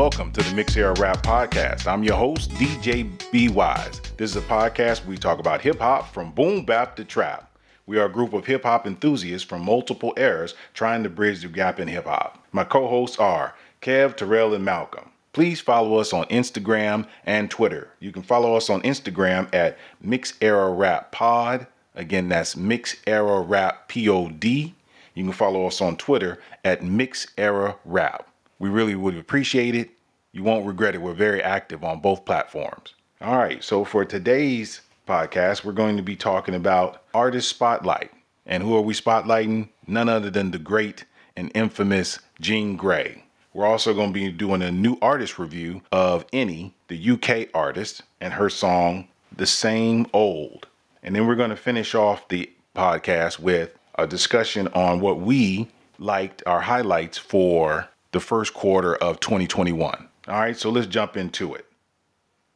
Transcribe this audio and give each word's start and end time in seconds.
Welcome 0.00 0.32
to 0.32 0.42
the 0.42 0.54
Mix 0.54 0.78
Era 0.78 0.94
Rap 0.98 1.22
Podcast. 1.22 1.86
I'm 1.86 2.02
your 2.02 2.16
host, 2.16 2.52
DJ 2.52 3.06
B 3.30 3.50
Wise. 3.50 4.00
This 4.16 4.30
is 4.30 4.36
a 4.38 4.40
podcast 4.40 5.00
where 5.00 5.10
we 5.10 5.18
talk 5.18 5.38
about 5.38 5.60
hip 5.60 5.78
hop 5.78 6.10
from 6.14 6.30
boom 6.30 6.64
bap 6.64 6.96
to 6.96 7.04
trap. 7.04 7.54
We 7.84 7.98
are 7.98 8.06
a 8.06 8.10
group 8.10 8.32
of 8.32 8.46
hip 8.46 8.62
hop 8.62 8.86
enthusiasts 8.86 9.46
from 9.46 9.62
multiple 9.62 10.14
eras 10.16 10.54
trying 10.72 11.02
to 11.02 11.10
bridge 11.10 11.42
the 11.42 11.48
gap 11.48 11.78
in 11.78 11.86
hip 11.86 12.06
hop. 12.06 12.42
My 12.50 12.64
co 12.64 12.88
hosts 12.88 13.18
are 13.18 13.54
Kev, 13.82 14.16
Terrell, 14.16 14.54
and 14.54 14.64
Malcolm. 14.64 15.10
Please 15.34 15.60
follow 15.60 15.98
us 15.98 16.14
on 16.14 16.24
Instagram 16.28 17.06
and 17.26 17.50
Twitter. 17.50 17.90
You 18.00 18.10
can 18.10 18.22
follow 18.22 18.56
us 18.56 18.70
on 18.70 18.80
Instagram 18.80 19.54
at 19.54 19.76
Mix 20.00 20.32
Era 20.40 20.72
Rap 20.72 21.12
Pod. 21.12 21.66
Again, 21.94 22.30
that's 22.30 22.56
Mix 22.56 22.96
Era 23.06 23.42
Rap 23.42 23.88
P 23.88 24.08
O 24.08 24.30
D. 24.30 24.74
You 25.12 25.24
can 25.24 25.34
follow 25.34 25.66
us 25.66 25.82
on 25.82 25.98
Twitter 25.98 26.38
at 26.64 26.82
Mix 26.82 27.26
Era 27.36 27.76
Rap. 27.84 28.29
We 28.60 28.68
really 28.68 28.94
would 28.94 29.16
appreciate 29.16 29.74
it. 29.74 29.90
You 30.32 30.44
won't 30.44 30.66
regret 30.66 30.94
it. 30.94 31.00
We're 31.00 31.14
very 31.14 31.42
active 31.42 31.82
on 31.82 32.00
both 32.00 32.26
platforms. 32.26 32.94
All 33.22 33.38
right, 33.38 33.64
so 33.64 33.84
for 33.84 34.04
today's 34.04 34.82
podcast, 35.08 35.64
we're 35.64 35.72
going 35.72 35.96
to 35.96 36.02
be 36.02 36.14
talking 36.14 36.54
about 36.54 37.02
artist 37.14 37.48
spotlight. 37.48 38.12
And 38.44 38.62
who 38.62 38.76
are 38.76 38.82
we 38.82 38.92
spotlighting? 38.92 39.70
None 39.86 40.10
other 40.10 40.28
than 40.28 40.50
the 40.50 40.58
great 40.58 41.06
and 41.36 41.50
infamous 41.54 42.20
Jean 42.38 42.78
Grae. 42.78 43.22
We're 43.54 43.66
also 43.66 43.94
going 43.94 44.12
to 44.12 44.20
be 44.20 44.30
doing 44.30 44.60
a 44.60 44.70
new 44.70 44.98
artist 45.00 45.38
review 45.38 45.80
of 45.90 46.26
ENNY, 46.30 46.74
the 46.88 47.10
UK 47.12 47.48
artist, 47.54 48.02
and 48.20 48.34
her 48.34 48.50
song, 48.50 49.08
The 49.34 49.46
Same 49.46 50.06
Old. 50.12 50.66
And 51.02 51.16
then 51.16 51.26
we're 51.26 51.34
going 51.34 51.50
to 51.50 51.56
finish 51.56 51.94
off 51.94 52.28
the 52.28 52.50
podcast 52.76 53.38
with 53.40 53.74
a 53.94 54.06
discussion 54.06 54.68
on 54.68 55.00
what 55.00 55.18
we 55.18 55.68
liked, 55.98 56.42
our 56.46 56.60
highlights 56.60 57.16
for 57.16 57.88
the 58.12 58.20
first 58.20 58.54
quarter 58.54 58.96
of 58.96 59.20
2021. 59.20 60.08
All 60.28 60.34
right, 60.34 60.56
so 60.56 60.70
let's 60.70 60.86
jump 60.86 61.16
into 61.16 61.54
it. 61.54 61.66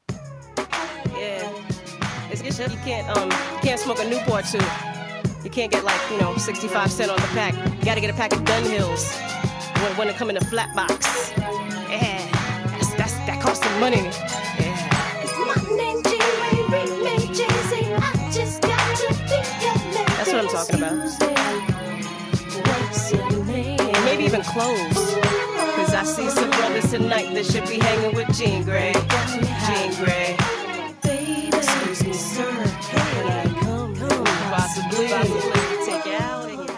Yeah, 0.08 1.52
it's, 2.30 2.41
it's 2.42 2.58
you 2.58 2.78
can't 2.84 3.16
um 3.16 3.30
you 3.30 3.60
can't 3.62 3.80
smoke 3.80 3.98
a 4.00 4.08
Newport 4.08 4.44
too. 4.47 4.58
You 5.42 5.50
can't 5.50 5.70
get 5.70 5.84
like 5.84 6.00
you 6.10 6.20
know 6.20 6.36
65 6.36 6.91
cent 6.91 7.10
on 7.10 7.16
the 7.16 7.22
pack. 7.28 7.55
You 7.78 7.84
got 7.84 7.94
to 7.94 8.00
get 8.00 8.10
a 8.10 8.14
pack 8.14 8.32
of 8.32 8.41
Dunhills 8.41 9.14
when, 9.82 9.97
when 9.97 10.08
it 10.08 10.16
come 10.16 10.30
in 10.30 10.36
a 10.36 10.44
flat 10.44 10.75
box. 10.75 11.32
Yeah, 11.88 12.27
that's, 12.70 12.94
that's 12.94 13.12
that 13.27 13.41
costs 13.42 13.64
some 13.64 13.80
money. 13.80 13.97
Yeah. 13.98 14.84
That's 20.16 20.32
what 20.32 20.41
I'm 20.41 20.48
talking 20.48 20.77
about. 20.77 21.34
Maybe 24.05 24.25
even 24.25 24.42
clothes. 24.42 25.23
See 26.05 26.28
some 26.28 26.50
brothers 26.50 26.91
tonight 26.91 27.33
that 27.33 27.47
should 27.47 27.66
be 27.66 27.78
hanging 27.78 28.14
with 28.14 28.28
Jean 28.36 28.62
Grae. 28.62 28.92
Jean 29.66 29.91
out. 36.20 36.70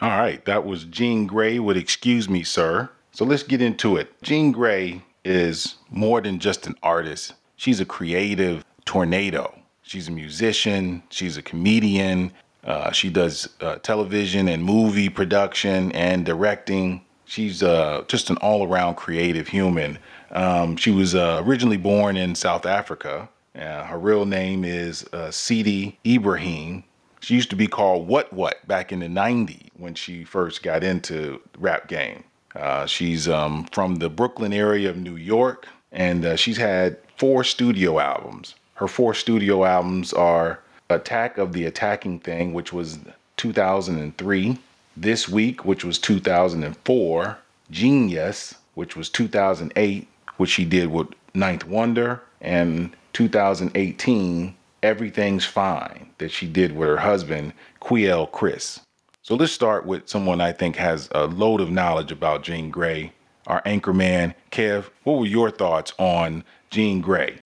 All 0.00 0.10
right, 0.10 0.44
that 0.44 0.66
was 0.66 0.84
Jean 0.84 1.28
Grae 1.28 1.60
with 1.60 1.76
Excuse 1.76 2.28
Me, 2.28 2.42
Sir. 2.42 2.90
So 3.12 3.24
let's 3.24 3.44
get 3.44 3.62
into 3.62 3.96
it. 3.96 4.12
Jean 4.22 4.52
Grae 4.52 5.02
is 5.24 5.76
more 5.88 6.20
than 6.20 6.40
just 6.40 6.66
an 6.66 6.74
artist, 6.82 7.34
she's 7.54 7.78
a 7.78 7.84
creative 7.84 8.64
tornado. 8.86 9.54
She's 9.82 10.08
a 10.08 10.12
musician, 10.12 11.04
she's 11.10 11.36
a 11.36 11.42
comedian, 11.42 12.32
uh, 12.64 12.90
she 12.90 13.08
does 13.08 13.48
uh, 13.60 13.76
television 13.76 14.48
and 14.48 14.64
movie 14.64 15.08
production 15.08 15.92
and 15.92 16.26
directing. 16.26 17.04
She's 17.28 17.62
uh, 17.62 18.04
just 18.08 18.30
an 18.30 18.38
all 18.38 18.66
around 18.66 18.94
creative 18.94 19.48
human. 19.48 19.98
Um, 20.30 20.78
she 20.78 20.90
was 20.90 21.14
uh, 21.14 21.42
originally 21.44 21.76
born 21.76 22.16
in 22.16 22.34
South 22.34 22.64
Africa. 22.64 23.28
Uh, 23.54 23.84
her 23.84 23.98
real 23.98 24.24
name 24.24 24.64
is 24.64 25.04
uh, 25.12 25.28
Tsidi 25.28 25.96
Ibrahim. 26.06 26.84
She 27.20 27.34
used 27.34 27.50
to 27.50 27.56
be 27.56 27.66
called 27.66 28.08
What 28.08 28.32
What 28.32 28.66
back 28.66 28.92
in 28.92 29.00
the 29.00 29.08
90s 29.08 29.68
when 29.76 29.94
she 29.94 30.24
first 30.24 30.62
got 30.62 30.82
into 30.82 31.42
rap 31.58 31.86
game. 31.86 32.24
Uh, 32.56 32.86
she's 32.86 33.28
um, 33.28 33.64
from 33.72 33.96
the 33.96 34.08
Brooklyn 34.08 34.54
area 34.54 34.88
of 34.88 34.96
New 34.96 35.16
York, 35.16 35.68
and 35.92 36.24
uh, 36.24 36.34
she's 36.34 36.56
had 36.56 36.96
four 37.18 37.44
studio 37.44 37.98
albums. 37.98 38.54
Her 38.74 38.88
four 38.88 39.12
studio 39.12 39.66
albums 39.66 40.14
are 40.14 40.60
Attack 40.88 41.36
of 41.36 41.52
the 41.52 41.66
Attacking 41.66 42.20
Thing, 42.20 42.54
which 42.54 42.72
was 42.72 42.98
2003, 43.36 44.58
This 45.00 45.28
Week, 45.28 45.64
which 45.64 45.84
was 45.84 45.96
2004, 46.00 47.38
Genius, 47.70 48.56
which 48.74 48.96
was 48.96 49.08
2008, 49.08 50.08
which 50.38 50.50
she 50.50 50.64
did 50.64 50.90
with 50.90 51.06
Ninth 51.34 51.64
Wonder, 51.64 52.20
and 52.40 52.96
2018, 53.12 54.56
Everything's 54.82 55.44
Fine, 55.44 56.10
that 56.18 56.32
she 56.32 56.48
did 56.48 56.76
with 56.76 56.88
her 56.88 56.96
husband, 56.96 57.52
Quelle 57.78 58.26
Chris. 58.26 58.80
So 59.22 59.36
let's 59.36 59.52
start 59.52 59.86
with 59.86 60.08
someone 60.08 60.40
I 60.40 60.50
think 60.50 60.74
has 60.74 61.08
a 61.12 61.26
load 61.26 61.60
of 61.60 61.70
knowledge 61.70 62.10
about 62.10 62.42
Jean 62.42 62.72
Grae, 62.72 63.12
our 63.46 63.62
anchor 63.64 63.94
man, 63.94 64.34
Kev. 64.50 64.86
What 65.04 65.20
were 65.20 65.26
your 65.26 65.52
thoughts 65.52 65.92
on 65.98 66.42
Jean 66.70 67.04
Grae? 67.04 67.38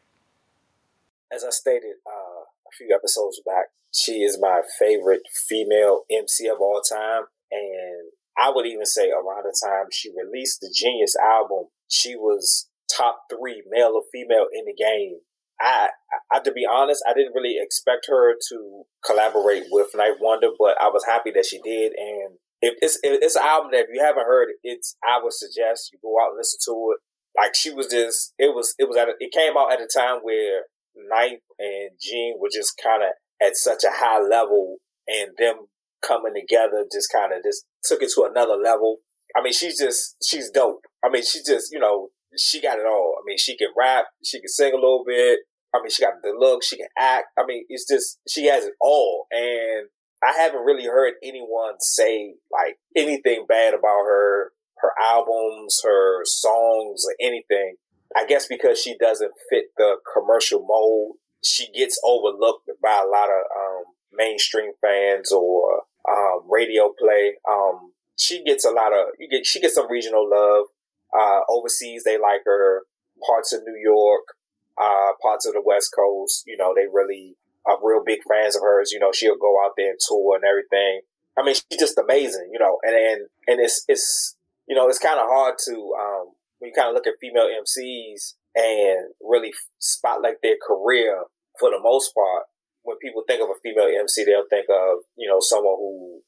As 1.30 1.44
I 1.44 1.50
stated 1.50 1.96
uh, 2.06 2.44
a 2.66 2.72
few 2.78 2.94
episodes 2.94 3.42
back, 3.44 3.66
she 3.94 4.22
is 4.22 4.38
my 4.40 4.62
favorite 4.78 5.20
female 5.30 6.04
MC 6.10 6.48
of 6.48 6.58
all 6.58 6.80
time. 6.80 7.24
And 7.52 8.12
I 8.38 8.50
would 8.50 8.66
even 8.66 8.86
say 8.86 9.10
around 9.10 9.44
the 9.44 9.52
time 9.52 9.86
she 9.92 10.10
released 10.10 10.60
the 10.60 10.72
Genius 10.74 11.14
album, 11.16 11.68
she 11.88 12.16
was 12.16 12.68
top 12.90 13.24
three, 13.30 13.62
male 13.68 13.92
or 13.94 14.02
female, 14.12 14.46
in 14.52 14.64
the 14.64 14.74
game. 14.74 15.20
I, 15.60 15.90
I, 16.32 16.40
to 16.40 16.50
be 16.50 16.66
honest, 16.66 17.04
I 17.08 17.14
didn't 17.14 17.34
really 17.34 17.56
expect 17.60 18.06
her 18.08 18.34
to 18.48 18.82
collaborate 19.04 19.64
with 19.70 19.94
Ninth 19.94 20.18
Wonder, 20.20 20.48
but 20.58 20.80
I 20.80 20.88
was 20.88 21.04
happy 21.04 21.30
that 21.32 21.46
she 21.46 21.60
did. 21.62 21.92
And 21.96 22.38
if 22.60 22.74
it's 22.80 22.98
it's 23.02 23.36
an 23.36 23.42
album 23.44 23.70
that 23.72 23.84
if 23.84 23.88
you 23.92 24.02
haven't 24.02 24.26
heard 24.26 24.48
it, 24.50 24.56
it's 24.62 24.96
I 25.04 25.20
would 25.22 25.32
suggest 25.32 25.90
you 25.92 25.98
go 26.02 26.16
out 26.20 26.30
and 26.30 26.38
listen 26.38 26.58
to 26.66 26.94
it. 26.94 27.00
Like 27.38 27.54
she 27.54 27.70
was 27.70 27.86
just, 27.86 28.34
it 28.38 28.54
was 28.54 28.74
it 28.78 28.88
was 28.88 28.96
at 28.96 29.08
a, 29.08 29.12
it 29.20 29.32
came 29.32 29.56
out 29.56 29.72
at 29.72 29.80
a 29.80 29.86
time 29.86 30.20
where 30.22 30.62
Ninth 30.96 31.42
and 31.58 31.90
Jean 32.00 32.36
were 32.40 32.50
just 32.52 32.80
kind 32.82 33.02
of 33.02 33.10
at 33.40 33.56
such 33.56 33.84
a 33.84 33.90
high 33.92 34.20
level, 34.20 34.78
and 35.06 35.30
them 35.38 35.66
coming 36.06 36.34
together 36.34 36.84
just 36.90 37.12
kind 37.12 37.32
of 37.32 37.42
just 37.42 37.64
took 37.84 38.02
it 38.02 38.10
to 38.14 38.28
another 38.30 38.56
level. 38.56 38.98
I 39.36 39.42
mean, 39.42 39.52
she's 39.52 39.78
just 39.78 40.16
she's 40.22 40.50
dope. 40.50 40.84
I 41.04 41.08
mean, 41.08 41.24
she 41.24 41.40
just 41.44 41.72
you 41.72 41.78
know 41.78 42.08
she 42.36 42.60
got 42.60 42.78
it 42.78 42.86
all. 42.86 43.16
I 43.18 43.22
mean, 43.26 43.38
she 43.38 43.56
can 43.56 43.68
rap, 43.76 44.06
she 44.24 44.40
can 44.40 44.48
sing 44.48 44.72
a 44.72 44.76
little 44.76 45.04
bit. 45.06 45.40
I 45.74 45.80
mean, 45.80 45.90
she 45.90 46.02
got 46.02 46.14
the 46.22 46.34
look, 46.36 46.62
she 46.62 46.76
can 46.76 46.88
act. 46.98 47.26
I 47.38 47.46
mean, 47.46 47.64
it's 47.68 47.86
just 47.88 48.18
she 48.28 48.46
has 48.46 48.64
it 48.64 48.74
all, 48.80 49.26
and 49.30 49.88
I 50.22 50.32
haven't 50.32 50.64
really 50.64 50.86
heard 50.86 51.14
anyone 51.22 51.74
say 51.80 52.34
like 52.50 52.76
anything 52.96 53.46
bad 53.48 53.74
about 53.74 54.04
her, 54.06 54.52
her 54.78 54.92
albums, 55.02 55.80
her 55.84 56.24
songs, 56.24 57.04
or 57.06 57.14
anything. 57.20 57.76
I 58.14 58.26
guess 58.26 58.46
because 58.46 58.78
she 58.78 58.96
doesn't 58.98 59.32
fit 59.48 59.66
the 59.78 59.96
commercial 60.14 60.64
mold, 60.66 61.16
she 61.42 61.70
gets 61.72 61.98
overlooked 62.04 62.68
by 62.82 63.02
a 63.02 63.08
lot 63.08 63.30
of 63.30 63.44
um, 63.56 63.84
mainstream 64.12 64.72
fans 64.80 65.32
or 65.32 65.82
um, 66.08 66.40
radio 66.50 66.92
play. 66.98 67.34
Um, 67.48 67.92
she 68.16 68.42
gets 68.44 68.64
a 68.64 68.70
lot 68.70 68.92
of 68.92 69.06
you 69.18 69.28
get 69.28 69.46
she 69.46 69.60
gets 69.60 69.74
some 69.74 69.90
regional 69.90 70.28
love. 70.28 70.66
Uh, 71.14 71.40
overseas, 71.48 72.04
they 72.04 72.18
like 72.18 72.42
her. 72.44 72.82
Parts 73.26 73.52
of 73.52 73.62
New 73.64 73.78
York, 73.80 74.34
uh, 74.76 75.12
parts 75.22 75.46
of 75.46 75.52
the 75.52 75.62
West 75.64 75.94
Coast, 75.94 76.42
you 76.46 76.56
know, 76.56 76.74
they 76.74 76.86
really 76.92 77.36
are 77.66 77.78
real 77.82 78.02
big 78.04 78.18
fans 78.28 78.56
of 78.56 78.62
hers. 78.62 78.90
You 78.90 78.98
know, 78.98 79.12
she'll 79.12 79.36
go 79.36 79.64
out 79.64 79.72
there 79.76 79.90
and 79.90 79.98
tour 80.00 80.34
and 80.34 80.44
everything. 80.44 81.02
I 81.38 81.44
mean, 81.44 81.54
she's 81.54 81.78
just 81.78 81.98
amazing, 81.98 82.50
you 82.52 82.58
know, 82.58 82.78
and 82.82 82.94
and, 82.94 83.20
and 83.46 83.60
it's 83.60 83.84
it's 83.88 84.36
you 84.66 84.74
know 84.74 84.88
it's 84.88 84.98
kind 84.98 85.20
of 85.20 85.26
hard 85.28 85.54
to 85.66 85.72
um, 85.72 86.32
when 86.58 86.70
you 86.70 86.74
kind 86.74 86.88
of 86.88 86.94
look 86.94 87.06
at 87.06 87.14
female 87.20 87.48
MCs 87.48 88.34
and 88.54 89.14
really 89.22 89.52
spotlight 89.78 90.42
their 90.42 90.56
career 90.66 91.24
for 91.58 91.70
the 91.70 91.80
most 91.80 92.14
part. 92.14 92.44
When 92.82 92.98
people 92.98 93.22
think 93.26 93.42
of 93.42 93.50
a 93.50 93.58
female 93.62 93.88
MC, 93.88 94.24
they'll 94.24 94.50
think 94.50 94.66
of 94.70 95.06
you 95.16 95.28
know 95.28 95.38
someone 95.40 95.76
who 95.78 96.20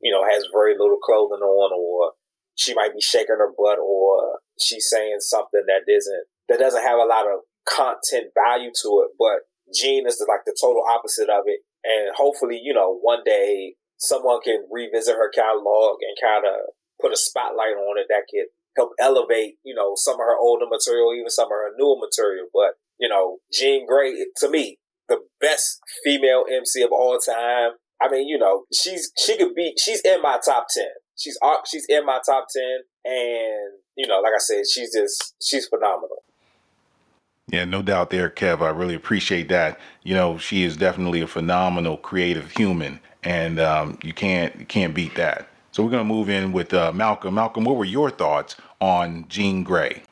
you 0.00 0.12
know 0.12 0.24
has 0.28 0.48
very 0.52 0.74
little 0.78 0.98
clothing 1.02 1.42
on, 1.42 1.72
or 1.72 2.12
she 2.54 2.74
might 2.74 2.94
be 2.94 3.00
shaking 3.00 3.38
her 3.38 3.52
butt, 3.56 3.78
or 3.78 4.40
she's 4.60 4.88
saying 4.88 5.16
something 5.20 5.64
that 5.66 5.88
isn't 5.88 6.24
that 6.48 6.58
doesn't 6.58 6.82
have 6.82 6.98
a 6.98 7.08
lot 7.08 7.26
of 7.26 7.40
content 7.66 8.32
value 8.34 8.70
to 8.82 9.06
it. 9.06 9.16
But 9.18 9.48
Jean 9.72 10.06
is 10.06 10.24
like 10.28 10.44
the 10.44 10.56
total 10.58 10.84
opposite 10.88 11.30
of 11.30 11.44
it. 11.46 11.60
And 11.84 12.14
hopefully, 12.14 12.60
you 12.62 12.74
know, 12.74 12.98
one 13.00 13.22
day 13.24 13.74
someone 13.98 14.40
can 14.42 14.66
revisit 14.70 15.16
her 15.16 15.30
catalog 15.30 15.98
and 16.02 16.16
kind 16.20 16.44
of 16.46 16.74
put 17.00 17.12
a 17.12 17.16
spotlight 17.16 17.78
on 17.78 17.98
it 17.98 18.06
that 18.08 18.26
could 18.30 18.46
help 18.76 18.92
elevate, 18.98 19.56
you 19.64 19.74
know, 19.74 19.94
some 19.96 20.14
of 20.14 20.26
her 20.26 20.38
older 20.38 20.66
material, 20.66 21.14
even 21.14 21.30
some 21.30 21.46
of 21.46 21.50
her 21.50 21.72
newer 21.76 21.96
material. 21.98 22.46
But, 22.52 22.78
you 22.98 23.08
know, 23.08 23.38
Jean 23.52 23.86
Grae 23.88 24.14
to 24.38 24.48
me, 24.48 24.78
best 25.42 25.80
female 26.04 26.44
MC 26.50 26.82
of 26.82 26.92
all 26.92 27.18
time. 27.18 27.72
I 28.00 28.08
mean, 28.10 28.28
you 28.28 28.38
know, 28.38 28.64
she's, 28.72 29.12
she 29.18 29.36
could 29.36 29.54
be, 29.54 29.74
she's 29.78 30.00
in 30.02 30.22
my 30.22 30.38
top 30.44 30.68
10. 30.74 30.86
she's 31.16 31.38
she's 31.70 31.86
in 31.88 32.04
my 32.06 32.20
top 32.26 32.46
ten, 32.54 32.80
and 33.04 33.72
you 33.96 34.06
know, 34.06 34.20
like 34.20 34.32
I 34.34 34.38
said, 34.38 34.64
she's 34.72 34.92
just 34.94 35.34
she's 35.42 35.66
phenomenal. 35.66 36.22
Yeah, 37.48 37.64
no 37.64 37.82
doubt 37.82 38.10
there, 38.10 38.30
Kev. 38.30 38.62
I 38.62 38.70
really 38.70 38.94
appreciate 38.94 39.48
that. 39.48 39.78
You 40.04 40.14
know, 40.14 40.38
she 40.38 40.62
is 40.62 40.76
definitely 40.76 41.20
a 41.20 41.26
phenomenal 41.26 41.96
creative 41.96 42.50
human, 42.52 43.00
and 43.22 43.60
um, 43.60 43.98
you 44.02 44.12
can't 44.12 44.58
you 44.58 44.66
can't 44.66 44.94
beat 44.94 45.14
that. 45.16 45.48
So 45.72 45.82
we're 45.82 45.90
gonna 45.90 46.04
move 46.04 46.28
in 46.28 46.52
with 46.52 46.74
uh, 46.74 46.92
Malcolm. 46.92 47.34
Malcolm, 47.34 47.64
what 47.64 47.76
were 47.76 47.84
your 47.84 48.10
thoughts 48.10 48.56
on 48.80 49.26
Jean 49.28 49.64
Grae? 49.64 50.02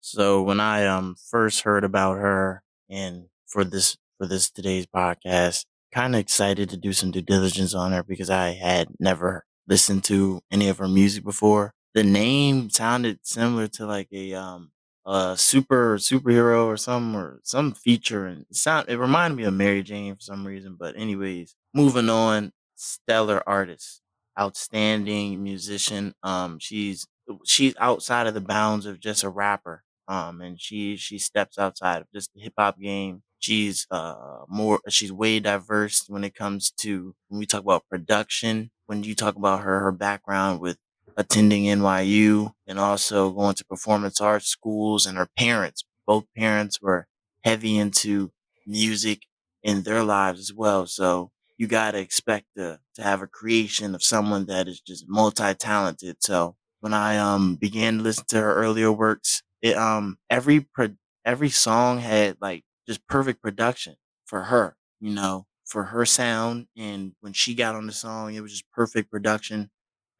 So 0.00 0.42
when 0.42 0.60
I 0.60 0.86
um 0.86 1.16
first 1.30 1.62
heard 1.62 1.84
about 1.84 2.18
her 2.18 2.62
and 2.88 3.26
for 3.50 3.64
this 3.64 3.96
for 4.18 4.26
this 4.26 4.50
today's 4.50 4.86
podcast, 4.86 5.64
kind 5.92 6.14
of 6.14 6.20
excited 6.20 6.70
to 6.70 6.76
do 6.76 6.92
some 6.92 7.10
due 7.10 7.22
diligence 7.22 7.74
on 7.74 7.92
her 7.92 8.02
because 8.02 8.30
I 8.30 8.50
had 8.50 8.88
never 9.00 9.44
listened 9.68 10.04
to 10.04 10.40
any 10.50 10.68
of 10.68 10.78
her 10.78 10.88
music 10.88 11.24
before. 11.24 11.72
The 11.94 12.04
name 12.04 12.70
sounded 12.70 13.20
similar 13.22 13.68
to 13.68 13.86
like 13.86 14.08
a 14.12 14.34
um 14.34 14.72
a 15.06 15.36
super 15.36 15.96
superhero 15.96 16.66
or 16.66 16.76
some 16.76 17.16
or 17.16 17.40
some 17.42 17.72
feature 17.72 18.26
and 18.26 18.42
it 18.50 18.54
sound 18.56 18.88
it 18.88 18.98
reminded 18.98 19.36
me 19.36 19.44
of 19.44 19.54
Mary 19.54 19.82
Jane 19.82 20.14
for 20.14 20.20
some 20.20 20.46
reason. 20.46 20.76
But 20.78 20.96
anyways, 20.96 21.56
moving 21.74 22.08
on, 22.10 22.52
stellar 22.76 23.42
artist, 23.48 24.02
outstanding 24.38 25.42
musician. 25.42 26.14
Um 26.22 26.58
she's 26.58 27.06
she's 27.46 27.74
outside 27.78 28.26
of 28.26 28.34
the 28.34 28.40
bounds 28.40 28.86
of 28.86 29.00
just 29.00 29.24
a 29.24 29.28
rapper. 29.28 29.82
Um 30.08 30.40
and 30.40 30.60
she 30.60 30.96
she 30.96 31.18
steps 31.18 31.58
outside 31.58 32.02
of 32.02 32.08
just 32.14 32.32
the 32.34 32.40
hip 32.40 32.54
hop 32.58 32.78
game 32.78 33.22
She's 33.40 33.86
uh 33.90 34.44
more 34.48 34.80
she's 34.88 35.12
way 35.12 35.40
diverse 35.40 36.04
when 36.08 36.24
it 36.24 36.34
comes 36.34 36.70
to 36.80 37.14
when 37.28 37.38
we 37.40 37.46
talk 37.46 37.62
about 37.62 37.88
production. 37.88 38.70
When 38.86 39.02
you 39.04 39.14
talk 39.14 39.36
about 39.36 39.62
her 39.62 39.80
her 39.80 39.92
background 39.92 40.60
with 40.60 40.78
attending 41.16 41.68
NYU 41.68 42.52
and 42.66 42.78
also 42.78 43.30
going 43.30 43.54
to 43.56 43.64
performance 43.64 44.20
arts 44.20 44.46
schools 44.46 45.06
and 45.06 45.16
her 45.18 45.28
parents, 45.36 45.84
both 46.06 46.24
parents 46.36 46.80
were 46.80 47.06
heavy 47.44 47.78
into 47.78 48.30
music 48.66 49.22
in 49.62 49.82
their 49.82 50.02
lives 50.02 50.40
as 50.40 50.52
well. 50.52 50.86
So 50.86 51.30
you 51.58 51.66
got 51.66 51.92
to 51.92 51.98
expect 51.98 52.46
to, 52.56 52.78
to 52.94 53.02
have 53.02 53.22
a 53.22 53.26
creation 53.26 53.94
of 53.94 54.02
someone 54.02 54.46
that 54.46 54.68
is 54.68 54.80
just 54.80 55.04
multi-talented. 55.08 56.16
So 56.20 56.56
when 56.80 56.94
I 56.94 57.18
um 57.18 57.56
began 57.56 57.98
to 57.98 58.02
listen 58.02 58.24
to 58.28 58.40
her 58.40 58.54
earlier 58.54 58.90
works, 58.92 59.42
it 59.62 59.76
um 59.76 60.18
every 60.30 60.60
pro- 60.60 60.96
every 61.24 61.50
song 61.50 61.98
had 61.98 62.36
like 62.40 62.64
just 62.86 63.06
perfect 63.06 63.42
production 63.42 63.96
for 64.26 64.44
her, 64.44 64.76
you 65.00 65.10
know, 65.14 65.46
for 65.66 65.84
her 65.84 66.04
sound. 66.06 66.66
And 66.76 67.12
when 67.20 67.32
she 67.32 67.54
got 67.54 67.74
on 67.74 67.86
the 67.86 67.92
song, 67.92 68.34
it 68.34 68.40
was 68.40 68.52
just 68.52 68.70
perfect 68.72 69.10
production. 69.10 69.70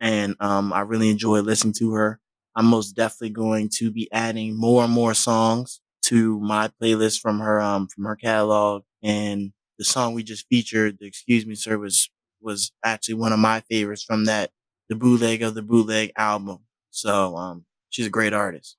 And 0.01 0.37
um, 0.41 0.73
I 0.73 0.81
really 0.81 1.11
enjoyed 1.11 1.45
listening 1.45 1.75
to 1.79 1.93
her. 1.95 2.21
I'm 2.57 2.67
most 2.67 2.93
definitely 2.93 3.31
going 3.31 3.71
to 3.77 3.91
be 3.91 4.09
adding 4.13 4.57
more 4.59 4.85
and 4.85 4.93
more 4.93 5.15
songs 5.15 5.81
to 6.05 6.41
my 6.41 6.71
playlist 6.83 7.21
from 7.21 7.41
her 7.41 7.61
um 7.61 7.87
from 7.89 8.05
her 8.05 8.17
catalog. 8.17 8.83
And 9.03 9.53
the 9.79 9.85
song 9.85 10.15
we 10.15 10.23
just 10.23 10.47
featured, 10.49 10.99
the 10.99 11.07
Excuse 11.07 11.47
Me 11.47 11.55
Sir, 11.55 11.79
was 11.79 12.11
was 12.41 12.73
actually 12.85 13.15
one 13.15 13.33
of 13.33 13.39
my 13.39 13.61
favorites 13.61 14.03
from 14.03 14.25
that 14.25 14.51
the 14.89 14.97
bootleg 14.97 15.43
of 15.43 15.55
the 15.55 15.63
bootleg 15.63 16.11
album. 16.17 16.59
So 16.91 17.37
um 17.37 17.65
she's 17.91 18.07
a 18.07 18.11
great 18.11 18.33
artist. 18.33 18.77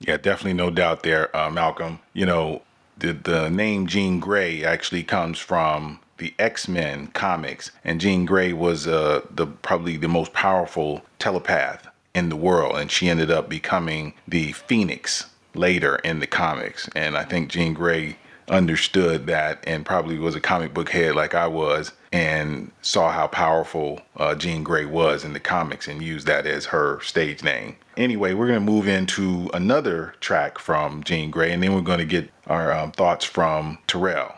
Yeah, 0.00 0.16
definitely 0.16 0.54
no 0.54 0.70
doubt 0.70 1.02
there, 1.02 1.34
uh, 1.36 1.50
Malcolm. 1.50 2.00
You 2.14 2.26
know, 2.26 2.62
the, 2.98 3.12
the 3.12 3.50
name 3.50 3.86
Jean 3.86 4.18
Grey 4.18 4.64
actually 4.64 5.02
comes 5.02 5.38
from 5.38 6.00
the 6.16 6.34
X-Men 6.38 7.08
comics, 7.08 7.70
and 7.84 8.00
Jean 8.00 8.24
Grey 8.24 8.52
was 8.52 8.86
uh, 8.86 9.26
the 9.30 9.46
probably 9.46 9.96
the 9.96 10.08
most 10.08 10.32
powerful 10.32 11.02
telepath 11.18 11.86
in 12.14 12.28
the 12.30 12.36
world, 12.36 12.76
and 12.76 12.90
she 12.90 13.08
ended 13.08 13.30
up 13.30 13.48
becoming 13.48 14.14
the 14.26 14.52
Phoenix 14.52 15.26
later 15.54 15.96
in 15.96 16.20
the 16.20 16.26
comics. 16.26 16.88
And 16.94 17.16
I 17.16 17.24
think 17.24 17.50
Jean 17.50 17.74
Grae 17.74 18.16
understood 18.50 19.26
that 19.26 19.62
and 19.66 19.86
probably 19.86 20.18
was 20.18 20.34
a 20.34 20.40
comic 20.40 20.74
book 20.74 20.90
head 20.90 21.14
like 21.14 21.34
I 21.34 21.46
was 21.46 21.92
and 22.12 22.72
saw 22.82 23.10
how 23.10 23.28
powerful 23.28 24.00
uh, 24.16 24.34
Jean 24.34 24.64
Grey 24.64 24.84
was 24.84 25.24
in 25.24 25.32
the 25.32 25.40
comics 25.40 25.86
and 25.86 26.02
used 26.02 26.26
that 26.26 26.46
as 26.46 26.66
her 26.66 27.00
stage 27.00 27.42
name. 27.42 27.76
Anyway, 27.96 28.34
we're 28.34 28.48
going 28.48 28.64
to 28.64 28.72
move 28.72 28.88
into 28.88 29.48
another 29.54 30.14
track 30.20 30.58
from 30.58 31.04
Jean 31.04 31.30
Grae 31.30 31.50
and 31.50 31.62
then 31.62 31.74
we're 31.74 31.80
going 31.80 31.98
to 32.00 32.04
get 32.04 32.30
our 32.48 32.72
um, 32.72 32.92
thoughts 32.92 33.24
from 33.24 33.78
Terrell. 33.86 34.34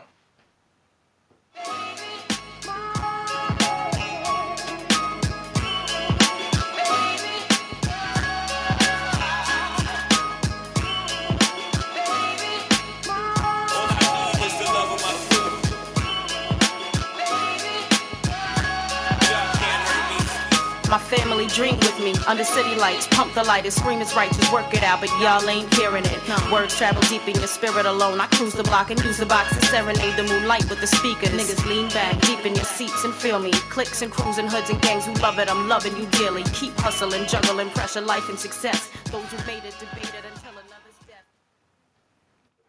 Family 21.43 21.55
drink 21.55 21.81
with 21.81 21.99
me 21.99 22.13
under 22.25 22.43
city 22.43 22.75
lights. 22.75 23.07
Pump 23.07 23.33
the 23.33 23.43
light 23.43 23.65
and 23.65 23.73
scream 23.73 23.99
it's 23.99 24.15
right, 24.15 24.31
just 24.31 24.53
work 24.53 24.73
it 24.73 24.81
out, 24.81 25.01
but 25.01 25.09
y'all 25.19 25.49
ain't 25.49 25.73
hearing 25.73 26.03
it. 26.05 26.51
Words 26.51 26.77
travel 26.77 27.01
deep 27.03 27.27
in 27.27 27.35
your 27.35 27.47
spirit 27.47 27.85
alone. 27.85 28.21
I 28.21 28.27
cruise 28.27 28.53
the 28.53 28.63
block 28.63 28.91
and 28.91 29.03
use 29.03 29.17
the 29.17 29.25
box 29.25 29.53
to 29.53 29.65
serenade 29.65 30.15
the 30.15 30.23
moonlight 30.23 30.69
with 30.69 30.79
the 30.79 30.87
speakers. 30.87 31.29
Niggas 31.29 31.65
lean 31.67 31.89
back 31.89 32.19
deep 32.21 32.45
in 32.45 32.55
your 32.55 32.63
seats 32.63 33.03
and 33.03 33.13
feel 33.13 33.39
me. 33.39 33.51
Clicks 33.69 34.01
and 34.01 34.11
crews 34.11 34.37
and 34.37 34.49
hoods 34.49 34.69
and 34.69 34.81
gangs 34.81 35.05
who 35.05 35.13
love 35.15 35.37
it, 35.39 35.49
I'm 35.49 35.67
loving 35.67 35.97
you 35.97 36.05
dearly. 36.11 36.43
Keep 36.53 36.77
hustling, 36.77 37.25
juggling 37.27 37.69
pressure, 37.71 38.01
life 38.01 38.29
and 38.29 38.39
success. 38.39 38.89
Those 39.11 39.25
who 39.25 39.37
made 39.45 39.65
it 39.65 39.75
debated 39.79 40.23
until 40.33 40.51
another's 40.51 40.99
death. 41.07 41.25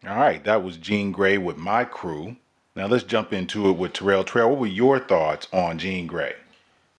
All 0.05 0.17
right, 0.17 0.43
that 0.43 0.63
was 0.63 0.75
Jean 0.77 1.13
Grae 1.13 1.41
with 1.41 1.57
my 1.57 1.85
crew. 1.85 2.35
Now 2.75 2.87
let's 2.87 3.05
jump 3.05 3.31
into 3.31 3.69
it 3.69 3.77
with 3.77 3.93
Terrell. 3.93 4.25
Terrell, 4.25 4.49
what 4.49 4.59
were 4.59 4.67
your 4.67 4.99
thoughts 4.99 5.47
on 5.53 5.77
Jean 5.77 6.09
Grae? 6.09 6.33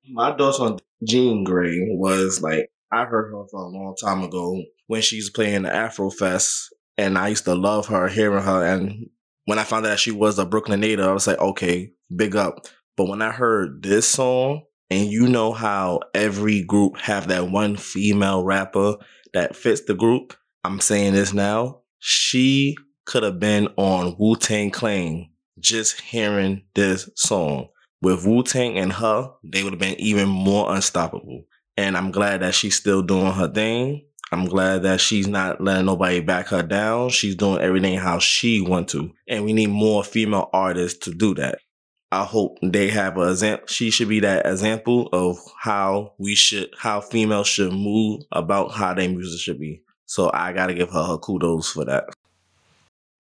My 0.09 0.35
thoughts 0.35 0.59
on 0.61 0.79
Jean 1.05 1.45
Grae 1.45 1.85
was 1.97 2.41
like 2.43 2.71
I 2.93 3.05
heard 3.05 3.33
her 3.33 3.45
for 3.51 3.61
a 3.61 3.69
long 3.69 3.95
time 4.01 4.23
ago 4.23 4.63
when 4.87 5.03
she's 5.03 5.31
playing 5.31 5.63
the 5.63 5.75
Afro 5.75 6.11
Fest, 6.11 6.75
and 6.97 7.19
I 7.19 7.29
used 7.29 7.45
to 7.45 7.55
love 7.55 7.89
her, 7.89 8.09
hearing 8.09 8.45
her. 8.45 8.65
And 8.65 9.07
when 9.45 9.59
I 9.59 9.65
found 9.65 9.85
out 9.85 9.91
that 9.91 9.99
she 9.99 10.13
was 10.13 10.39
a 10.39 10.47
Brooklyn 10.47 10.81
native, 10.81 11.05
I 11.05 11.13
was 11.13 11.27
like, 11.27 11.39
okay, 11.39 11.91
big 12.15 12.37
up. 12.37 12.67
But 12.97 13.09
when 13.09 13.23
I 13.23 13.33
heard 13.33 13.83
this 13.83 14.09
song, 14.09 14.63
and 14.89 15.11
you 15.11 15.29
know 15.29 15.53
how 15.53 16.01
every 16.15 16.63
group 16.63 16.97
have 16.99 17.29
that 17.29 17.51
one 17.51 17.77
female 17.77 18.45
rapper 18.45 18.97
that 19.35 19.57
fits 19.57 19.83
the 19.83 19.95
group, 19.95 20.35
I'm 20.65 20.81
saying 20.81 21.15
this 21.15 21.33
now. 21.35 21.81
She 21.99 22.77
could 23.05 23.25
have 23.25 23.41
been 23.41 23.69
on 23.77 24.17
Wu 24.19 24.37
Tang 24.37 24.71
Clan 24.71 25.29
just 25.59 26.01
hearing 26.01 26.63
this 26.75 27.11
song 27.17 27.69
with 28.03 28.27
Wu 28.27 28.43
Tang 28.43 28.79
and 28.79 28.93
her, 28.93 29.31
they 29.43 29.63
would 29.63 29.73
have 29.73 29.81
been 29.81 30.01
even 30.01 30.29
more 30.29 30.75
unstoppable. 30.75 31.45
And 31.77 31.97
I'm 31.97 32.11
glad 32.11 32.41
that 32.41 32.55
she's 32.55 32.77
still 32.77 33.03
doing 33.03 33.33
her 33.33 33.49
thing. 33.49 34.07
I'm 34.33 34.47
glad 34.47 34.83
that 34.83 35.01
she's 35.01 35.29
not 35.29 35.61
letting 35.61 35.87
nobody 35.87 36.21
back 36.21 36.49
her 36.49 36.63
down. 36.63 37.11
She's 37.11 37.37
doing 37.37 37.61
everything 37.61 37.97
how 37.99 38.19
she 38.19 38.61
want 38.61 38.89
to. 38.89 39.13
And 39.29 39.45
we 39.45 39.53
need 39.53 39.69
more 39.69 40.03
female 40.03 40.51
artists 40.53 40.99
to 41.05 41.15
do 41.15 41.35
that. 41.35 41.59
I 42.11 42.25
hope 42.25 42.59
they 42.63 42.89
have 42.89 43.19
a 43.19 43.31
example. 43.31 43.67
She 43.69 43.91
should 43.91 44.09
be 44.09 44.21
that 44.21 44.47
example 44.47 45.09
of 45.13 45.39
how 45.61 46.15
we 46.19 46.35
should, 46.35 46.71
how 46.79 47.01
females 47.01 47.47
should 47.47 47.73
move 47.73 48.23
about 48.33 48.73
how 48.73 48.95
their 48.95 49.09
music 49.09 49.41
should 49.41 49.61
be. 49.61 49.83
So 50.07 50.31
I 50.33 50.53
got 50.53 50.69
to 50.69 50.75
give 50.75 50.91
her 50.91 51.05
her 51.05 51.19
kudos 51.19 51.71
for 51.73 51.85
that. 51.85 52.05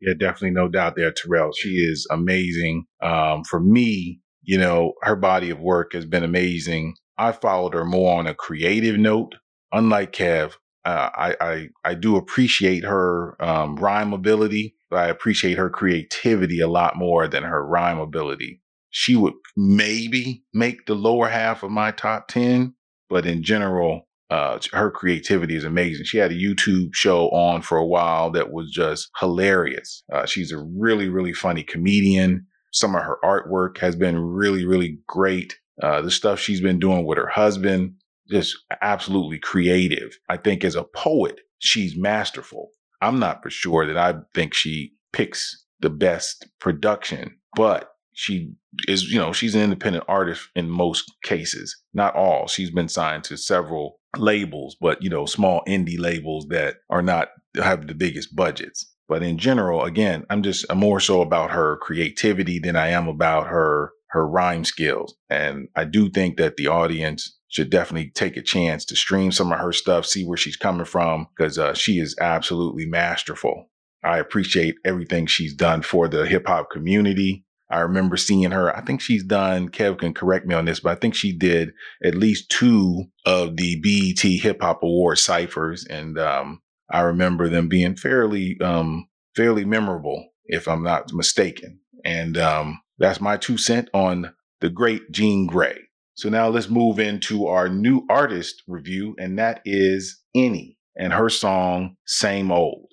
Yeah, 0.01 0.15
definitely 0.19 0.53
no 0.53 0.69
doubt 0.69 0.95
there, 0.97 1.13
Terrell. 1.13 1.53
She 1.53 1.77
is 1.77 2.07
amazing. 2.11 2.87
Um, 3.03 3.45
for 3.45 3.61
me, 3.61 4.21
you 4.47 4.57
know, 4.57 4.95
her 5.03 5.17
body 5.17 5.51
of 5.51 5.61
work 5.61 5.93
has 5.93 6.07
been 6.07 6.23
amazing. 6.25 6.95
I 7.19 7.33
followed 7.33 7.75
her 7.75 7.85
more 7.85 8.19
on 8.19 8.27
a 8.27 8.35
creative 8.35 8.97
note. 8.97 9.35
Unlike 9.73 10.13
Kev, 10.13 10.53
uh, 10.85 11.11
I, 11.15 11.37
I, 11.41 11.69
I 11.85 11.95
do 11.95 12.17
appreciate 12.17 12.85
her 12.85 13.37
um, 13.43 13.77
rhyme 13.77 14.13
ability, 14.13 14.77
but 14.89 14.99
I 15.01 15.09
appreciate 15.09 15.59
her 15.59 15.69
creativity 15.69 16.61
a 16.61 16.69
lot 16.69 16.97
more 16.97 17.27
than 17.27 17.43
her 17.43 17.67
rhyme 17.67 17.99
ability. 17.99 18.63
She 18.91 19.17
would 19.17 19.35
maybe 19.57 20.45
make 20.55 20.87
the 20.87 20.95
lower 20.95 21.29
half 21.29 21.65
of 21.65 21.73
my 21.73 21.91
top 21.91 22.29
10, 22.29 22.73
but 23.11 23.27
in 23.27 23.43
general, 23.43 24.07
uh, 24.31 24.59
her 24.73 24.91
creativity 24.91 25.57
is 25.57 25.65
amazing. 25.65 26.05
She 26.05 26.19
had 26.19 26.31
a 26.31 26.37
YouTube 26.37 26.95
show 26.95 27.29
on 27.31 27.63
for 27.63 27.79
a 27.79 27.87
while 27.87 28.31
that 28.31 28.53
was 28.53 28.71
just 28.71 29.11
hilarious. 29.19 30.05
Uh, 30.13 30.25
she's 30.25 30.53
a 30.53 30.59
really, 30.59 31.09
really 31.09 31.33
funny 31.33 31.65
comedian. 31.65 32.47
Some 32.77 32.95
of 32.95 33.05
her 33.05 33.17
artwork 33.25 33.79
has 33.79 33.97
been 33.97 34.19
really, 34.19 34.67
really 34.67 34.99
great. 35.07 35.59
Uh, 35.83 36.03
the 36.03 36.11
stuff 36.11 36.39
she's 36.39 36.61
been 36.61 36.79
doing 36.79 37.07
with 37.07 37.17
her 37.17 37.27
husband, 37.27 37.95
just 38.29 38.55
absolutely 38.83 39.39
creative. 39.39 40.19
I 40.29 40.37
think 40.37 40.63
as 40.63 40.75
a 40.75 40.85
poet, 40.85 41.41
she's 41.59 41.97
masterful. 41.97 42.69
I'm 43.01 43.19
not 43.19 43.43
for 43.43 43.49
sure 43.49 43.87
that 43.87 43.97
I 43.97 44.17
think 44.35 44.53
she 44.53 44.93
picks 45.15 45.65
the 45.81 45.89
best 45.89 46.49
production, 46.61 47.39
but 47.55 47.93
she 48.13 48.53
is, 48.89 49.11
you 49.11 49.19
know, 49.19 49.33
she's 49.33 49.55
an 49.55 49.63
independent 49.63 50.05
artist 50.07 50.47
in 50.55 50.69
most 50.69 51.11
cases, 51.23 51.75
not 51.95 52.15
all. 52.15 52.47
She's 52.47 52.71
been 52.71 52.91
signed 52.91 53.25
to 53.25 53.39
several 53.39 54.01
labels, 54.19 54.77
but 54.79 55.03
you 55.03 55.09
know, 55.09 55.25
small 55.25 55.63
indie 55.67 55.99
labels 55.99 56.47
that 56.49 56.77
are 56.91 57.03
not 57.03 57.29
have 57.55 57.87
the 57.87 57.95
biggest 57.95 58.37
budgets. 58.37 58.93
But 59.09 59.23
in 59.23 59.39
general, 59.39 59.85
again, 59.85 60.25
I'm 60.31 60.43
just 60.43 60.67
I'm 60.69 60.79
more 60.79 61.01
so 61.01 61.21
about 61.21 61.51
her 61.53 61.77
creativity 61.77 62.59
than 62.59 62.77
I 62.77 62.89
am 62.89 63.09
about 63.09 63.49
her 63.49 63.93
her 64.09 64.27
rhyme 64.27 64.65
skills. 64.65 65.15
And 65.29 65.69
I 65.77 65.85
do 65.85 66.09
think 66.09 66.39
that 66.39 66.57
the 66.57 66.69
audience 66.69 67.37
should 67.49 67.71
definitely 67.71 68.11
take 68.11 68.37
a 68.37 68.43
chance 68.43 68.85
to 68.87 68.97
stream 68.97 69.33
some 69.33 69.53
of 69.53 69.59
her 69.59 69.73
stuff, 69.73 70.07
see 70.07 70.25
where 70.25 70.37
she's 70.37 70.57
coming 70.57 70.85
from, 70.85 71.29
because 71.37 71.59
uh, 71.59 71.75
she 71.75 71.99
is 71.99 72.17
absolutely 72.21 72.87
masterful. 72.87 73.71
I 74.03 74.19
appreciate 74.19 74.77
everything 74.85 75.27
she's 75.27 75.55
done 75.55 75.83
for 75.83 76.09
the 76.09 76.27
hip 76.27 76.47
hop 76.47 76.71
community. 76.71 77.45
I 77.69 77.81
remember 77.81 78.17
seeing 78.17 78.53
her. 78.53 78.77
I 78.77 78.81
think 78.83 79.01
she's 79.01 79.25
done, 79.25 79.71
Kev 79.71 79.99
can 79.99 80.15
correct 80.15 80.47
me 80.47 80.55
on 80.55 80.67
this, 80.67 80.81
but 80.81 80.93
I 80.93 80.95
think 80.95 81.15
she 81.15 81.37
did 81.37 81.73
at 82.05 82.15
least 82.15 82.49
two 82.49 83.07
of 83.25 83.57
the 83.57 83.81
BET 83.81 84.43
Hip 84.43 84.63
Hop 84.63 84.85
Award 84.85 85.19
ciphers. 85.19 85.85
And 85.85 86.17
um, 86.19 86.63
I 86.91 87.01
remember 87.01 87.49
them 87.49 87.69
being 87.69 87.97
fairly, 87.97 88.59
um, 88.61 89.09
fairly 89.35 89.65
memorable, 89.65 90.29
if 90.47 90.69
I'm 90.69 90.83
not 90.83 91.13
mistaken. 91.13 91.81
And 92.05 92.39
um, 92.39 92.81
that's 92.99 93.21
my 93.21 93.37
two 93.37 93.59
cent 93.59 93.89
on 93.93 94.33
the 94.61 94.71
great 94.71 95.11
Jean 95.11 95.49
Grae. 95.49 95.81
So 96.15 96.29
now 96.29 96.49
let's 96.49 96.71
move 96.71 96.99
into 96.99 97.47
our 97.47 97.69
new 97.69 98.07
artist 98.09 98.63
review, 98.67 99.15
and 99.19 99.39
that 99.39 99.61
is 99.65 100.23
ENNY 100.35 100.79
and 100.97 101.13
her 101.13 101.29
song 101.29 101.97
Same 102.07 102.51
Old. 102.51 102.89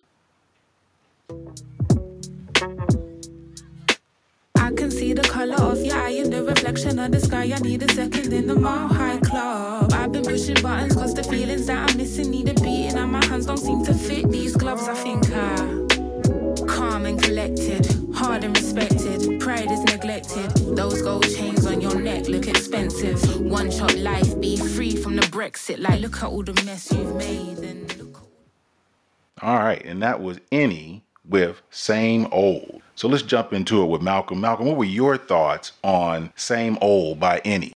See 5.03 5.11
the 5.11 5.21
color 5.23 5.55
of 5.55 5.83
your 5.83 5.97
eye 5.97 6.11
and 6.11 6.31
the 6.31 6.45
reflection 6.45 6.97
of 6.97 7.11
the 7.11 7.19
sky. 7.19 7.51
I 7.53 7.59
need 7.59 7.83
a 7.83 7.93
second 7.93 8.31
in 8.31 8.47
the 8.47 8.55
mile 8.55 8.87
high 8.87 9.17
club. 9.17 9.91
I've 9.91 10.13
been 10.13 10.23
pushing 10.23 10.55
buttons 10.61 10.95
cause 10.95 11.13
the 11.13 11.25
feelings 11.25 11.65
that 11.65 11.89
I'm 11.89 11.97
missing 11.97 12.31
need 12.31 12.47
a 12.47 12.53
beating, 12.53 12.97
and 12.97 13.11
my 13.11 13.25
hands 13.25 13.45
don't 13.47 13.57
seem 13.57 13.83
to 13.83 13.93
fit 13.93 14.31
these 14.31 14.55
gloves. 14.55 14.87
I 14.87 14.93
think 14.93 15.29
I 15.33 15.57
calm 16.67 17.05
and 17.05 17.21
collected, 17.21 17.85
hard 18.15 18.45
and 18.45 18.55
respected. 18.55 19.41
Pride 19.41 19.69
is 19.71 19.83
neglected. 19.83 20.49
Those 20.73 21.01
gold 21.01 21.27
chains 21.35 21.65
on 21.65 21.81
your 21.81 21.99
neck 21.99 22.29
look 22.29 22.47
expensive. 22.47 23.41
One 23.41 23.71
shot 23.71 23.97
life, 23.97 24.39
be 24.39 24.55
free 24.55 24.95
from 24.95 25.17
the 25.17 25.23
Brexit. 25.23 25.79
Like, 25.79 25.99
look 25.99 26.15
at 26.23 26.29
all 26.29 26.43
the 26.43 26.53
mess 26.63 26.89
you've 26.93 27.17
made. 27.17 27.57
And 27.57 27.97
look. 27.97 28.21
All 29.41 29.57
right, 29.57 29.83
and 29.85 30.01
that 30.01 30.21
was 30.21 30.39
ENNY 30.49 31.03
with 31.27 31.61
Same 31.69 32.27
Old. 32.31 32.81
So 32.95 33.07
let's 33.07 33.23
jump 33.23 33.53
into 33.53 33.81
it 33.81 33.87
with 33.87 34.01
Malcolm. 34.01 34.41
Malcolm, 34.41 34.67
what 34.67 34.77
were 34.77 34.85
your 34.85 35.17
thoughts 35.17 35.73
on 35.83 36.31
Same 36.35 36.77
Old 36.81 37.19
by 37.19 37.39
ENNY? 37.39 37.73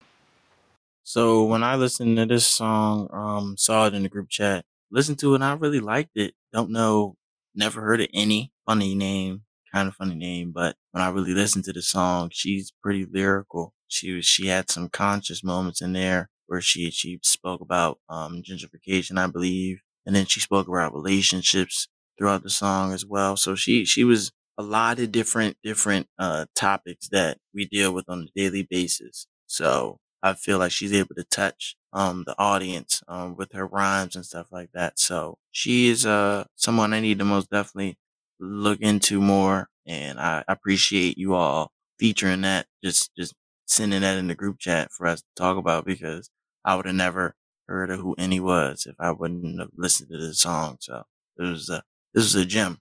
So 1.03 1.45
when 1.45 1.63
I 1.63 1.77
listened 1.77 2.17
to 2.17 2.27
this 2.27 2.47
song, 2.47 3.09
um, 3.13 3.57
saw 3.57 3.87
it 3.87 3.95
in 3.95 4.03
the 4.03 4.09
group 4.09 4.31
chat, 4.31 4.65
listened 4.91 5.19
to 5.21 5.33
it, 5.33 5.37
and 5.37 5.45
I 5.45 5.55
really 5.55 5.81
liked 5.81 6.17
it. 6.17 6.35
Don't 6.53 6.71
know, 6.71 7.17
never 7.55 7.81
heard 7.83 8.01
of 8.01 8.09
ENNY 8.15 8.51
funny 8.67 8.95
name, 8.95 9.43
kind 9.73 9.89
of 9.89 9.95
funny 9.95 10.15
name, 10.15 10.53
but 10.53 10.77
when 10.93 11.03
I 11.03 11.11
really 11.11 11.35
listened 11.35 11.65
to 11.65 11.73
the 11.73 11.83
song, 11.83 12.31
she's 12.33 12.73
pretty 12.83 13.05
lyrical. 13.05 13.75
She 13.89 14.13
was, 14.13 14.25
she 14.25 14.47
had 14.47 14.71
some 14.71 14.89
conscious 14.89 15.45
moments 15.45 15.83
in 15.83 15.93
there 15.93 16.31
where 16.47 16.61
she 16.61 16.91
she 16.91 17.19
spoke 17.23 17.61
about 17.61 17.99
um 18.09 18.43
gentrification, 18.43 19.19
I 19.19 19.27
believe, 19.27 19.81
and 20.07 20.15
then 20.15 20.27
she 20.27 20.41
spoke 20.41 20.69
about 20.69 20.95
relationships 20.95 21.89
throughout 22.19 22.43
the 22.43 22.51
song 22.51 22.93
as 22.93 23.05
well. 23.07 23.37
So 23.37 23.55
she 23.55 23.85
she 23.85 24.05
was 24.05 24.33
a 24.59 24.63
lot 24.63 24.99
of 25.01 25.13
different 25.13 25.57
different 25.63 26.07
uh 26.19 26.47
topics 26.55 27.09
that 27.09 27.39
we 27.53 27.67
deal 27.67 27.93
with 27.93 28.09
on 28.09 28.29
a 28.29 28.39
daily 28.41 28.63
basis. 28.69 29.27
So 29.47 29.99
I 30.23 30.35
feel 30.35 30.59
like 30.59 30.73
she's 30.73 30.93
able 30.93 31.15
to 31.17 31.25
touch 31.25 31.77
um 31.93 32.25
the 32.27 32.35
audience 32.39 33.03
um 33.09 33.37
with 33.37 33.53
her 33.53 33.67
rhymes 33.67 34.17
and 34.17 34.25
stuff 34.27 34.47
like 34.51 34.71
that. 34.75 34.99
So 34.99 35.39
she 35.51 35.89
is 35.89 36.07
uh 36.07 36.45
someone 36.57 36.93
I 36.93 37.01
need 37.01 37.19
to 37.19 37.25
most 37.25 37.51
definitely 37.51 37.99
look 38.41 38.81
into 38.81 39.21
more 39.21 39.69
and 39.87 40.19
I 40.19 40.45
appreciate 40.49 41.19
you 41.19 41.35
all 41.35 41.73
featuring 41.99 42.43
that 42.43 42.67
just 42.83 43.11
just 43.17 43.35
sending 43.67 44.03
that 44.03 44.19
in 44.19 44.29
the 44.29 44.35
group 44.35 44.59
chat 44.59 44.91
for 44.93 45.07
us 45.07 45.21
to 45.21 45.27
talk 45.37 45.57
about 45.57 45.85
because 45.85 46.31
I 46.65 46.77
would 46.77 46.87
have 46.87 46.95
never 46.95 47.35
heard 47.69 47.91
of 47.91 48.01
who 48.01 48.15
ENNY 48.19 48.41
was 48.41 48.87
if 48.87 48.95
I 48.99 49.11
wouldn't 49.13 49.59
have 49.61 49.71
listened 49.77 50.11
to 50.11 50.19
the 50.19 50.35
song. 50.35 50.77
So 50.81 51.05
it 51.39 51.43
was 51.43 51.69
a 51.71 51.83
this 52.15 52.25
is 52.25 52.35
a 52.37 52.45
gem. 52.45 52.79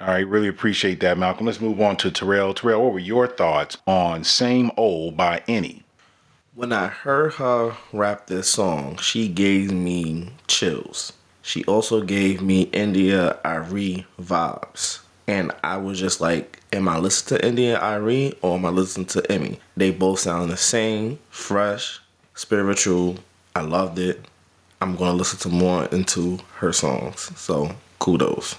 All 0.00 0.08
right, 0.08 0.26
really 0.26 0.48
appreciate 0.48 1.00
that, 1.00 1.18
Malcolm. 1.18 1.46
Let's 1.46 1.60
move 1.60 1.80
on 1.80 1.96
to 1.98 2.10
Terrell. 2.10 2.54
Terrell, 2.54 2.84
what 2.84 2.92
were 2.92 2.98
your 2.98 3.26
thoughts 3.26 3.78
on 3.86 4.24
Same 4.24 4.70
Old 4.76 5.16
by 5.16 5.42
ENNY? 5.48 5.82
When 6.54 6.72
I 6.72 6.88
heard 6.88 7.34
her 7.34 7.76
rap 7.92 8.26
this 8.26 8.48
song, 8.48 8.96
she 8.98 9.28
gave 9.28 9.72
me 9.72 10.30
chills. 10.46 11.12
She 11.40 11.64
also 11.64 12.02
gave 12.02 12.42
me 12.42 12.62
India 12.72 13.38
Arie 13.44 14.06
vibes. 14.20 15.00
And 15.26 15.52
I 15.64 15.76
was 15.78 15.98
just 15.98 16.20
like, 16.20 16.60
am 16.72 16.88
I 16.88 16.98
listening 16.98 17.40
to 17.40 17.46
India 17.46 17.80
Arie 17.80 18.34
or 18.42 18.56
am 18.56 18.66
I 18.66 18.70
listening 18.70 19.06
to 19.06 19.32
ENNY? 19.32 19.58
They 19.76 19.90
both 19.90 20.20
sound 20.20 20.50
the 20.50 20.56
same, 20.56 21.18
fresh, 21.30 22.00
spiritual. 22.34 23.16
I 23.54 23.62
loved 23.62 23.98
it. 23.98 24.26
I'm 24.80 24.96
going 24.96 25.12
to 25.12 25.16
listen 25.16 25.38
to 25.40 25.48
more 25.48 25.84
into 25.86 26.38
her 26.56 26.72
songs. 26.72 27.30
So 27.38 27.74
kudos. 28.02 28.56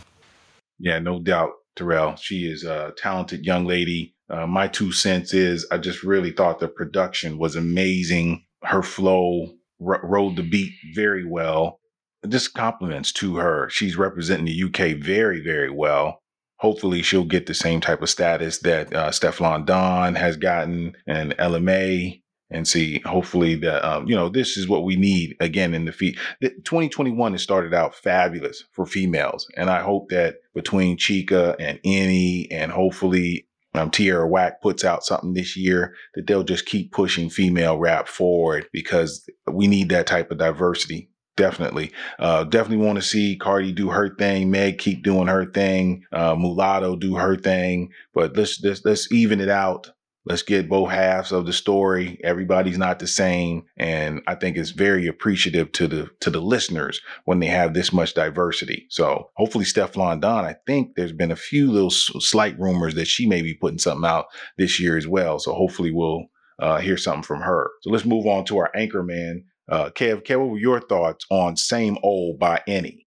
Yeah, 0.79 0.99
no 0.99 1.19
doubt, 1.19 1.51
Terrell. 1.75 2.15
She 2.15 2.47
is 2.47 2.63
a 2.63 2.93
talented 2.97 3.45
young 3.45 3.65
lady. 3.65 4.15
Uh, 4.29 4.47
my 4.47 4.67
two 4.67 4.91
cents 4.91 5.33
is 5.33 5.67
I 5.69 5.77
just 5.77 6.01
really 6.01 6.31
thought 6.31 6.59
the 6.59 6.69
production 6.69 7.37
was 7.37 7.55
amazing. 7.55 8.45
Her 8.63 8.81
flow 8.81 9.49
r- 9.85 9.99
rode 10.01 10.37
the 10.37 10.43
beat 10.43 10.71
very 10.95 11.25
well. 11.25 11.79
Just 12.27 12.53
compliments 12.53 13.11
to 13.13 13.35
her. 13.35 13.69
She's 13.69 13.97
representing 13.97 14.45
the 14.45 14.63
UK 14.63 14.97
very, 14.97 15.43
very 15.43 15.69
well. 15.69 16.19
Hopefully, 16.59 17.01
she'll 17.01 17.25
get 17.25 17.45
the 17.45 17.53
same 17.53 17.81
type 17.81 18.01
of 18.01 18.09
status 18.09 18.59
that 18.59 18.93
uh, 18.95 19.09
Stefflon 19.09 19.65
Don 19.65 20.15
has 20.15 20.37
gotten 20.37 20.95
and 21.05 21.35
Mai 21.37 22.22
and 22.49 22.67
see 22.67 22.99
hopefully 23.05 23.55
that 23.55 23.83
um, 23.87 24.07
you 24.07 24.15
know 24.15 24.29
this 24.29 24.57
is 24.57 24.67
what 24.67 24.83
we 24.83 24.95
need 24.95 25.35
again 25.39 25.73
in 25.73 25.85
the 25.85 25.91
feet 25.91 26.17
2021 26.41 27.31
has 27.31 27.41
started 27.41 27.73
out 27.73 27.95
fabulous 27.95 28.63
for 28.71 28.85
females 28.85 29.47
and 29.57 29.69
i 29.69 29.81
hope 29.81 30.09
that 30.09 30.35
between 30.53 30.97
Chika 30.97 31.55
and 31.59 31.79
ENNY 31.83 32.47
and 32.51 32.71
hopefully 32.71 33.47
um, 33.75 33.89
Tierra 33.89 34.27
Whack 34.27 34.61
puts 34.61 34.83
out 34.83 35.03
something 35.03 35.33
this 35.33 35.57
year 35.57 35.95
that 36.13 36.27
they'll 36.27 36.43
just 36.43 36.67
keep 36.67 36.91
pushing 36.91 37.27
female 37.27 37.79
rap 37.79 38.07
forward 38.07 38.67
because 38.71 39.27
we 39.51 39.67
need 39.67 39.89
that 39.89 40.05
type 40.05 40.29
of 40.29 40.37
diversity 40.37 41.09
definitely. 41.35 41.91
Uh, 42.19 42.43
definitely 42.43 42.85
want 42.85 42.97
to 42.97 43.01
see 43.01 43.35
Cardi 43.35 43.71
do 43.71 43.89
her 43.89 44.15
thing, 44.15 44.51
Meg 44.51 44.77
keep 44.77 45.03
doing 45.03 45.27
her 45.27 45.45
thing, 45.45 46.05
uh, 46.11 46.35
Mulatto 46.35 46.95
do 46.95 47.15
her 47.15 47.35
thing, 47.35 47.91
but 48.13 48.35
let's 48.37 48.61
let's 48.63 48.85
let's 48.85 49.11
even 49.11 49.41
it 49.41 49.49
out 49.49 49.89
Let's 50.25 50.41
get 50.41 50.69
both 50.69 50.89
halves 50.89 51.33
of 51.33 51.45
the 51.45 51.51
story. 51.51 52.19
Everybody's 52.23 52.77
not 52.77 52.99
the 52.99 53.07
same. 53.07 53.65
And 53.75 54.21
I 54.25 54.35
think 54.35 54.55
it's 54.55 54.69
very 54.69 55.07
appreciative 55.07 55.71
to 55.73 55.87
the 55.87 56.09
to 56.21 56.29
the 56.29 56.39
listeners 56.39 57.01
when 57.25 57.39
they 57.39 57.47
have 57.47 57.73
this 57.73 57.91
much 57.91 58.13
diversity. 58.13 58.87
So 58.89 59.31
hopefully 59.35 59.65
Stefflon 59.65 60.21
Don, 60.21 60.45
I 60.45 60.55
think 60.65 60.95
there's 60.95 61.11
been 61.11 61.31
a 61.31 61.35
few 61.35 61.71
little 61.71 61.89
slight 61.89 62.57
rumors 62.57 62.95
that 62.95 63.07
she 63.07 63.27
may 63.27 63.41
be 63.41 63.53
putting 63.53 63.79
something 63.79 64.09
out 64.09 64.27
this 64.57 64.79
year 64.79 64.97
as 64.97 65.07
well. 65.07 65.39
So 65.39 65.53
hopefully 65.53 65.91
we'll 65.91 66.25
uh, 66.57 66.77
hear 66.77 66.97
something 66.97 67.23
from 67.23 67.41
her. 67.41 67.71
So 67.81 67.89
let's 67.89 68.05
move 68.05 68.25
on 68.25 68.45
to 68.45 68.57
our 68.59 68.71
anchor 68.75 69.03
man. 69.03 69.43
Uh, 69.69 69.89
Kev, 69.89 70.23
Kev, 70.25 70.39
what 70.39 70.49
were 70.49 70.59
your 70.59 70.81
thoughts 70.81 71.25
on 71.29 71.57
Same 71.57 71.97
Old 72.03 72.39
by 72.39 72.61
ENNY? 72.67 73.05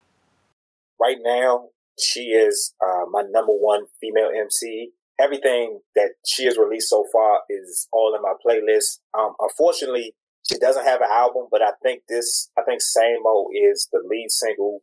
Right 1.00 1.18
now, 1.22 1.70
she 2.00 2.22
is 2.22 2.74
uh, 2.82 3.06
my 3.12 3.24
number 3.30 3.54
one 3.54 3.86
female 4.00 4.30
MC 4.30 4.92
everything 5.20 5.80
that 5.96 6.12
she 6.26 6.46
has 6.46 6.58
released 6.58 6.90
so 6.90 7.06
far 7.12 7.42
is 7.50 7.88
all 7.92 8.16
in 8.16 8.22
my 8.22 8.34
playlist. 8.46 9.00
Um, 9.18 9.34
unfortunately, 9.40 10.16
she 10.50 10.58
doesn't 10.58 10.86
have 10.86 11.02
an 11.02 11.10
album, 11.12 11.48
but 11.52 11.62
I 11.62 11.72
think 11.82 12.04
this, 12.10 12.50
I 12.58 12.64
think 12.64 12.82
Same 12.82 13.26
Old 13.26 13.52
is 13.56 13.88
the 13.92 14.02
lead 14.06 14.30
single 14.30 14.82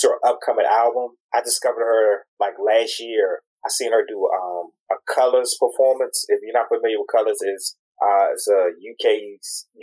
to 0.00 0.08
her 0.08 0.28
upcoming 0.28 0.66
album. 0.66 1.16
I 1.34 1.40
discovered 1.40 1.80
her 1.82 2.24
like 2.38 2.54
last 2.64 3.00
year. 3.00 3.40
I 3.64 3.68
seen 3.68 3.92
her 3.92 4.04
do 4.06 4.28
um, 4.32 4.70
a 4.90 4.96
Colors 5.12 5.56
performance. 5.58 6.24
If 6.28 6.40
you're 6.42 6.54
not 6.54 6.68
familiar 6.68 6.98
with 6.98 7.12
Colors, 7.12 7.42
is 7.42 7.76
uh, 8.02 8.32
it's 8.32 8.48
a 8.48 8.72
UK 8.72 9.36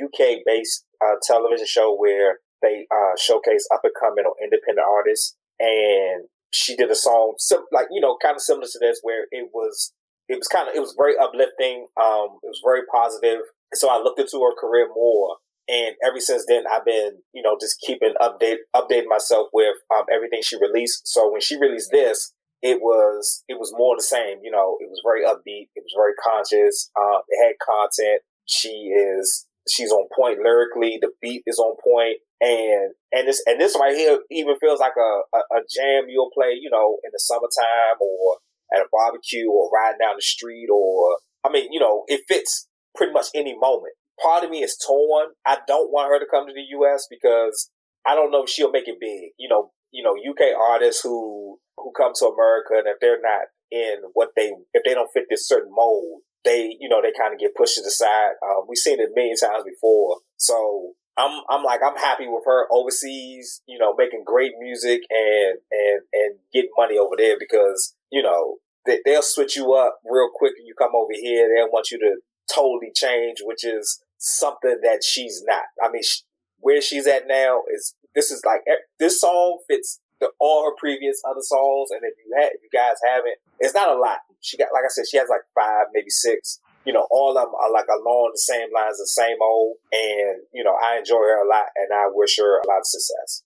UK 0.03 0.39
based 0.45 0.85
uh, 1.03 1.15
television 1.21 1.67
show 1.67 1.95
where 1.95 2.39
they 2.63 2.87
uh, 2.89 3.13
showcase 3.19 3.67
up 3.71 3.81
and 3.83 3.93
coming 3.99 4.25
or 4.25 4.33
independent 4.41 4.87
artists. 4.87 5.35
And 5.59 6.25
she 6.57 6.75
did 6.75 6.89
a 6.91 6.95
song, 6.95 7.35
sim- 7.37 7.69
like 7.71 7.87
you 7.91 8.01
know, 8.01 8.17
kind 8.21 8.35
of 8.35 8.41
similar 8.41 8.67
to 8.67 8.79
this, 8.79 8.99
where 9.03 9.25
it 9.31 9.49
was 9.53 9.93
it 10.27 10.37
was 10.37 10.47
kind 10.47 10.67
of 10.67 10.75
it 10.75 10.79
was 10.79 10.95
very 10.97 11.17
uplifting. 11.17 11.87
Um, 11.99 12.39
it 12.43 12.49
was 12.51 12.61
very 12.63 12.81
positive. 12.93 13.41
So 13.73 13.89
I 13.89 13.97
looked 14.01 14.19
into 14.19 14.41
her 14.43 14.55
career 14.59 14.87
more, 14.93 15.37
and 15.67 15.95
ever 16.05 16.19
since 16.19 16.45
then, 16.47 16.63
I've 16.71 16.85
been 16.85 17.19
you 17.33 17.41
know 17.41 17.57
just 17.59 17.79
keeping 17.85 18.13
update 18.21 18.67
updating 18.75 19.07
myself 19.09 19.49
with 19.53 19.75
um, 19.95 20.05
everything 20.11 20.41
she 20.43 20.57
released. 20.59 21.07
So 21.07 21.31
when 21.31 21.41
she 21.41 21.59
released 21.59 21.91
this, 21.91 22.33
it 22.61 22.81
was 22.81 23.43
it 23.47 23.59
was 23.59 23.73
more 23.75 23.95
the 23.95 24.03
same. 24.03 24.39
You 24.43 24.51
know, 24.51 24.77
it 24.79 24.89
was 24.89 25.01
very 25.05 25.23
upbeat. 25.23 25.69
It 25.75 25.83
was 25.83 25.95
very 25.95 26.13
conscious. 26.21 26.91
Um, 26.99 27.21
it 27.27 27.43
had 27.43 27.55
content. 27.63 28.21
She 28.45 28.91
is 28.95 29.46
she's 29.69 29.91
on 29.91 30.07
point 30.15 30.39
lyrically. 30.43 30.97
The 31.01 31.12
beat 31.21 31.43
is 31.45 31.59
on 31.59 31.75
point, 31.83 32.17
and 32.41 32.93
and 33.12 33.27
this 33.27 33.41
and 33.45 33.59
this 33.59 33.75
right 33.79 33.95
here 33.95 34.19
even 34.31 34.55
feels 34.59 34.79
like 34.79 34.97
a, 34.97 35.38
a, 35.38 35.39
a 35.57 35.62
jam 35.69 36.09
you'll 36.09 36.31
play. 36.33 36.57
You 36.59 36.69
know, 36.69 36.97
in 37.03 37.12
the 37.12 37.19
summertime 37.19 38.00
or 38.00 38.38
at 38.74 38.81
a 38.81 38.89
barbecue 38.91 39.50
or 39.50 39.69
riding 39.74 40.00
down 40.00 40.15
the 40.17 40.21
street 40.21 40.67
or 40.71 41.17
I 41.45 41.51
mean, 41.51 41.71
you 41.71 41.79
know, 41.79 42.03
it 42.07 42.21
fits 42.27 42.67
pretty 42.95 43.13
much 43.13 43.27
any 43.33 43.57
moment. 43.57 43.93
Part 44.21 44.43
of 44.43 44.50
me 44.50 44.63
is 44.63 44.77
torn. 44.77 45.27
I 45.45 45.59
don't 45.67 45.91
want 45.91 46.12
her 46.12 46.19
to 46.19 46.29
come 46.29 46.47
to 46.47 46.53
the 46.53 46.65
U.S. 46.81 47.07
because 47.09 47.69
I 48.05 48.15
don't 48.15 48.31
know 48.31 48.43
if 48.43 48.50
she'll 48.50 48.71
make 48.71 48.88
it 48.88 48.97
big. 49.00 49.31
You 49.38 49.47
know, 49.47 49.71
you 49.91 50.03
know, 50.03 50.15
UK 50.15 50.57
artists 50.57 51.01
who 51.03 51.59
who 51.77 51.91
come 51.95 52.12
to 52.15 52.25
America 52.25 52.74
and 52.74 52.88
if 52.88 53.00
they're 53.00 53.21
not 53.21 53.47
in 53.71 53.97
what 54.13 54.29
they 54.36 54.51
if 54.74 54.83
they 54.86 54.93
don't 54.93 55.12
fit 55.13 55.25
this 55.29 55.47
certain 55.47 55.71
mold, 55.74 56.21
they 56.44 56.75
you 56.79 56.89
know 56.89 57.01
they 57.01 57.12
kind 57.17 57.34
of 57.34 57.39
get 57.39 57.56
pushed 57.56 57.75
to 57.75 57.82
the 57.82 57.91
side. 57.91 58.34
Uh, 58.41 58.62
we've 58.67 58.77
seen 58.77 59.00
it 59.00 59.10
many 59.15 59.36
times 59.36 59.63
before. 59.63 60.17
So 60.38 60.94
I'm 61.17 61.41
I'm 61.50 61.63
like 61.63 61.82
I'm 61.86 61.98
happy 61.98 62.27
with 62.27 62.44
her 62.46 62.67
overseas, 62.72 63.62
you 63.67 63.79
know, 63.79 63.96
making 63.98 64.24
great 64.25 64.53
music 64.60 65.01
and 65.10 65.58
and 65.72 66.01
and 66.13 66.36
getting 66.53 66.72
money 66.77 66.98
over 66.98 67.15
there 67.17 67.38
because 67.39 67.96
you 68.12 68.22
know 68.22 68.58
they, 68.86 69.00
they'll 69.03 69.22
switch 69.22 69.56
you 69.56 69.74
up 69.74 70.00
real 70.06 70.29
quick 70.34 70.53
you 70.63 70.74
come 70.77 70.91
over 70.96 71.13
here. 71.13 71.48
They 71.48 71.62
want 71.63 71.91
you 71.91 72.00
to 72.00 72.17
totally 72.53 72.91
change, 72.94 73.38
which 73.44 73.65
is 73.65 74.01
something 74.17 74.79
that 74.84 75.03
she's 75.03 75.44
not. 75.46 75.63
I 75.84 75.91
mean, 75.91 76.03
she, 76.03 76.22
where 76.60 76.82
she's 76.82 77.08
at 77.08 77.27
now 77.27 77.63
is 77.74 77.96
this 78.15 78.32
is 78.32 78.44
like 78.46 78.62
this 79.00 79.20
song 79.22 79.60
fits 79.67 80.00
the, 80.20 80.29
all 80.39 80.65
her 80.65 80.75
previous 80.77 81.22
other 81.29 81.41
songs, 81.41 81.89
and 81.91 82.01
if 82.03 82.13
you 82.25 82.36
had, 82.36 82.50
if 82.53 82.62
you 82.63 82.70
guys 82.74 82.96
haven't, 83.08 83.36
it's 83.60 83.74
not 83.74 83.96
a 83.96 84.00
lot. 84.00 84.20
She 84.41 84.58
got, 84.58 84.70
like 84.74 84.84
I 84.84 84.91
said, 84.91 85.06
she 85.10 85.17
has 85.17 85.29
like 85.29 85.46
five, 85.56 85.88
maybe 85.94 86.10
six. 86.10 86.60
You 86.86 86.94
know, 86.94 87.08
all 87.12 87.38
of 87.38 87.44
them 87.44 87.53
are 87.53 87.72
like 87.72 87.88
along 87.88 88.32
the 88.34 88.39
same 88.39 88.70
lines, 88.74 88.98
the 88.98 89.08
same 89.08 89.38
old, 89.41 89.75
and 89.91 90.41
you 90.53 90.63
know, 90.63 90.75
I 90.75 90.98
enjoy 90.98 91.17
her 91.17 91.44
a 91.44 91.50
lot, 91.50 91.67
and 91.75 91.91
I 91.94 92.08
wish 92.13 92.38
her 92.38 92.60
a 92.60 92.67
lot 92.67 92.79
of 92.79 92.88
success. 92.88 93.44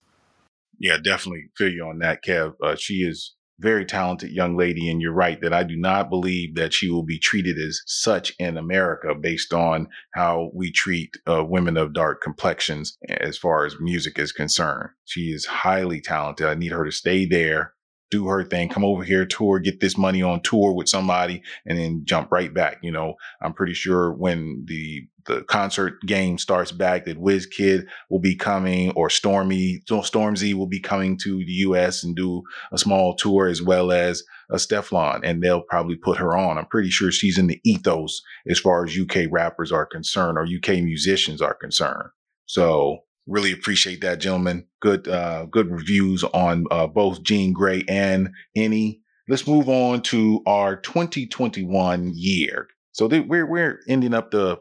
Yeah, 0.80 0.98
definitely 1.04 1.50
feel 1.58 1.72
you 1.72 1.86
on 1.86 2.00
that, 2.00 2.24
Kev. 2.24 2.54
Uh, 2.64 2.76
she 2.76 3.02
is 3.02 3.36
very 3.62 3.86
talented 3.86 4.32
young 4.32 4.58
lady. 4.58 4.90
And 4.90 5.02
you're 5.02 5.14
right 5.14 5.40
that 5.42 5.54
I 5.54 5.64
do 5.64 5.78
not 5.78 6.10
believe 6.10 6.56
that 6.56 6.74
she 6.74 6.90
will 6.90 7.04
be 7.04 7.20
treated 7.20 7.58
as 7.58 7.80
such 7.86 8.34
in 8.40 8.58
America 8.58 9.14
based 9.16 9.54
on 9.54 9.88
how 10.14 10.50
we 10.54 10.72
treat 10.72 11.16
uh, 11.30 11.44
women 11.44 11.78
of 11.78 11.94
dark 11.94 12.22
complexions 12.22 12.98
as 13.08 13.38
far 13.38 13.66
as 13.66 13.76
music 13.80 14.18
is 14.20 14.32
concerned. 14.32 14.90
She 15.06 15.32
is 15.32 15.46
highly 15.46 16.02
talented. 16.02 16.48
I 16.48 16.56
need 16.56 16.72
her 16.72 16.84
to 16.84 16.92
stay 16.92 17.26
there 17.26 17.74
do 18.12 18.28
her 18.28 18.44
thing, 18.44 18.70
come 18.70 18.86
over 18.86 19.04
here, 19.04 19.26
tour, 19.26 19.60
get 19.60 19.80
this 19.80 19.98
money 19.98 20.22
on 20.22 20.42
tour 20.42 20.74
with 20.74 20.90
somebody, 20.90 21.42
and 21.66 21.80
then 21.80 22.04
jump 22.04 22.32
right 22.32 22.54
back. 22.54 22.78
You 22.84 22.92
know, 22.92 23.16
I'm 23.42 23.54
pretty 23.54 23.74
sure 23.74 24.12
when 24.14 24.66
the 24.68 25.08
the 25.26 25.44
concert 25.44 26.02
game 26.02 26.38
starts 26.38 26.72
back, 26.72 27.06
that 27.06 27.22
Wizkid 27.22 27.86
will 28.10 28.20
be 28.20 28.36
coming, 28.36 28.92
or 28.92 29.10
Stormy 29.10 29.82
Stormzy 29.88 30.54
will 30.54 30.68
be 30.68 30.80
coming 30.80 31.18
to 31.20 31.38
the 31.38 31.52
U.S. 31.68 32.04
and 32.04 32.16
do 32.16 32.42
a 32.72 32.78
small 32.78 33.16
tour, 33.16 33.48
as 33.48 33.62
well 33.62 33.92
as 33.92 34.24
a 34.50 34.56
Stefflon, 34.56 35.22
and 35.24 35.42
they'll 35.42 35.62
probably 35.62 35.96
put 35.96 36.18
her 36.18 36.36
on. 36.36 36.58
I'm 36.58 36.66
pretty 36.66 36.90
sure 36.90 37.12
she's 37.12 37.38
in 37.38 37.48
the 37.48 37.62
ethos 37.64 38.22
as 38.50 38.60
far 38.60 38.84
as 38.84 38.98
UK 38.98 39.28
rappers 39.32 39.72
are 39.72 39.86
concerned, 39.86 40.38
or 40.38 40.44
UK 40.44 40.84
musicians 40.84 41.42
are 41.42 41.56
concerned. 41.56 42.10
So 42.46 43.00
Really 43.28 43.52
appreciate 43.52 44.02
that, 44.02 44.20
gentlemen. 44.20 44.66
Good, 44.80 45.08
uh, 45.08 45.46
good 45.46 45.70
reviews 45.70 46.24
on 46.24 46.66
uh, 46.72 46.88
both 46.88 47.22
Jean 47.24 47.54
Grae 47.54 47.84
and 47.88 48.32
ENNY. 48.56 49.00
Let's 49.28 49.48
move 49.48 49.70
on 49.70 50.02
to 50.04 50.42
our 50.46 50.76
2021 50.76 52.12
year. 52.16 52.68
So 52.92 53.08
th- 53.08 53.28
we're 53.28 53.46
we're 53.46 53.80
ending 53.88 54.14
up 54.14 54.32
the 54.32 54.60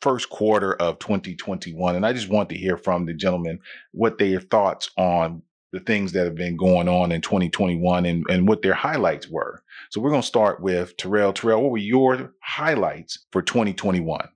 first 0.00 0.30
quarter 0.30 0.74
of 0.74 0.98
2021, 0.98 1.94
and 1.94 2.06
I 2.06 2.12
just 2.12 2.28
want 2.28 2.48
to 2.48 2.56
hear 2.56 2.76
from 2.76 3.06
the 3.06 3.14
gentlemen 3.14 3.60
what 3.92 4.18
their 4.18 4.40
thoughts 4.40 4.90
on 4.96 5.42
the 5.72 5.80
things 5.80 6.12
that 6.12 6.24
have 6.24 6.34
been 6.34 6.56
going 6.56 6.88
on 6.88 7.12
in 7.12 7.20
2021 7.20 8.06
and, 8.06 8.24
and 8.30 8.48
what 8.48 8.62
their 8.62 8.74
highlights 8.74 9.28
were. 9.28 9.62
So 9.90 10.00
we're 10.00 10.10
going 10.10 10.22
to 10.22 10.26
start 10.26 10.62
with 10.62 10.96
Terrell. 10.96 11.32
Terrell, 11.32 11.62
what 11.62 11.72
were 11.72 11.78
your 11.78 12.32
highlights 12.42 13.26
for 13.32 13.42
2021? 13.42 14.28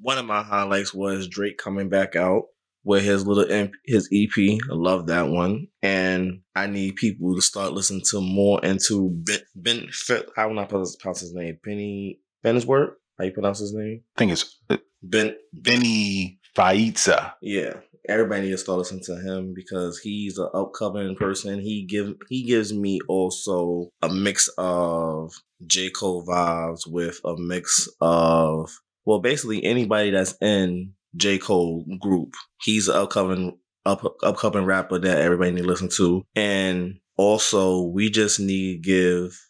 One 0.00 0.18
of 0.18 0.24
my 0.24 0.42
highlights 0.42 0.94
was 0.94 1.28
Drake 1.28 1.58
coming 1.58 1.88
back 1.90 2.16
out 2.16 2.44
with 2.86 3.02
his 3.02 3.26
little 3.26 3.44
MP, 3.44 3.72
his 3.84 4.08
EP. 4.12 4.60
I 4.70 4.74
love 4.74 5.08
that 5.08 5.28
one, 5.28 5.66
and 5.82 6.40
I 6.54 6.68
need 6.68 6.94
people 6.94 7.34
to 7.34 7.42
start 7.42 7.72
listening 7.72 8.02
to 8.10 8.20
more 8.20 8.64
into 8.64 9.10
Ben. 9.10 9.40
ben 9.56 9.88
how 10.36 10.48
would 10.48 10.58
I 10.58 10.64
pronounce 10.64 11.20
his 11.20 11.34
name? 11.34 11.58
Benny 11.62 12.20
Bensworth. 12.44 12.92
How 13.18 13.24
you 13.24 13.32
pronounce 13.32 13.58
his 13.58 13.74
name? 13.74 14.02
I 14.16 14.18
think 14.18 14.32
it's 14.32 14.60
uh, 14.70 14.76
Ben 15.02 15.34
Benny 15.52 16.38
Faiza. 16.56 17.32
Yeah, 17.42 17.74
everybody 18.08 18.42
needs 18.42 18.60
to 18.60 18.64
start 18.64 18.78
listening 18.78 19.02
to 19.04 19.16
him 19.16 19.52
because 19.52 19.98
he's 19.98 20.38
an 20.38 20.48
upcoming 20.54 21.16
person. 21.16 21.60
He 21.60 21.84
give 21.84 22.14
he 22.28 22.44
gives 22.44 22.72
me 22.72 23.00
also 23.08 23.90
a 24.00 24.08
mix 24.08 24.48
of 24.58 25.32
J 25.66 25.90
Cole 25.90 26.24
vibes 26.24 26.86
with 26.86 27.20
a 27.24 27.36
mix 27.36 27.88
of 28.00 28.70
well, 29.06 29.20
basically 29.20 29.64
anybody 29.64 30.10
that's 30.10 30.36
in 30.40 30.92
J. 31.16 31.38
Cole 31.38 31.84
group. 32.00 32.34
He's 32.62 32.88
an 32.88 32.96
upcoming 32.96 33.58
up, 33.84 34.04
upcoming 34.22 34.64
rapper 34.64 34.98
that 34.98 35.18
everybody 35.18 35.52
need 35.52 35.62
to 35.62 35.66
listen 35.66 35.88
to. 35.96 36.24
And 36.34 36.98
also 37.16 37.82
we 37.82 38.10
just 38.10 38.40
need 38.40 38.82
to 38.82 38.90
give 38.90 39.40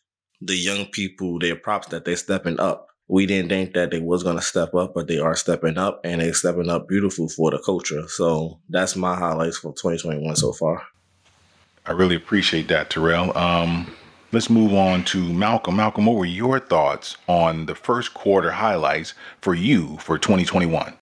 the 0.41 0.57
young 0.57 0.87
people 0.87 1.39
their 1.39 1.57
props 1.57 1.89
that 1.89 2.05
they're 2.05 2.17
stepping 2.17 2.61
up. 2.61 2.89
We 3.09 3.25
didn't 3.25 3.51
think 3.51 3.75
that 3.75 3.91
they 3.91 4.01
was 4.01 4.23
gonna 4.23 4.43
step 4.43 4.75
up, 4.75 4.95
but 4.95 5.07
they 5.07 5.19
are 5.19 5.35
stepping 5.35 5.79
up 5.79 6.01
and 6.05 6.21
they're 6.21 6.35
stepping 6.35 6.69
up 6.69 6.89
beautiful 6.89 7.29
for 7.29 7.51
the 7.51 7.59
culture. 7.59 8.07
So 8.09 8.61
that's 8.69 8.97
my 8.97 9.15
highlights 9.15 9.59
for 9.59 9.73
2021 9.73 10.37
so 10.37 10.53
far. 10.53 10.83
I 11.87 11.93
really 11.93 12.17
appreciate 12.17 12.67
that, 12.69 12.91
Terrell. 12.91 13.37
Um, 13.39 13.93
let's 14.33 14.51
move 14.51 14.75
on 14.75 15.05
to 15.05 15.33
Malcolm. 15.33 15.77
Malcolm, 15.77 16.07
what 16.07 16.17
were 16.17 16.25
your 16.25 16.59
thoughts 16.59 17.17
on 17.29 17.67
the 17.67 17.77
first 17.77 18.13
quarter 18.13 18.51
highlights 18.51 19.15
for 19.41 19.55
you 19.55 19.97
for 19.99 20.19
2021? 20.19 20.99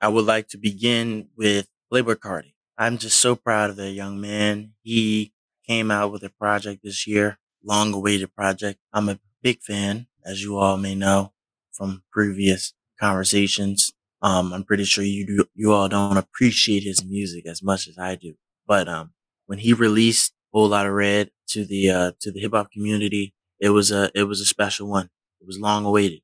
I 0.00 0.08
would 0.08 0.24
like 0.26 0.48
to 0.48 0.58
begin 0.58 1.28
with 1.36 1.68
Playboi 1.92 2.16
Carti. 2.16 2.52
I'm 2.78 2.98
just 2.98 3.18
so 3.20 3.34
proud 3.34 3.70
of 3.70 3.76
that 3.76 3.92
young 3.92 4.20
man. 4.20 4.72
He 4.82 5.32
came 5.66 5.90
out 5.90 6.12
with 6.12 6.22
a 6.22 6.30
project 6.30 6.82
this 6.84 7.06
year, 7.06 7.38
long 7.64 7.94
awaited 7.94 8.34
project. 8.34 8.78
I'm 8.92 9.08
a 9.08 9.18
big 9.42 9.60
fan, 9.62 10.06
as 10.24 10.42
you 10.42 10.58
all 10.58 10.76
may 10.76 10.94
know 10.94 11.32
from 11.72 12.02
previous 12.12 12.74
conversations. 13.00 13.92
Um, 14.20 14.52
I'm 14.52 14.64
pretty 14.64 14.84
sure 14.84 15.04
you 15.04 15.26
do, 15.26 15.44
you 15.54 15.72
all 15.72 15.88
don't 15.88 16.16
appreciate 16.16 16.82
his 16.82 17.04
music 17.04 17.46
as 17.46 17.62
much 17.62 17.88
as 17.88 17.96
I 17.98 18.16
do. 18.16 18.34
But, 18.66 18.88
um, 18.88 19.12
when 19.46 19.58
he 19.58 19.72
released 19.72 20.34
Whole 20.52 20.68
Lot 20.68 20.86
of 20.86 20.92
Red 20.92 21.30
to 21.48 21.64
the, 21.64 21.90
uh, 21.90 22.12
to 22.20 22.32
the 22.32 22.40
hip 22.40 22.52
hop 22.52 22.70
community, 22.70 23.34
it 23.60 23.70
was 23.70 23.90
a, 23.90 24.10
it 24.14 24.24
was 24.24 24.40
a 24.40 24.46
special 24.46 24.88
one. 24.88 25.08
It 25.40 25.46
was 25.46 25.58
long 25.58 25.84
awaited. 25.84 26.20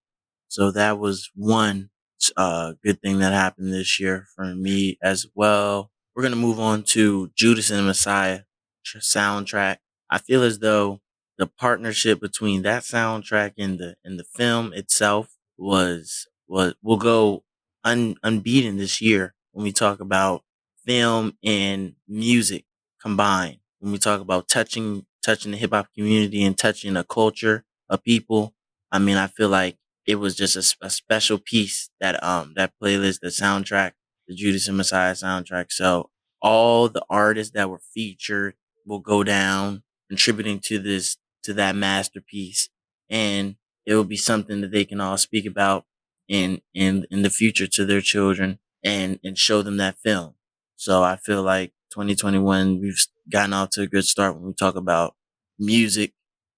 So 0.48 0.70
that 0.72 0.98
was 0.98 1.30
one 1.34 1.90
uh, 2.36 2.74
good 2.84 3.00
thing 3.00 3.18
that 3.18 3.32
happened 3.32 3.72
this 3.72 3.98
year 4.00 4.26
for 4.34 4.44
me 4.54 4.98
as 5.02 5.26
well. 5.34 5.90
We're 6.14 6.22
going 6.22 6.34
to 6.34 6.38
move 6.38 6.60
on 6.60 6.82
to 6.84 7.30
Judas 7.34 7.70
and 7.70 7.78
the 7.80 7.84
Messiah 7.84 8.40
soundtrack. 8.86 9.78
I 10.10 10.18
feel 10.18 10.42
as 10.42 10.58
though 10.58 11.00
the 11.38 11.46
partnership 11.46 12.20
between 12.20 12.62
that 12.62 12.82
soundtrack 12.82 13.54
and 13.58 13.78
the 13.78 13.96
and 14.04 14.18
the 14.18 14.24
film 14.24 14.72
itself 14.74 15.34
was 15.56 16.26
was 16.46 16.74
will 16.82 16.96
go 16.98 17.44
un, 17.84 18.16
unbeaten 18.22 18.76
this 18.76 19.00
year 19.00 19.34
when 19.52 19.64
we 19.64 19.72
talk 19.72 20.00
about 20.00 20.42
film 20.84 21.36
and 21.42 21.94
music 22.08 22.64
combined. 23.00 23.58
When 23.78 23.92
we 23.92 23.98
talk 23.98 24.20
about 24.20 24.48
touching 24.48 25.06
touching 25.24 25.52
the 25.52 25.56
hip 25.56 25.72
hop 25.72 25.88
community 25.94 26.44
and 26.44 26.56
touching 26.56 26.96
a 26.96 27.04
culture 27.04 27.64
of 27.88 28.04
people, 28.04 28.54
I 28.90 28.98
mean, 28.98 29.16
I 29.16 29.26
feel 29.28 29.48
like 29.48 29.76
it 30.06 30.16
was 30.16 30.34
just 30.36 30.56
a, 30.56 30.86
a, 30.86 30.90
special 30.90 31.38
piece 31.38 31.90
that 32.00 32.22
um 32.22 32.52
that 32.56 32.72
playlist, 32.82 33.20
the 33.20 33.28
soundtrack, 33.28 33.92
the 34.26 34.34
Judas 34.34 34.68
and 34.68 34.76
Messiah 34.76 35.12
soundtrack. 35.12 35.72
So 35.72 36.10
all 36.40 36.88
the 36.88 37.04
artists 37.08 37.52
that 37.54 37.70
were 37.70 37.80
featured 37.94 38.54
will 38.86 38.98
go 38.98 39.22
down 39.22 39.82
contributing 40.08 40.60
to 40.60 40.78
this 40.78 41.16
to 41.44 41.54
that 41.54 41.76
masterpiece, 41.76 42.68
and 43.10 43.56
it 43.86 43.94
will 43.94 44.04
be 44.04 44.16
something 44.16 44.60
that 44.60 44.70
they 44.72 44.84
can 44.84 45.00
all 45.00 45.16
speak 45.16 45.46
about 45.46 45.84
in 46.28 46.60
in 46.74 47.06
in 47.10 47.22
the 47.22 47.30
future 47.30 47.66
to 47.68 47.84
their 47.84 48.00
children 48.00 48.58
and 48.84 49.18
and 49.24 49.38
show 49.38 49.62
them 49.62 49.76
that 49.76 49.98
film. 49.98 50.34
So 50.76 51.02
I 51.02 51.16
feel 51.16 51.42
like 51.42 51.72
2021 51.92 52.80
we've 52.80 53.06
gotten 53.30 53.52
off 53.52 53.70
to 53.70 53.82
a 53.82 53.86
good 53.86 54.04
start 54.04 54.34
when 54.34 54.44
we 54.46 54.52
talk 54.54 54.74
about 54.76 55.14
music, 55.58 56.12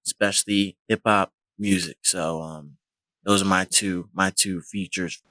especially 0.07 0.76
hip 0.88 1.02
hop 1.07 1.33
music. 1.59 1.98
So 2.02 2.40
um 2.42 2.76
those 3.24 3.42
are 3.42 3.46
my 3.46 3.64
two 3.64 4.08
my 4.14 4.30
two 4.30 4.60
features. 4.60 5.22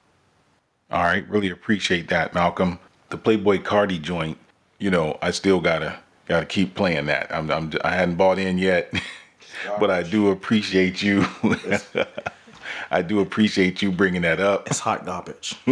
All 0.91 1.03
right, 1.03 1.27
really 1.27 1.49
appreciate 1.49 2.10
that, 2.10 2.34
Malcolm. 2.34 2.79
The 3.10 3.17
Playboi 3.17 3.63
Carti 3.63 4.01
joint, 4.01 4.38
you 4.79 4.91
know, 4.91 5.17
I 5.21 5.32
still 5.32 5.60
gotta 5.60 5.99
gotta 6.27 6.45
keep 6.45 6.75
playing 6.75 7.08
that. 7.08 7.34
I'm, 7.34 7.49
I'm 7.49 7.71
I 7.84 7.91
hadn't 7.95 8.15
bought 8.15 8.39
in 8.39 8.58
yet. 8.58 8.93
but 9.79 9.89
I 9.89 10.03
do 10.03 10.29
appreciate 10.29 11.01
you. 11.01 11.25
I 12.91 13.01
do 13.01 13.19
appreciate 13.19 13.82
you 13.82 13.91
bringing 13.91 14.21
that 14.23 14.39
up. 14.39 14.67
It's 14.67 14.79
hot 14.79 15.06
garbage. 15.06 15.56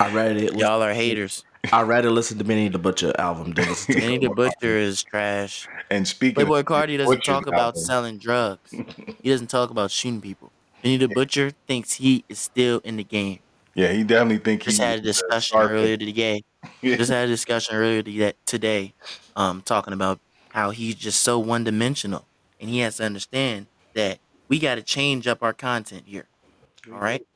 I 0.00 0.12
read 0.12 0.36
it. 0.36 0.54
Y'all 0.56 0.82
are 0.82 0.92
haters. 0.92 1.44
I 1.72 1.82
rather 1.82 2.10
listen 2.10 2.38
to 2.38 2.44
Benny 2.44 2.68
the 2.68 2.78
Butcher 2.78 3.12
album 3.18 3.52
than 3.52 3.68
listen 3.68 3.94
to 3.94 4.00
Benny 4.00 4.18
the 4.18 4.30
Butcher 4.30 4.76
is 4.78 5.02
trash. 5.02 5.66
And 5.90 6.06
speaking 6.06 6.34
Playboy 6.34 6.60
of 6.60 6.66
Cardi 6.66 6.96
doesn't 6.96 7.10
Butcher's 7.10 7.26
talk 7.26 7.46
about 7.46 7.76
album, 7.76 7.82
selling 7.82 8.18
drugs. 8.18 8.74
He 9.22 9.30
doesn't 9.30 9.46
talk 9.48 9.70
about 9.70 9.90
shooting 9.90 10.20
people. 10.20 10.52
Benny 10.82 10.98
the 10.98 11.08
Butcher 11.08 11.52
thinks 11.66 11.94
he 11.94 12.24
is 12.28 12.38
still 12.38 12.80
in 12.84 12.96
the 12.96 13.04
game. 13.04 13.38
Yeah, 13.74 13.92
he 13.92 14.04
definitely 14.04 14.38
think 14.38 14.62
he 14.62 14.70
Just 14.70 14.82
had 14.82 14.98
a 14.98 15.02
discussion 15.02 15.58
earlier 15.58 15.96
today. 15.96 16.44
Just 16.82 17.10
had 17.10 17.24
a 17.24 17.30
discussion 17.30 17.74
earlier 17.74 18.32
today, 18.46 18.94
um, 19.34 19.62
talking 19.62 19.94
about 19.94 20.20
how 20.50 20.70
he's 20.70 20.94
just 20.94 21.22
so 21.22 21.38
one 21.38 21.64
dimensional, 21.64 22.26
and 22.60 22.70
he 22.70 22.78
has 22.78 22.98
to 22.98 23.04
understand 23.04 23.66
that 23.94 24.18
we 24.46 24.58
got 24.58 24.76
to 24.76 24.82
change 24.82 25.26
up 25.26 25.42
our 25.42 25.52
content 25.52 26.04
here. 26.06 26.26
All 26.92 26.98
right, 26.98 27.26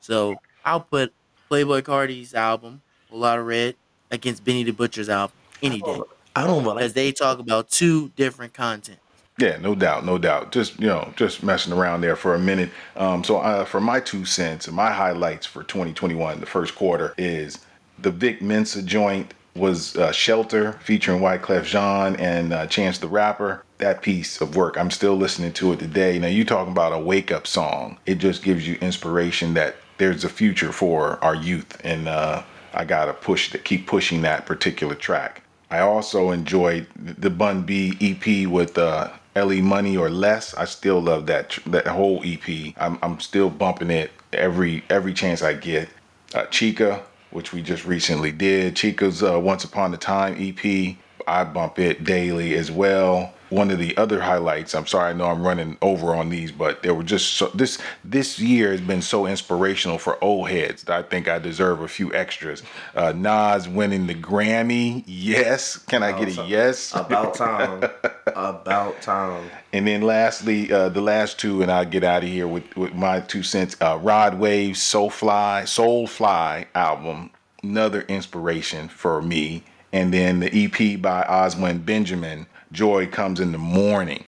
so 0.00 0.34
I'll 0.64 0.80
put 0.80 1.14
Playboi 1.50 1.84
Carti's 1.84 2.34
album, 2.34 2.82
A 3.14 3.16
Lot 3.16 3.38
of 3.38 3.46
Red, 3.46 3.76
against 4.10 4.44
Benny 4.44 4.64
the 4.64 4.72
Butcher's 4.72 5.08
album 5.08 5.36
any 5.62 5.80
day 5.80 6.00
I 6.36 6.46
don't 6.46 6.64
like 6.64 6.78
because 6.78 6.92
they 6.94 7.12
talk 7.12 7.38
about 7.38 7.70
two 7.70 8.08
different 8.16 8.54
content. 8.54 8.98
Yeah, 9.38 9.56
no 9.58 9.74
doubt, 9.74 10.04
no 10.04 10.18
doubt. 10.18 10.52
Just 10.52 10.80
you 10.80 10.88
know, 10.88 11.12
just 11.16 11.42
messing 11.42 11.72
around 11.72 12.00
there 12.00 12.16
for 12.16 12.34
a 12.34 12.38
minute. 12.38 12.70
Um, 12.96 13.22
so 13.22 13.38
uh, 13.38 13.64
for 13.64 13.80
my 13.80 14.00
two 14.00 14.24
cents 14.24 14.66
and 14.66 14.76
my 14.76 14.90
highlights 14.90 15.46
for 15.46 15.62
2021, 15.62 16.40
the 16.40 16.46
first 16.46 16.74
quarter 16.74 17.14
is 17.16 17.58
the 17.98 18.10
Vic 18.10 18.42
Mensa 18.42 18.82
joint 18.82 19.32
was 19.54 19.96
uh, 19.96 20.10
Shelter 20.10 20.72
featuring 20.84 21.20
Wyclef 21.20 21.64
Jean 21.64 22.16
and 22.16 22.52
uh, 22.52 22.66
Chance 22.66 22.98
the 22.98 23.08
Rapper. 23.08 23.64
That 23.78 24.02
piece 24.02 24.40
of 24.40 24.56
work, 24.56 24.76
I'm 24.76 24.90
still 24.90 25.14
listening 25.16 25.52
to 25.54 25.72
it 25.72 25.78
today. 25.78 26.18
Now 26.18 26.28
you 26.28 26.44
talking 26.44 26.72
about 26.72 26.92
a 26.92 26.98
wake 26.98 27.30
up 27.30 27.46
song? 27.46 27.98
It 28.06 28.16
just 28.16 28.42
gives 28.42 28.66
you 28.66 28.76
inspiration 28.80 29.54
that 29.54 29.76
there's 29.98 30.24
a 30.24 30.28
future 30.28 30.72
for 30.72 31.22
our 31.22 31.34
youth, 31.34 31.80
and 31.84 32.08
uh, 32.08 32.42
I 32.74 32.84
gotta 32.84 33.14
push 33.14 33.50
to 33.50 33.58
keep 33.58 33.86
pushing 33.86 34.22
that 34.22 34.46
particular 34.46 34.94
track. 34.94 35.42
I 35.70 35.80
also 35.80 36.30
enjoyed 36.30 36.86
the 36.96 37.30
Bun 37.30 37.62
B 37.62 37.96
EP 38.00 38.48
with 38.48 38.76
uh, 38.76 39.10
Ellie 39.34 39.62
Money 39.62 39.96
or 39.96 40.10
Less. 40.10 40.54
I 40.54 40.64
still 40.64 41.00
love 41.00 41.26
that 41.26 41.58
that 41.66 41.86
whole 41.86 42.20
EP. 42.24 42.74
I'm, 42.76 42.98
I'm 43.02 43.20
still 43.20 43.50
bumping 43.50 43.90
it 43.90 44.12
every 44.32 44.84
every 44.90 45.14
chance 45.14 45.42
I 45.42 45.54
get. 45.54 45.88
Uh, 46.34 46.46
Chika, 46.46 47.02
which 47.30 47.52
we 47.52 47.62
just 47.62 47.84
recently 47.84 48.32
did. 48.32 48.74
Chika's 48.74 49.22
uh, 49.22 49.38
Once 49.38 49.64
Upon 49.64 49.94
a 49.94 49.96
Time 49.96 50.36
EP. 50.38 50.96
I 51.26 51.44
bump 51.44 51.78
it 51.78 52.04
daily 52.04 52.54
as 52.54 52.70
well. 52.70 53.32
One 53.54 53.70
of 53.70 53.78
the 53.78 53.96
other 53.96 54.20
highlights. 54.20 54.74
I'm 54.74 54.86
sorry, 54.86 55.10
I 55.10 55.12
know 55.12 55.26
I'm 55.26 55.46
running 55.46 55.76
over 55.80 56.12
on 56.14 56.28
these, 56.28 56.50
but 56.50 56.82
they 56.82 56.90
were 56.90 57.04
just 57.04 57.34
so, 57.34 57.46
this 57.54 57.78
this 58.02 58.40
year 58.40 58.72
has 58.72 58.80
been 58.80 59.00
so 59.00 59.26
inspirational 59.26 59.98
for 59.98 60.22
old 60.22 60.48
heads 60.48 60.82
that 60.84 60.96
I 60.96 61.02
think 61.02 61.28
I 61.28 61.38
deserve 61.38 61.80
a 61.80 61.86
few 61.86 62.12
extras. 62.12 62.64
Uh, 62.96 63.12
Nas 63.12 63.68
winning 63.68 64.08
the 64.08 64.14
Grammy, 64.14 65.04
yes. 65.06 65.76
Can 65.76 66.02
I 66.02 66.18
get 66.18 66.36
a 66.36 66.44
yes? 66.46 66.92
about 66.94 67.34
time. 67.34 67.84
about 68.26 69.00
time. 69.02 69.48
And 69.72 69.86
then 69.86 70.02
lastly, 70.02 70.72
uh, 70.72 70.88
the 70.88 71.00
last 71.00 71.38
two, 71.38 71.62
and 71.62 71.70
I'll 71.70 71.84
get 71.84 72.02
out 72.02 72.24
of 72.24 72.28
here 72.28 72.48
with, 72.48 72.76
with 72.76 72.94
my 72.94 73.20
two 73.20 73.44
cents. 73.44 73.76
Uh, 73.80 73.98
Rod 74.02 74.38
Wave's 74.38 74.80
Soulfly, 74.80 75.62
Soulfly 75.62 76.66
album, 76.74 77.30
another 77.62 78.02
inspiration 78.02 78.88
for 78.88 79.22
me. 79.22 79.62
And 79.92 80.12
then 80.12 80.40
the 80.40 80.64
EP 80.64 81.00
by 81.00 81.22
Oswin 81.22 81.84
Benjamin, 81.84 82.48
Joy 82.74 83.06
Comes 83.06 83.38
in 83.38 83.52
the 83.52 83.58
Morning. 83.58 84.24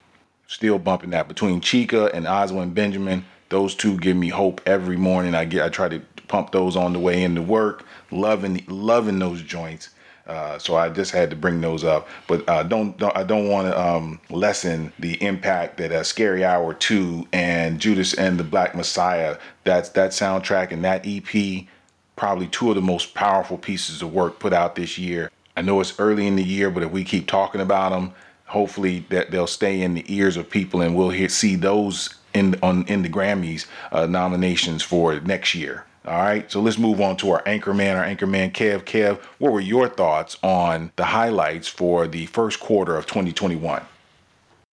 Still 0.48 0.78
bumping 0.78 1.12
that 1.12 1.30
between 1.30 1.62
Chika 1.62 2.14
and 2.14 2.26
Oswin 2.26 2.74
Benjamin. 2.74 3.26
Those 3.50 3.74
two 3.74 3.98
give 3.98 4.18
me 4.18 4.30
hope 4.30 4.62
every 4.66 4.98
morning. 4.98 5.34
I 5.34 5.46
get, 5.46 5.64
I 5.64 5.70
try 5.70 5.88
to 5.88 6.00
pump 6.28 6.52
those 6.52 6.76
on 6.76 6.92
the 6.94 7.00
way 7.00 7.24
into 7.24 7.42
work. 7.42 7.86
Loving, 8.12 8.64
loving 8.68 9.18
those 9.18 9.42
joints. 9.42 9.90
Uh, 10.28 10.60
so 10.60 10.76
I 10.76 10.90
just 10.90 11.12
had 11.12 11.30
to 11.30 11.36
bring 11.36 11.60
those 11.60 11.84
up, 11.84 12.08
but 12.28 12.48
uh, 12.48 12.64
don't, 12.64 12.98
don't 12.98 13.16
I 13.16 13.24
don't 13.24 13.50
want 13.50 13.68
to 13.68 13.78
um, 13.78 14.22
lessen 14.30 14.94
the 14.98 15.22
impact 15.22 15.76
that 15.78 15.92
uh, 15.92 16.02
Scary 16.04 16.46
Hour 16.46 16.74
Two 16.74 17.28
and 17.34 17.78
Judas 17.78 18.14
and 18.14 18.40
the 18.40 18.44
Black 18.46 18.74
Messiah. 18.74 19.38
That's 19.66 19.90
that 19.90 20.12
soundtrack 20.12 20.72
and 20.72 20.86
that 20.86 21.06
EP, 21.06 21.66
probably 22.16 22.48
two 22.48 22.70
of 22.70 22.76
the 22.76 22.82
most 22.82 23.14
powerful 23.14 23.58
pieces 23.58 24.02
of 24.02 24.14
work 24.14 24.40
put 24.40 24.54
out 24.54 24.76
this 24.76 24.98
year. 24.98 25.30
I 25.58 25.62
know 25.62 25.82
it's 25.82 26.00
early 26.00 26.26
in 26.26 26.38
the 26.38 26.44
year, 26.44 26.72
but 26.72 26.84
if 26.84 26.92
we 26.92 27.04
keep 27.04 27.28
talking 27.28 27.60
about 27.60 27.90
them, 27.92 28.14
hopefully 28.54 29.00
that 29.10 29.32
they'll 29.32 29.48
stay 29.48 29.82
in 29.82 29.96
the 29.96 30.06
ears 30.08 30.38
of 30.38 30.48
people, 30.48 30.80
and 30.82 30.96
we'll 30.96 31.10
hear, 31.10 31.28
see 31.28 31.56
those 31.56 32.14
in 32.34 32.56
on 32.62 32.86
in 32.86 33.02
the 33.02 33.10
Grammys 33.10 33.66
uh, 33.92 34.06
nominations 34.06 34.84
for 34.84 35.20
next 35.22 35.56
year. 35.56 35.86
All 36.06 36.18
right, 36.18 36.52
so 36.52 36.62
let's 36.62 36.78
move 36.78 37.02
on 37.02 37.18
to 37.18 37.32
our 37.32 37.42
anchor 37.46 37.74
man, 37.74 37.98
our 37.98 38.04
anchor 38.04 38.28
man, 38.28 38.52
Kev. 38.52 38.84
Kev, 38.84 39.20
what 39.40 39.54
were 39.54 39.62
your 39.62 39.88
thoughts 39.88 40.38
on 40.44 40.92
the 40.98 41.06
highlights 41.06 41.68
for 41.68 42.08
the 42.08 42.26
first 42.28 42.60
quarter 42.60 42.98
of 42.98 43.06
2021? 43.06 43.82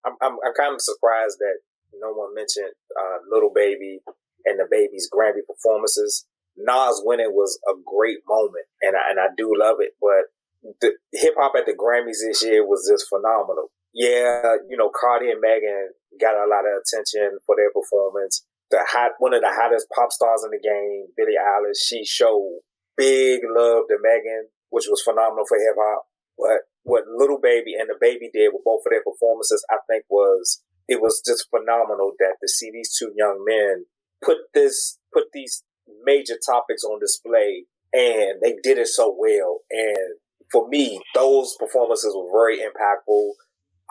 I'm, 0.04 0.12
I'm, 0.20 0.32
I'm 0.32 0.54
kind 0.56 0.74
of 0.74 0.80
surprised 0.80 1.38
that 1.38 1.58
no 2.00 2.12
one 2.12 2.34
mentioned 2.34 2.72
uh, 2.98 3.18
Lil 3.30 3.50
Baby 3.54 4.00
and 4.44 4.58
DaBaby's 4.60 5.08
Grammy 5.12 5.46
performances. 5.46 6.26
Nas 6.56 7.00
winning 7.04 7.32
was 7.32 7.58
a 7.68 7.74
great 7.86 8.18
moment, 8.28 8.66
and 8.82 8.96
I, 8.96 9.10
and 9.10 9.20
I 9.20 9.28
do 9.36 9.54
love 9.56 9.76
it. 9.78 9.92
But 10.00 10.34
the 10.80 10.96
hip 11.12 11.34
hop 11.38 11.52
at 11.56 11.66
the 11.66 11.72
Grammys 11.72 12.20
this 12.26 12.42
year 12.44 12.66
was 12.66 12.88
just 12.88 13.08
phenomenal. 13.08 13.70
Yeah, 13.92 14.56
you 14.68 14.76
know, 14.76 14.90
Cardi 14.92 15.30
and 15.30 15.40
Megan 15.40 15.90
got 16.20 16.38
a 16.38 16.46
lot 16.46 16.68
of 16.68 16.78
attention 16.78 17.38
for 17.46 17.56
their 17.56 17.72
performance. 17.74 18.46
The 18.70 18.86
hot, 18.86 19.18
one 19.18 19.34
of 19.34 19.42
the 19.42 19.50
hottest 19.50 19.90
pop 19.90 20.12
stars 20.12 20.44
in 20.44 20.54
the 20.54 20.62
game, 20.62 21.10
Billie 21.16 21.40
Eilish, 21.40 21.82
she 21.82 22.04
showed 22.04 22.62
big 22.96 23.40
love 23.42 23.90
to 23.90 23.98
Megan, 23.98 24.48
which 24.70 24.86
was 24.88 25.02
phenomenal 25.02 25.44
for 25.48 25.58
hip 25.58 25.74
hop. 25.74 26.06
But 26.38 26.70
what 26.82 27.04
Lil 27.10 27.40
Baby 27.42 27.74
and 27.74 27.90
DaBaby 27.90 28.30
did 28.32 28.54
with 28.54 28.64
both 28.64 28.86
of 28.86 28.90
their 28.90 29.02
performances, 29.02 29.64
I 29.70 29.78
think 29.88 30.04
was 30.08 30.62
it 30.86 31.00
was 31.00 31.22
just 31.26 31.48
phenomenal 31.50 32.12
that 32.18 32.36
to 32.40 32.48
see 32.48 32.70
these 32.72 32.94
two 32.96 33.12
young 33.16 33.44
men 33.46 33.86
put 34.24 34.38
this 34.54 34.98
put 35.12 35.24
these 35.32 35.64
major 36.04 36.34
topics 36.44 36.84
on 36.84 37.00
display, 37.00 37.64
and 37.92 38.40
they 38.42 38.54
did 38.62 38.78
it 38.78 38.88
so 38.88 39.14
well. 39.16 39.60
And 39.70 40.18
for 40.52 40.68
me, 40.68 41.00
those 41.14 41.56
performances 41.58 42.14
were 42.14 42.30
very 42.32 42.58
impactful. 42.58 43.30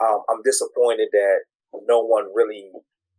Um, 0.02 0.22
I'm 0.30 0.42
disappointed 0.44 1.08
that 1.12 1.38
no 1.86 2.00
one 2.02 2.26
really 2.34 2.70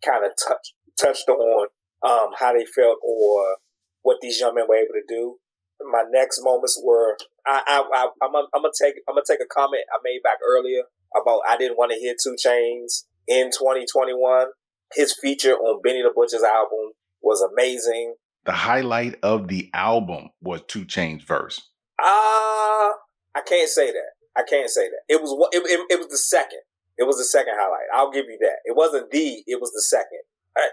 kind 0.05 0.25
of 0.25 0.31
touched 0.47 0.73
touched 0.99 1.29
on 1.29 1.67
um, 2.03 2.29
how 2.37 2.53
they 2.53 2.65
felt 2.65 2.97
or 3.03 3.57
what 4.01 4.17
these 4.21 4.39
young 4.39 4.55
men 4.55 4.65
were 4.67 4.75
able 4.75 4.93
to 4.93 5.03
do. 5.07 5.37
My 5.91 6.03
next 6.11 6.41
moments 6.43 6.79
were 6.83 7.17
I, 7.45 7.61
I, 7.65 7.83
I 7.93 8.07
I'm 8.23 8.31
gonna 8.31 8.69
take 8.79 8.95
I'm 9.07 9.15
gonna 9.15 9.23
take 9.27 9.39
a 9.41 9.51
comment 9.51 9.83
I 9.91 9.97
made 10.03 10.21
back 10.23 10.37
earlier 10.47 10.83
about 11.19 11.41
I 11.49 11.57
didn't 11.57 11.77
want 11.77 11.91
to 11.91 11.97
hear 11.97 12.13
2 12.21 12.35
Chainz 12.35 13.05
in 13.27 13.49
2021. 13.51 14.47
His 14.93 15.15
feature 15.19 15.55
on 15.55 15.81
Benny 15.81 16.03
the 16.03 16.11
Butcher's 16.15 16.43
album 16.43 16.91
was 17.21 17.41
amazing. 17.41 18.15
The 18.45 18.51
highlight 18.51 19.17
of 19.23 19.47
the 19.47 19.69
album 19.73 20.29
was 20.41 20.61
2 20.67 20.85
Chainz 20.85 21.23
verse. 21.23 21.69
Ah, 21.99 22.93
I 23.35 23.41
can't 23.41 23.69
say 23.69 23.91
that. 23.91 24.11
I 24.35 24.43
can't 24.43 24.69
say 24.69 24.87
that. 24.87 25.03
It 25.09 25.21
was 25.21 25.31
it, 25.51 25.63
it, 25.65 25.79
it 25.89 25.99
was 25.99 26.07
the 26.07 26.17
second. 26.17 26.61
It 26.97 27.03
was 27.03 27.17
the 27.17 27.25
second 27.25 27.53
highlight. 27.57 27.87
I'll 27.93 28.11
give 28.11 28.25
you 28.27 28.37
that. 28.41 28.59
It 28.65 28.75
wasn't 28.75 29.11
the. 29.11 29.43
It 29.47 29.59
was 29.59 29.71
the 29.71 29.81
second. 29.81 30.21
I, 30.57 30.67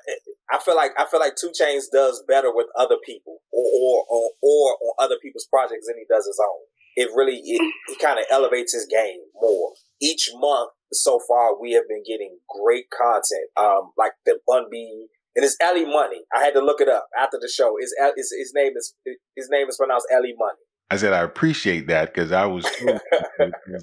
I 0.50 0.58
feel 0.58 0.74
like 0.76 0.92
I 0.98 1.06
feel 1.06 1.20
like 1.20 1.36
2 1.36 1.52
Chainz 1.54 1.84
does 1.92 2.24
better 2.26 2.52
with 2.52 2.66
other 2.76 2.96
people 3.04 3.38
or 3.52 4.04
or 4.08 4.30
or, 4.42 4.76
on 4.82 4.94
other 4.98 5.16
people's 5.22 5.46
projects 5.46 5.86
than 5.86 5.96
he 5.96 6.04
does 6.08 6.26
his 6.26 6.40
own. 6.42 6.62
It 6.96 7.10
really 7.14 7.40
it, 7.44 7.62
he 7.88 7.96
kind 7.96 8.18
of 8.18 8.26
elevates 8.30 8.72
his 8.72 8.86
game 8.90 9.20
more. 9.40 9.72
Each 10.00 10.30
month 10.34 10.70
so 10.92 11.20
far, 11.28 11.60
we 11.60 11.72
have 11.72 11.86
been 11.88 12.02
getting 12.06 12.38
great 12.48 12.86
content. 12.90 13.50
Um, 13.56 13.92
like 13.96 14.12
the 14.26 14.40
Bun 14.46 14.66
B 14.70 15.06
and 15.38 15.44
it's 15.44 15.56
Ellie 15.60 15.86
Money. 15.86 16.22
I 16.34 16.42
had 16.42 16.54
to 16.54 16.60
look 16.60 16.80
it 16.80 16.88
up 16.88 17.06
after 17.16 17.38
the 17.40 17.48
show. 17.48 17.76
Is 17.78 17.94
his, 18.16 18.34
his 18.36 18.52
name 18.52 18.72
is 18.74 18.94
his 19.36 19.48
name 19.48 19.68
is 19.68 19.76
pronounced 19.76 20.08
Ellie 20.12 20.34
Money. 20.36 20.66
I 20.90 20.96
said 20.96 21.12
I 21.12 21.22
appreciate 21.22 21.86
that 21.88 22.12
because 22.12 22.32
I 22.42 22.46
was, 22.46 22.66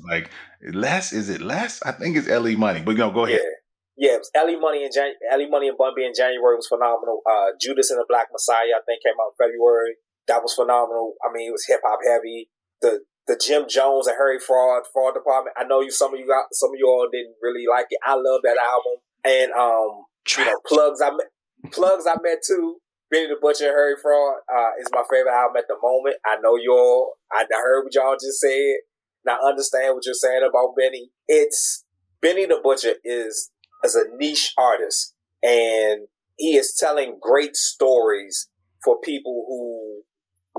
like 0.03 0.29
less. 0.73 1.13
Is 1.13 1.29
it 1.29 1.41
less? 1.41 1.81
I 1.83 1.91
think 1.91 2.17
it's 2.17 2.27
Le 2.27 2.57
Money. 2.57 2.81
But 2.81 2.97
no, 2.97 3.11
go 3.11 3.25
ahead. 3.25 3.39
Yeah. 3.43 3.49
Yeah, 3.97 4.15
it 4.15 4.27
was 4.27 4.31
Ellie 4.35 4.59
Money 4.59 4.83
and 4.83 4.93
Jan- 4.93 5.15
Ellie 5.31 5.49
Money 5.49 5.69
and 5.69 5.77
Bun 5.77 5.93
B 5.95 6.03
in 6.03 6.11
January 6.13 6.57
was 6.57 6.67
phenomenal. 6.67 7.21
Uh, 7.23 7.55
Judas 7.61 7.89
and 7.91 7.99
the 7.99 8.05
Black 8.09 8.27
Messiah, 8.29 8.75
I 8.75 8.83
think, 8.85 9.01
came 9.01 9.15
out 9.15 9.31
in 9.31 9.47
February. 9.47 9.95
That 10.27 10.43
was 10.43 10.53
phenomenal. 10.53 11.13
I 11.23 11.31
mean, 11.31 11.47
it 11.47 11.53
was 11.53 11.65
hip 11.65 11.79
hop 11.81 11.99
heavy. 12.03 12.49
The 12.81 13.05
the 13.27 13.39
Jim 13.39 13.65
Jones 13.69 14.07
and 14.07 14.17
Harry 14.17 14.39
Fraud 14.39 14.83
Fraud 14.91 15.13
Department. 15.13 15.55
I 15.57 15.63
know 15.63 15.81
you 15.81 15.91
some 15.91 16.13
of 16.13 16.19
you 16.19 16.27
got 16.27 16.47
some 16.51 16.71
of 16.71 16.75
you 16.77 16.87
all 16.87 17.07
didn't 17.11 17.35
really 17.41 17.65
like 17.69 17.87
it. 17.89 17.99
I 18.03 18.15
love 18.15 18.41
that 18.43 18.57
album. 18.59 18.99
And 19.23 19.51
um, 19.53 20.05
you 20.37 20.45
know, 20.45 20.59
plugs 20.67 21.01
I 21.01 21.11
met 21.11 21.31
plugs 21.71 22.05
I 22.05 22.15
met 22.21 22.43
too. 22.45 22.77
Benny 23.11 23.27
the 23.27 23.37
Butcher 23.39 23.65
and 23.65 23.75
Harry 23.75 23.95
Fraud 24.01 24.37
uh, 24.51 24.71
is 24.79 24.87
my 24.91 25.03
favorite 25.09 25.31
album 25.31 25.57
at 25.57 25.67
the 25.67 25.77
moment. 25.81 26.17
I 26.25 26.37
know 26.41 26.57
y'all. 26.57 27.13
I 27.31 27.45
heard 27.51 27.83
what 27.83 27.93
y'all 27.93 28.15
just 28.15 28.39
said. 28.39 28.77
Now 29.25 29.37
I 29.43 29.49
understand 29.49 29.95
what 29.95 30.05
you're 30.05 30.15
saying 30.15 30.47
about 30.47 30.75
Benny. 30.77 31.09
It's 31.27 31.85
Benny 32.21 32.45
the 32.45 32.59
Butcher 32.63 32.95
is 33.03 33.51
is 33.83 33.95
a 33.95 34.05
niche 34.17 34.53
artist, 34.57 35.13
and 35.43 36.07
he 36.37 36.55
is 36.55 36.75
telling 36.79 37.19
great 37.21 37.55
stories 37.55 38.49
for 38.83 38.99
people 38.99 39.45
who 39.47 40.03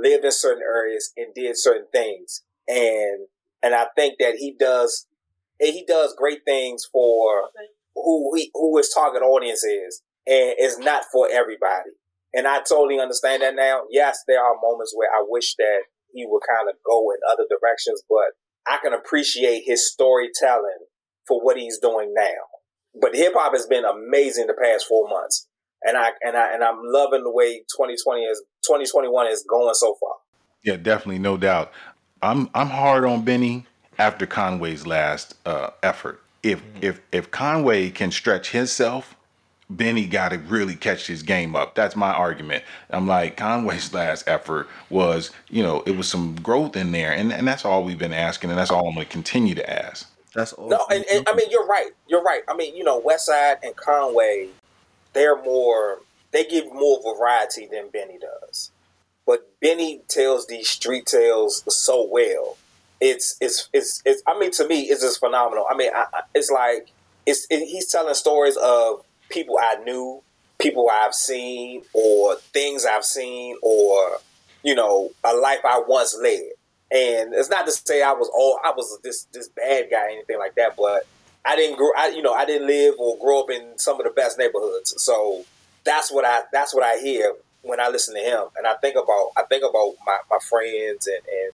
lived 0.00 0.24
in 0.24 0.32
certain 0.32 0.62
areas 0.62 1.12
and 1.16 1.34
did 1.34 1.56
certain 1.58 1.86
things. 1.92 2.42
And 2.68 3.26
and 3.62 3.74
I 3.74 3.86
think 3.96 4.14
that 4.20 4.36
he 4.36 4.54
does 4.58 5.06
he 5.60 5.84
does 5.86 6.14
great 6.16 6.44
things 6.44 6.84
for 6.84 7.50
who 7.94 8.32
he 8.36 8.50
who 8.54 8.76
his 8.76 8.90
target 8.90 9.22
audience 9.22 9.64
is, 9.64 10.02
and 10.26 10.54
it's 10.58 10.78
not 10.78 11.04
for 11.12 11.28
everybody. 11.30 11.90
And 12.36 12.46
I 12.46 12.60
totally 12.60 13.00
understand 13.00 13.40
that 13.42 13.54
now. 13.56 13.84
Yes, 13.90 14.18
there 14.28 14.44
are 14.44 14.60
moments 14.62 14.92
where 14.94 15.08
I 15.08 15.24
wish 15.26 15.54
that 15.56 15.84
he 16.12 16.26
would 16.28 16.42
kind 16.46 16.68
of 16.68 16.76
go 16.84 17.10
in 17.10 17.16
other 17.32 17.44
directions, 17.48 18.02
but 18.08 18.36
I 18.68 18.76
can 18.82 18.92
appreciate 18.92 19.62
his 19.64 19.90
storytelling 19.90 20.84
for 21.26 21.40
what 21.40 21.56
he's 21.56 21.78
doing 21.78 22.12
now. 22.14 23.00
But 23.00 23.16
hip 23.16 23.32
hop 23.34 23.52
has 23.52 23.66
been 23.66 23.84
amazing 23.86 24.48
the 24.48 24.54
past 24.54 24.86
four 24.86 25.08
months, 25.08 25.48
and 25.82 25.96
I 25.96 26.10
and 26.20 26.36
I 26.36 26.52
and 26.52 26.62
I'm 26.62 26.80
loving 26.82 27.24
the 27.24 27.32
way 27.32 27.64
2020 27.76 28.22
is 28.22 28.42
2021 28.66 29.28
is 29.28 29.44
going 29.48 29.74
so 29.74 29.96
far. 29.98 30.16
Yeah, 30.62 30.76
definitely, 30.76 31.18
no 31.18 31.38
doubt. 31.38 31.72
I'm 32.20 32.50
I'm 32.54 32.68
hard 32.68 33.04
on 33.06 33.24
Benny 33.24 33.64
after 33.98 34.26
Conway's 34.26 34.86
last 34.86 35.34
uh, 35.46 35.70
effort. 35.82 36.22
If 36.42 36.62
mm-hmm. 36.62 36.78
if 36.82 37.00
if 37.12 37.30
Conway 37.30 37.90
can 37.90 38.10
stretch 38.10 38.50
himself, 38.50 39.15
Benny 39.68 40.06
got 40.06 40.28
to 40.28 40.38
really 40.38 40.76
catch 40.76 41.06
his 41.06 41.22
game 41.22 41.56
up. 41.56 41.74
That's 41.74 41.96
my 41.96 42.12
argument. 42.12 42.62
I'm 42.90 43.06
like 43.06 43.36
Conway's 43.36 43.92
last 43.92 44.28
effort 44.28 44.68
was, 44.90 45.32
you 45.48 45.62
know, 45.62 45.82
it 45.86 45.96
was 45.96 46.08
some 46.08 46.36
growth 46.36 46.76
in 46.76 46.92
there, 46.92 47.12
and 47.12 47.32
and 47.32 47.46
that's 47.46 47.64
all 47.64 47.82
we've 47.82 47.98
been 47.98 48.12
asking, 48.12 48.50
and 48.50 48.58
that's 48.58 48.70
all 48.70 48.88
I'm 48.88 48.94
going 48.94 49.06
to 49.06 49.12
continue 49.12 49.54
to 49.56 49.68
ask. 49.68 50.08
That's 50.34 50.52
all. 50.52 50.68
No, 50.68 50.86
and, 50.90 51.04
and 51.12 51.28
I 51.28 51.34
mean 51.34 51.50
you're 51.50 51.66
right. 51.66 51.90
You're 52.06 52.22
right. 52.22 52.42
I 52.48 52.54
mean, 52.54 52.76
you 52.76 52.84
know, 52.84 53.00
Westside 53.00 53.56
and 53.62 53.74
Conway, 53.74 54.48
they're 55.14 55.42
more. 55.42 56.00
They 56.32 56.44
give 56.44 56.66
more 56.72 57.00
variety 57.16 57.66
than 57.66 57.88
Benny 57.88 58.18
does, 58.18 58.70
but 59.26 59.58
Benny 59.60 60.02
tells 60.08 60.46
these 60.46 60.68
street 60.68 61.06
tales 61.06 61.64
so 61.68 62.06
well. 62.08 62.56
It's 63.00 63.36
it's 63.40 63.68
it's, 63.72 64.02
it's 64.04 64.22
I 64.26 64.38
mean, 64.38 64.50
to 64.52 64.68
me, 64.68 64.82
it's 64.82 65.02
just 65.02 65.18
phenomenal. 65.18 65.66
I 65.68 65.74
mean, 65.74 65.90
I, 65.94 66.22
it's 66.34 66.50
like 66.50 66.92
it's 67.24 67.46
it, 67.50 67.66
he's 67.66 67.90
telling 67.90 68.14
stories 68.14 68.56
of 68.56 69.05
people 69.28 69.58
I 69.60 69.76
knew, 69.84 70.22
people 70.58 70.88
I've 70.92 71.14
seen, 71.14 71.82
or 71.92 72.36
things 72.36 72.84
I've 72.84 73.04
seen, 73.04 73.56
or 73.62 74.18
you 74.62 74.74
know, 74.74 75.10
a 75.24 75.34
life 75.34 75.60
I 75.64 75.82
once 75.86 76.16
led. 76.20 76.50
And 76.90 77.34
it's 77.34 77.50
not 77.50 77.66
to 77.66 77.72
say 77.72 78.02
I 78.02 78.12
was 78.12 78.30
all 78.34 78.58
I 78.64 78.72
was 78.76 78.98
this 79.02 79.24
this 79.32 79.48
bad 79.48 79.86
guy, 79.90 80.12
anything 80.12 80.38
like 80.38 80.54
that, 80.54 80.76
but 80.76 81.06
I 81.44 81.56
didn't 81.56 81.76
grow. 81.76 81.90
I 81.96 82.08
you 82.08 82.22
know 82.22 82.32
I 82.32 82.44
didn't 82.44 82.66
live 82.66 82.94
or 82.98 83.18
grow 83.18 83.42
up 83.42 83.50
in 83.50 83.78
some 83.78 84.00
of 84.00 84.04
the 84.04 84.12
best 84.12 84.38
neighborhoods. 84.38 84.94
So 85.02 85.44
that's 85.84 86.12
what 86.12 86.24
I 86.24 86.42
that's 86.52 86.74
what 86.74 86.84
I 86.84 86.98
hear 86.98 87.32
when 87.62 87.80
I 87.80 87.88
listen 87.88 88.14
to 88.14 88.20
him, 88.20 88.44
and 88.56 88.66
I 88.66 88.74
think 88.74 88.96
about 88.96 89.30
I 89.36 89.42
think 89.42 89.64
about 89.68 89.94
my, 90.06 90.18
my 90.30 90.38
friends 90.48 91.06
and 91.06 91.22
and 91.26 91.52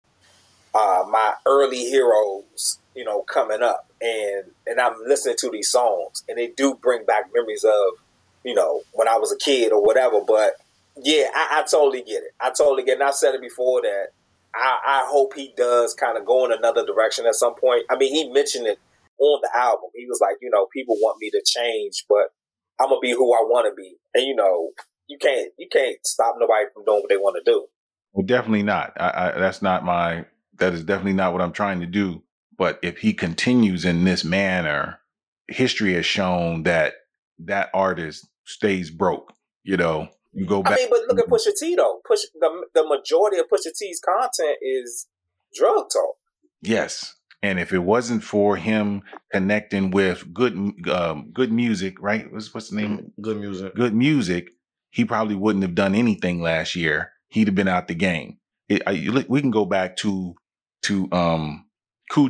uh, 0.75 1.05
my 1.11 1.35
early 1.47 1.85
heroes, 1.85 2.79
you 2.99 3.05
know, 3.05 3.23
coming 3.23 3.63
up, 3.63 3.87
and 4.01 4.45
and 4.67 4.81
I'm 4.81 4.95
listening 5.07 5.37
to 5.39 5.51
these 5.51 5.71
songs, 5.71 6.25
and 6.29 6.37
they 6.37 6.49
do 6.49 6.75
bring 6.75 7.05
back 7.05 7.27
memories 7.33 7.63
of 7.65 8.05
you 8.45 8.55
know 8.55 8.83
when 8.93 9.07
I 9.07 9.17
was 9.19 9.31
a 9.31 9.39
kid 9.39 9.73
or 9.73 9.81
whatever. 9.81 10.21
But 10.27 10.55
yeah, 10.97 11.29
I, 11.33 11.61
I 11.61 11.63
totally 11.63 12.03
get 12.03 12.25
it. 12.25 12.33
I 12.41 12.51
totally 12.51 12.83
get 12.83 12.93
it. 12.93 13.01
And 13.01 13.09
I've 13.09 13.15
said 13.15 13.37
it 13.37 13.41
before 13.41 13.83
that 13.83 14.09
I, 14.55 14.79
I 14.85 15.03
hope 15.07 15.35
he 15.35 15.53
does 15.57 15.95
kind 15.95 16.19
of 16.19 16.27
go 16.27 16.45
in 16.45 16.53
another 16.53 16.85
direction 16.85 17.27
at 17.27 17.37
some 17.37 17.55
point. 17.55 17.85
I 17.89 17.97
mean, 17.97 18.13
he 18.13 18.33
mentioned 18.33 18.67
it 18.67 18.79
on 19.19 19.41
the 19.43 19.57
album. 19.57 19.91
He 19.95 20.07
was 20.07 20.19
like, 20.21 20.37
you 20.41 20.51
know, 20.51 20.67
people 20.73 20.97
want 21.01 21.19
me 21.21 21.31
to 21.31 21.43
change, 21.45 22.05
but 22.09 22.33
I'm 22.81 22.89
gonna 22.89 23.01
be 23.01 23.13
who 23.13 23.33
I 23.33 23.43
want 23.43 23.71
to 23.71 23.75
be. 23.81 23.97
And 24.15 24.25
you 24.25 24.35
know, 24.35 24.71
you 25.07 25.19
can't 25.19 25.53
you 25.57 25.69
can't 25.71 25.97
stop 26.05 26.37
nobody 26.39 26.67
from 26.75 26.85
doing 26.85 27.01
what 27.01 27.09
they 27.09 27.17
want 27.17 27.37
to 27.45 27.51
do. 27.51 27.67
Well, 28.13 28.27
definitely 28.27 28.63
not. 28.63 28.93
I, 28.99 29.11
I, 29.35 29.39
that's 29.39 29.63
not 29.63 29.85
my. 29.85 30.25
That 30.59 30.73
is 30.73 30.83
definitely 30.83 31.13
not 31.13 31.33
what 31.33 31.43
I'm 31.43 31.53
trying 31.53 31.81
to 31.81 31.87
do. 31.87 32.23
But 32.59 32.81
if 32.83 32.99
he 32.99 33.15
continues 33.15 33.85
in 33.85 34.05
this 34.05 34.25
manner, 34.25 35.01
history 35.47 35.95
has 35.95 36.05
shown 36.05 36.65
that 36.65 36.95
that 37.39 37.71
artist 37.73 38.29
stays 38.45 38.91
broke. 38.91 39.33
You 39.63 39.77
know, 39.77 40.09
you 40.33 40.45
go 40.45 40.63
back. 40.63 40.75
I 40.75 40.77
mean, 40.77 40.91
but 40.91 41.01
look 41.09 41.19
at 41.21 41.31
Pusha 41.31 41.53
T 41.59 41.77
though. 41.77 42.01
Push 42.07 42.23
the 42.35 42.67
the 42.75 42.87
majority 42.87 43.39
of 43.39 43.47
Pusha 43.49 43.73
T's 43.77 44.01
content 44.05 44.59
is 44.61 45.07
drug 45.55 45.87
talk. 45.93 46.17
Yes, 46.61 47.15
and 47.43 47.61
if 47.61 47.73
it 47.73 47.81
wasn't 47.81 48.25
for 48.25 48.57
him 48.57 49.03
connecting 49.33 49.91
with 49.91 50.33
good 50.35 50.55
um, 50.91 51.31
good 51.33 51.53
music, 51.53 52.01
right? 52.01 52.31
What's 52.33 52.53
what's 52.53 52.71
the 52.71 52.77
name? 52.77 52.99
Mm, 52.99 53.23
good 53.23 53.41
music. 53.41 53.75
Good 53.75 53.95
music. 53.95 54.51
He 54.91 55.05
probably 55.05 55.37
wouldn't 55.37 55.63
have 55.63 55.75
done 55.75 55.95
anything 55.95 56.41
last 56.41 56.75
year. 56.75 57.13
He'd 57.29 57.47
have 57.47 57.55
been 57.55 57.69
out 57.69 57.89
the 57.89 57.95
game. 57.95 58.39
It, 58.69 58.83
I, 58.87 59.09
we 59.29 59.41
can 59.41 59.51
go 59.51 59.65
back 59.65 59.97
to 59.99 60.35
to 60.83 61.09
um 61.13 61.68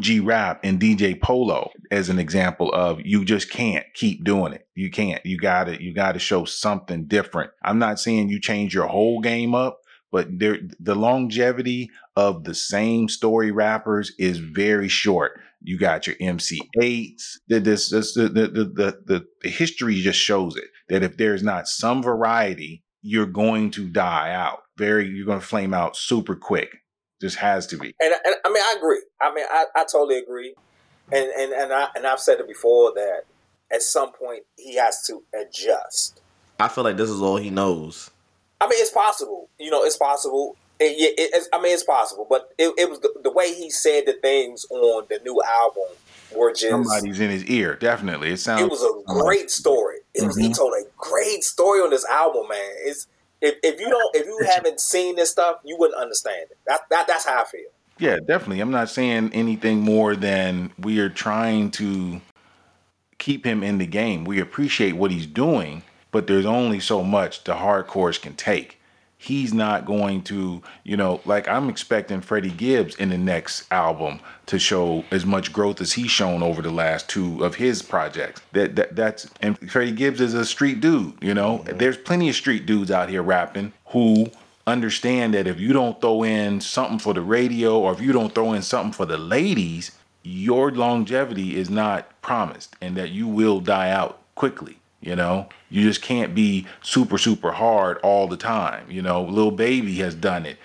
G 0.01 0.21
Rap 0.21 0.61
and 0.64 0.81
DJ 0.81 1.21
Polo 1.21 1.71
as 1.91 2.09
an 2.09 2.19
example 2.19 2.73
of 2.73 3.01
you 3.05 3.25
just 3.25 3.51
can't 3.51 3.87
keep 3.95 4.25
doing 4.25 4.53
it. 4.53 4.67
You 4.75 4.91
can't. 4.91 5.25
You 5.25 5.38
got 5.38 5.64
to 5.64 5.83
you 5.83 5.95
got 5.95 6.12
to 6.12 6.19
show 6.19 6.45
something 6.45 7.07
different. 7.07 7.51
I'm 7.62 7.79
not 7.79 8.01
saying 8.01 8.29
you 8.29 8.41
change 8.41 8.75
your 8.75 8.88
whole 8.88 9.21
game 9.21 9.55
up, 9.55 9.81
but 10.11 10.27
there 10.38 10.59
the 10.81 10.95
longevity 10.95 11.91
of 12.17 12.45
the 12.45 12.55
same 12.55 13.09
story 13.09 13.51
rappers 13.51 14.12
is 14.19 14.38
very 14.38 14.88
short. 14.88 15.41
You 15.61 15.79
got 15.79 16.07
your 16.07 16.17
MC8s. 16.17 17.38
This, 17.49 17.91
this 17.91 18.14
the, 18.14 18.29
the, 18.29 18.47
the, 18.49 19.03
the, 19.05 19.27
the 19.43 19.49
history 19.49 19.97
just 20.01 20.19
shows 20.19 20.57
it 20.57 20.69
that 20.88 21.03
if 21.03 21.17
there's 21.17 21.43
not 21.43 21.67
some 21.67 22.03
variety, 22.03 22.85
you're 23.03 23.27
going 23.27 23.71
to 23.73 23.88
die 23.88 24.33
out. 24.33 24.61
Very, 24.77 25.09
you're 25.09 25.27
going 25.27 25.41
to 25.41 25.47
flame 25.47 25.75
out 25.75 25.97
super 25.97 26.37
quick. 26.37 26.71
Just 27.20 27.37
has 27.37 27.66
to 27.68 27.76
be. 27.76 27.94
And, 28.00 28.14
and 28.24 28.35
I 28.44 28.48
mean, 28.48 28.62
I 28.62 28.74
agree. 28.78 29.02
I 29.20 29.35
mean, 29.35 29.44
I, 29.50 29.64
I 29.74 29.85
totally 29.90 30.18
agree. 30.18 30.54
And 31.11 31.26
and 31.38 31.52
and 31.52 31.72
I 31.72 31.88
and 31.96 32.07
I've 32.07 32.20
said 32.20 32.38
it 32.38 32.46
before 32.46 32.92
that 32.94 33.22
at 33.72 33.83
some 33.83 34.12
point 34.12 34.44
he 34.57 34.76
has 34.76 35.02
to 35.07 35.22
adjust. 35.35 36.20
I 36.61 36.68
feel 36.68 36.85
like 36.85 36.96
this 36.96 37.11
is 37.11 37.22
all 37.22 37.37
he 37.37 37.50
knows. 37.50 38.11
I 38.61 38.66
mean, 38.66 38.81
it's 38.81 38.90
possible. 38.90 39.48
You 39.59 39.70
know, 39.70 39.85
it's 39.85 39.96
possible. 39.96 40.57
It, 40.81 41.14
it, 41.18 41.48
I 41.52 41.61
mean, 41.61 41.72
it's 41.72 41.85
possible. 41.85 42.26
But 42.28 42.52
it, 42.57 42.72
it 42.78 42.88
was 42.88 43.00
the, 43.00 43.12
the, 43.22 43.33
way 43.33 43.52
he 43.52 43.68
said 43.68 44.04
the 44.07 44.12
things 44.12 44.64
on 44.70 45.07
the 45.09 45.18
new 45.24 45.40
album 45.44 45.85
were 46.35 46.52
just 46.52 46.70
somebody's 46.70 47.18
in 47.20 47.31
his 47.31 47.44
ear. 47.46 47.76
Definitely, 47.76 48.31
it 48.31 48.38
sounds. 48.38 48.62
It 48.62 48.70
was 48.70 48.83
a 48.83 49.02
great 49.12 49.50
story. 49.50 49.98
It 50.14 50.24
was. 50.24 50.37
Mm-hmm. 50.37 50.48
He 50.48 50.54
told 50.54 50.74
a 50.74 50.85
great 50.96 51.42
story 51.42 51.81
on 51.81 51.90
this 51.90 52.04
album, 52.07 52.48
man. 52.48 52.72
It's 52.85 53.07
if, 53.40 53.57
if 53.62 53.81
you 53.81 53.88
don't 53.88 54.16
if 54.16 54.27
you 54.27 54.46
haven't 54.46 54.81
seen 54.81 55.16
this 55.16 55.31
stuff, 55.31 55.59
you 55.64 55.77
wouldn't 55.79 56.01
understand 56.01 56.46
it. 56.51 56.59
That, 56.66 56.81
that 56.90 57.07
that's 57.07 57.27
how 57.27 57.42
I 57.42 57.44
feel. 57.44 57.68
Yeah, 57.98 58.18
definitely. 58.24 58.61
I'm 58.61 58.70
not 58.70 58.90
saying 58.90 59.31
anything 59.33 59.81
more 59.81 60.14
than 60.14 60.70
we 60.79 61.01
are 61.01 61.09
trying 61.09 61.70
to 61.72 62.20
keep 63.18 63.44
him 63.44 63.62
in 63.62 63.79
the 63.79 63.87
game. 63.87 64.24
We 64.24 64.40
appreciate 64.40 64.92
what 64.92 65.11
he's 65.11 65.27
doing, 65.27 65.83
but 66.12 66.27
there's 66.29 66.46
only 66.46 66.79
so 66.79 67.03
much 67.03 67.42
the 67.44 67.55
hardcores 67.55 68.20
can 68.20 68.35
take 68.35 68.78
he's 69.18 69.52
not 69.52 69.85
going 69.85 70.22
to, 70.22 70.62
you 70.85 70.96
know, 70.96 71.20
like 71.24 71.48
I'm 71.48 71.68
expecting 71.68 72.20
Freddie 72.20 72.50
Gibbs 72.50 72.94
in 72.94 73.11
the 73.11 73.18
next 73.18 73.70
album 73.70 74.20
to 74.46 74.59
show 74.59 75.04
as 75.11 75.26
much 75.26 75.52
growth 75.52 75.81
as 75.81 75.92
he's 75.92 76.11
shown 76.11 76.42
over 76.42 76.62
the 76.62 76.70
last 76.70 77.09
two 77.11 77.44
of 77.44 77.57
his 77.57 77.83
projects. 77.83 78.40
That, 78.52 78.76
that 78.76 78.96
that's 78.96 79.28
and 79.42 79.59
Freddie 79.70 79.92
Gibbs 79.92 80.20
is 80.20 80.35
a 80.35 80.44
street 80.44 80.81
dude, 80.81 81.14
you 81.20 81.35
know. 81.35 81.59
Mm-hmm. 81.59 81.78
There's 81.78 81.96
plenty 81.96 82.28
of 82.28 82.37
street 82.37 82.64
dudes 82.64 82.90
out 82.90 83.09
here 83.09 83.22
rapping 83.22 83.72
who 83.87 84.31
understand 84.66 85.35
that 85.35 85.46
if 85.46 85.59
you 85.59 85.72
don't 85.72 86.00
throw 86.00 86.22
in 86.22 86.61
something 86.61 86.98
for 86.98 87.12
the 87.12 87.22
radio 87.22 87.78
or 87.78 87.92
if 87.92 88.00
you 88.00 88.12
don't 88.12 88.35
throw 88.35 88.52
in 88.52 88.62
something 88.62 88.92
for 88.92 89.07
the 89.07 89.18
ladies, 89.18 89.90
your 90.22 90.70
longevity 90.70 91.57
is 91.57 91.68
not 91.68 92.20
promised 92.22 92.76
and 92.81 92.96
that 92.96 93.11
you 93.11 93.26
will 93.26 93.61
die 93.61 93.90
out 93.90 94.20
quickly. 94.35 94.78
You 95.00 95.14
know, 95.14 95.48
you 95.70 95.84
just 95.84 96.02
can't 96.02 96.34
be 96.34 96.66
super, 96.82 97.18
super 97.18 97.52
hard 97.52 97.98
all 97.98 98.26
the 98.26 98.37
time. 98.37 98.90
You 98.90 99.00
know, 99.00 99.22
Lil 99.22 99.52
Baby 99.52 99.94
has 99.96 100.14
done 100.14 100.44
it. 100.44 100.58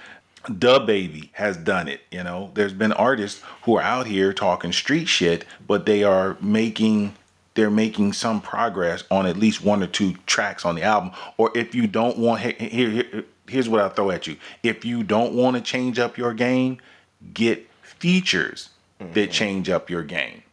Dub 0.58 0.88
DaBaby 0.88 1.30
has 1.34 1.56
done 1.56 1.88
it. 1.88 2.02
You 2.12 2.24
know, 2.24 2.52
there's 2.54 2.74
been 2.74 2.92
artists 2.92 3.42
who 3.64 3.78
are 3.78 3.82
out 3.82 4.08
here 4.08 4.34
talking 4.34 4.74
street 4.74 5.08
shit, 5.08 5.46
but 5.68 5.86
they 5.86 6.04
are 6.04 6.38
making 6.42 7.16
they're 7.56 7.70
making 7.70 8.14
some 8.14 8.42
progress 8.42 9.04
on 9.12 9.28
at 9.28 9.38
least 9.38 9.64
one 9.64 9.84
or 9.84 9.88
two 9.88 10.16
tracks 10.26 10.66
on 10.66 10.76
the 10.76 10.82
album. 10.82 11.12
Or 11.38 11.52
if 11.56 11.76
you 11.76 11.88
don't 11.88 12.18
want 12.18 12.42
here, 12.42 12.56
here 12.58 13.24
here's 13.48 13.70
what 13.70 13.82
I'll 13.82 13.90
throw 13.90 14.12
at 14.12 14.28
you. 14.28 14.38
If 14.64 14.84
you 14.84 15.04
don't 15.04 15.34
want 15.34 15.56
to 15.56 15.62
change 15.62 16.00
up 16.00 16.18
your 16.18 16.34
game, 16.34 16.80
get 17.34 17.70
features 17.82 18.70
mm-hmm. 19.00 19.14
that 19.14 19.32
change 19.32 19.70
up 19.70 19.90
your 19.90 20.04
game. 20.04 20.44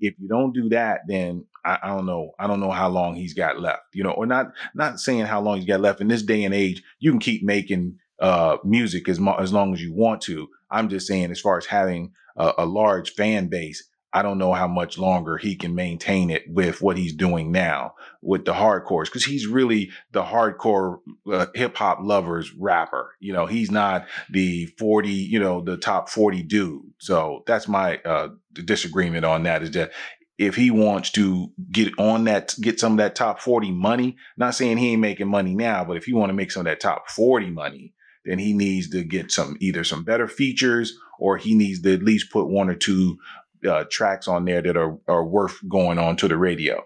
If 0.00 0.14
you 0.20 0.28
don't 0.28 0.52
do 0.52 0.68
that, 0.70 1.00
then 1.06 1.44
I, 1.66 1.78
I, 1.82 1.88
don't 1.88 2.06
know. 2.06 2.32
I 2.38 2.46
don't 2.46 2.60
know 2.60 2.70
how 2.70 2.88
long 2.88 3.16
he's 3.16 3.34
got 3.34 3.60
left. 3.60 3.82
You 3.92 4.04
know, 4.04 4.12
or 4.12 4.26
not 4.26 4.52
not 4.74 5.00
saying 5.00 5.26
how 5.26 5.40
long 5.40 5.56
he's 5.56 5.66
got 5.66 5.80
left. 5.80 6.00
In 6.00 6.08
this 6.08 6.22
day 6.22 6.44
and 6.44 6.54
age, 6.54 6.82
you 7.00 7.10
can 7.10 7.20
keep 7.20 7.42
making 7.42 7.98
uh, 8.20 8.58
music 8.64 9.08
as 9.08 9.18
mo- 9.18 9.36
as 9.36 9.52
long 9.52 9.74
as 9.74 9.82
you 9.82 9.92
want 9.92 10.20
to. 10.22 10.48
I'm 10.70 10.88
just 10.88 11.06
saying, 11.06 11.30
as 11.30 11.40
far 11.40 11.58
as 11.58 11.66
having 11.66 12.12
a, 12.36 12.52
a 12.58 12.66
large 12.66 13.12
fan 13.12 13.48
base, 13.48 13.88
I 14.12 14.22
don't 14.22 14.38
know 14.38 14.54
how 14.54 14.66
much 14.66 14.96
longer 14.96 15.36
he 15.36 15.56
can 15.56 15.74
maintain 15.74 16.30
it 16.30 16.44
with 16.48 16.80
what 16.80 16.96
he's 16.96 17.12
doing 17.12 17.52
now 17.52 17.94
with 18.22 18.46
the 18.46 18.54
hardcores 18.54 19.04
because 19.04 19.26
he's 19.26 19.46
really 19.46 19.90
the 20.12 20.22
hardcore 20.22 21.00
uh, 21.30 21.46
hip 21.54 21.76
hop 21.76 21.98
lovers 22.00 22.50
rapper. 22.54 23.14
You 23.20 23.34
know, 23.34 23.44
he's 23.44 23.70
not 23.70 24.06
the 24.30 24.66
40, 24.78 25.10
you 25.10 25.38
know, 25.38 25.60
the 25.60 25.76
top 25.76 26.08
40 26.08 26.42
dude. 26.44 26.82
So 26.98 27.42
that's 27.46 27.68
my 27.68 27.98
uh, 27.98 28.28
disagreement 28.54 29.26
on 29.26 29.42
that 29.42 29.62
is 29.62 29.72
that 29.72 29.92
if 30.38 30.54
he 30.54 30.70
wants 30.70 31.10
to 31.12 31.50
get 31.70 31.92
on 31.98 32.24
that, 32.24 32.54
get 32.60 32.78
some 32.78 32.92
of 32.92 32.98
that 32.98 33.14
top 33.14 33.40
40 33.40 33.72
money, 33.72 34.16
not 34.36 34.54
saying 34.54 34.76
he 34.76 34.92
ain't 34.92 35.00
making 35.00 35.28
money 35.28 35.54
now, 35.54 35.84
but 35.84 35.96
if 35.96 36.04
he 36.04 36.12
want 36.12 36.30
to 36.30 36.34
make 36.34 36.50
some 36.50 36.60
of 36.60 36.64
that 36.66 36.80
top 36.80 37.08
40 37.08 37.50
money, 37.50 37.94
then 38.24 38.38
he 38.38 38.52
needs 38.52 38.90
to 38.90 39.02
get 39.02 39.30
some, 39.30 39.56
either 39.60 39.84
some 39.84 40.04
better 40.04 40.28
features 40.28 40.98
or 41.18 41.36
he 41.36 41.54
needs 41.54 41.80
to 41.82 41.94
at 41.94 42.02
least 42.02 42.30
put 42.30 42.48
one 42.48 42.68
or 42.68 42.74
two 42.74 43.18
uh, 43.66 43.84
tracks 43.90 44.28
on 44.28 44.44
there 44.44 44.60
that 44.60 44.76
are, 44.76 44.98
are 45.08 45.24
worth 45.24 45.58
going 45.68 45.98
on 45.98 46.16
to 46.16 46.28
the 46.28 46.36
radio. 46.36 46.82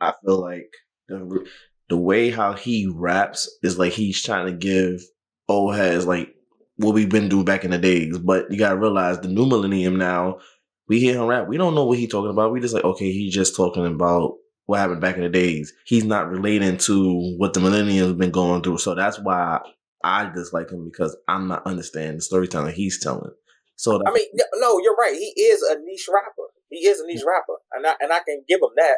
I 0.00 0.12
feel 0.24 0.40
like 0.40 0.70
the 1.08 1.46
the 1.88 1.96
way 1.96 2.30
how 2.30 2.54
he 2.54 2.86
raps 2.86 3.54
is 3.62 3.78
like 3.78 3.92
he's 3.92 4.22
trying 4.22 4.46
to 4.46 4.52
give 4.52 5.02
old 5.46 5.76
heads 5.76 6.06
like 6.06 6.34
what 6.76 6.94
we've 6.94 7.10
been 7.10 7.28
doing 7.28 7.44
back 7.44 7.64
in 7.64 7.70
the 7.70 7.78
days. 7.78 8.16
But 8.18 8.50
you 8.50 8.58
gotta 8.58 8.78
realize 8.78 9.20
the 9.20 9.28
new 9.28 9.46
millennium 9.46 9.96
now, 9.96 10.40
we 10.88 11.00
hear 11.00 11.14
him 11.14 11.26
rap, 11.26 11.48
we 11.48 11.56
don't 11.56 11.74
know 11.74 11.84
what 11.84 11.98
he's 11.98 12.10
talking 12.10 12.30
about. 12.30 12.52
We 12.52 12.60
just 12.60 12.74
like, 12.74 12.84
okay, 12.84 13.10
he's 13.12 13.34
just 13.34 13.56
talking 13.56 13.86
about 13.86 14.34
what 14.66 14.80
happened 14.80 15.00
back 15.00 15.16
in 15.16 15.22
the 15.22 15.28
days. 15.28 15.72
He's 15.86 16.04
not 16.04 16.30
relating 16.30 16.76
to 16.78 17.34
what 17.38 17.54
the 17.54 17.60
millennials 17.60 18.16
been 18.16 18.30
going 18.30 18.62
through. 18.62 18.78
So 18.78 18.94
that's 18.94 19.18
why 19.18 19.60
I 20.04 20.30
dislike 20.30 20.70
him 20.70 20.84
because 20.84 21.16
I'm 21.28 21.48
not 21.48 21.66
understanding 21.66 22.16
the 22.16 22.22
storytelling 22.22 22.74
he's 22.74 23.00
telling. 23.02 23.32
So 23.76 24.00
I 24.06 24.12
mean, 24.12 24.26
no, 24.56 24.78
you're 24.78 24.94
right. 24.94 25.14
He 25.14 25.40
is 25.40 25.62
a 25.62 25.76
niche 25.82 26.08
rapper. 26.12 26.48
He 26.70 26.86
is 26.86 27.00
a 27.00 27.06
niche 27.06 27.24
rapper, 27.26 27.58
and 27.72 27.86
I 27.86 27.94
and 28.00 28.12
I 28.12 28.20
can 28.20 28.42
give 28.48 28.60
him 28.62 28.70
that. 28.76 28.96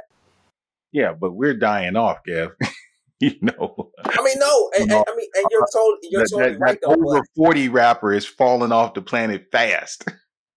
Yeah, 0.92 1.12
but 1.12 1.32
we're 1.32 1.54
dying 1.54 1.96
off, 1.96 2.18
Gav. 2.26 2.50
you 3.20 3.32
know. 3.40 3.90
I 4.04 4.22
mean, 4.22 4.38
no, 4.38 4.70
and, 4.78 4.90
and, 4.90 5.04
I 5.08 5.16
mean, 5.16 5.28
and 5.34 5.46
you're 5.50 5.62
uh, 5.62 5.66
told 5.72 5.98
you're 6.02 6.22
that, 6.22 6.28
totally 6.30 6.52
that, 6.52 6.60
right. 6.60 6.78
That 6.82 6.88
though, 6.88 7.10
over 7.10 7.22
forty 7.36 7.68
rapper 7.68 8.12
is 8.12 8.26
falling 8.26 8.72
off 8.72 8.94
the 8.94 9.02
planet 9.02 9.46
fast. 9.52 10.04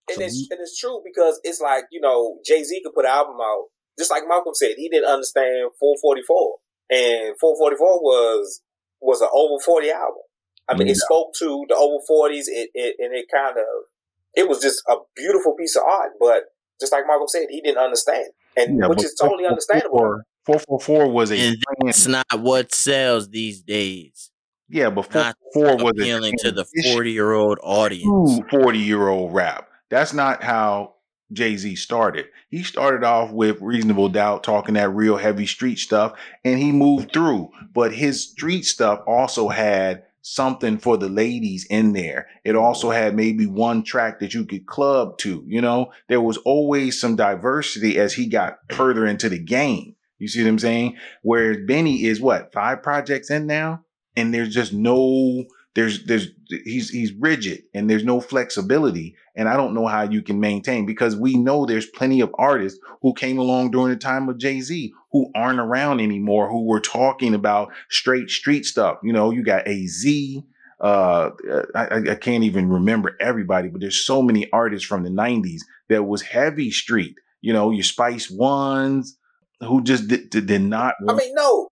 And 0.10 0.22
it's 0.22 0.48
and 0.50 0.60
it's 0.62 0.80
true 0.80 1.02
because 1.04 1.39
it's 1.43 1.60
like 1.60 1.86
you 1.91 2.00
know 2.00 2.38
Jay 2.46 2.63
Z 2.63 2.82
could 2.84 2.93
put 2.93 3.06
an 3.06 3.12
album 3.12 3.38
out 3.41 3.65
just 3.98 4.12
like 4.12 4.24
Malcolm 4.28 4.54
said 4.54 4.76
he 4.78 4.89
didn't 4.89 5.10
understand 5.10 5.72
444 5.80 6.56
and 6.91 7.36
444 7.39 8.02
was 8.02 8.62
was 9.02 9.22
an 9.22 9.30
over 9.34 9.62
40 9.63 9.91
album. 9.91 10.26
I 10.70 10.76
mean, 10.76 10.88
yeah. 10.88 10.93
it 10.93 10.98
spoke 10.98 11.34
to 11.39 11.65
the 11.70 11.76
over 11.76 12.04
40s. 12.10 12.46
It, 12.48 12.70
it 12.74 12.96
and 13.00 13.13
it 13.15 13.26
kind 13.34 13.58
of 13.58 13.65
it 14.36 14.48
was 14.48 14.62
just 14.62 14.82
a 14.88 14.96
beautiful 15.15 15.56
piece 15.56 15.76
of 15.76 15.84
art. 15.84 16.12
But 16.20 16.43
just 16.80 16.91
like 16.91 17.04
Malcolm 17.08 17.28
said, 17.28 17.48
he 17.50 17.62
didn't 17.62 17.80
understand, 17.84 18.28
and 18.56 18.80
yeah, 18.80 18.88
which 18.88 19.04
is 19.04 19.15
totally 19.20 19.46
understandable. 19.46 20.24
Four 20.46 20.60
four 20.60 20.80
four 20.80 21.08
was 21.10 21.32
a. 21.32 21.39
And 21.39 21.58
that's 21.86 22.08
not 22.08 22.26
what 22.38 22.74
sells 22.74 23.30
these 23.30 23.62
days. 23.62 24.32
Yeah, 24.70 24.89
but 24.89 25.12
four 25.12 25.34
four 25.54 25.78
was 25.78 25.91
appealing 25.91 26.36
to 26.39 26.52
the 26.52 26.65
forty 26.84 27.12
year 27.12 27.32
old 27.34 27.60
audience. 27.63 28.39
Forty 28.52 28.80
year 28.80 29.08
old 29.08 29.34
rap. 29.34 29.67
That's 29.89 30.13
not 30.13 30.43
how 30.43 30.95
Jay 31.32 31.58
Z 31.58 31.76
started. 31.76 32.28
He 32.50 32.63
started 32.63 33.04
off 33.04 33.32
with 33.32 33.62
Reasonable 33.62 34.10
Doubt, 34.10 34.43
talking 34.43 34.76
that 34.76 34.89
real 34.89 35.17
heavy 35.17 35.45
street 35.45 35.80
stuff, 35.80 36.13
and 36.43 36.60
he 36.60 36.71
moved 36.71 37.12
through. 37.12 37.50
But 37.73 37.93
his 37.93 38.30
street 38.30 38.63
stuff 38.65 39.02
also 39.06 39.50
had 39.50 40.04
something 40.21 40.78
for 40.78 40.97
the 40.97 41.08
ladies 41.08 41.65
in 41.69 41.93
there. 41.93 42.28
It 42.43 42.56
also 42.56 42.91
had 42.91 43.15
maybe 43.15 43.45
one 43.45 43.84
track 43.84 44.19
that 44.19 44.34
you 44.34 44.45
could 44.45 44.65
club 44.65 45.17
to, 45.19 45.43
you 45.47 45.62
know, 45.62 45.91
there 46.10 46.19
was 46.19 46.38
always 46.38 47.00
some 47.00 47.15
diversity 47.15 47.97
as 47.97 48.13
he 48.13 48.28
got 48.28 48.58
further 48.69 49.06
into 49.06 49.30
the 49.30 49.39
game. 49.39 49.95
You 50.19 50.28
see 50.28 50.43
what 50.43 50.50
I'm 50.50 50.60
saying? 50.60 50.97
Whereas 51.21 51.60
Benny 51.65 52.04
is 52.06 52.19
what, 52.19 52.52
five 52.52 52.84
projects 52.84 53.30
in 53.30 53.47
now? 53.47 53.86
And 54.17 54.34
there's 54.34 54.54
just 54.54 54.73
no 54.73 55.45
there's 55.78 56.06
there's 56.06 56.30
he's 56.48 56.90
he's 56.90 57.13
rigid 57.13 57.62
and 57.72 57.88
there's 57.88 58.04
no 58.04 58.20
flexibility. 58.20 59.16
And 59.36 59.48
i 59.48 59.56
don't 59.56 59.76
know 59.76 59.86
how 59.86 60.02
you 60.02 60.24
can 60.24 60.40
maintain 60.40 60.88
because 60.88 61.16
we 61.16 61.36
know 61.36 61.68
there's 61.68 61.86
plenty 61.86 62.20
of 62.20 62.34
artists 62.40 62.80
who 63.04 63.13
came 63.13 63.38
along 63.38 63.70
during 63.70 63.90
the 63.90 63.96
time 63.96 64.28
of 64.28 64.40
jay-z 64.40 64.92
who 65.12 65.32
aren't 65.36 65.60
around 65.60 66.00
anymore 66.00 66.50
who 66.50 66.66
were 66.66 66.80
talking 66.80 67.36
about 67.36 67.72
straight 67.92 68.32
street 68.32 68.66
stuff. 68.66 68.98
You 69.04 69.13
know 69.13 69.30
you 69.30 69.44
got 69.44 69.68
AZ 69.68 70.04
uh 70.82 71.30
I, 71.76 72.12
I 72.13 72.16
can't 72.16 72.44
even 72.44 72.70
remember 72.70 73.16
everybody 73.20 73.70
but 73.70 73.80
there's 73.80 74.04
so 74.04 74.24
many 74.24 74.52
artists 74.52 74.88
from 74.88 75.04
the 75.04 75.12
90s 75.12 75.62
that 75.90 76.04
was 76.06 76.24
heavy 76.24 76.72
street. 76.72 77.20
You 77.42 77.54
know 77.54 77.70
your 77.70 77.84
spice 77.84 78.32
ones 78.32 79.16
who 79.60 79.84
just 79.84 80.08
did, 80.08 80.32
did, 80.32 80.48
did 80.48 80.62
not 80.62 80.96
i 81.08 81.13
mean 81.13 81.36
no. 81.36 81.70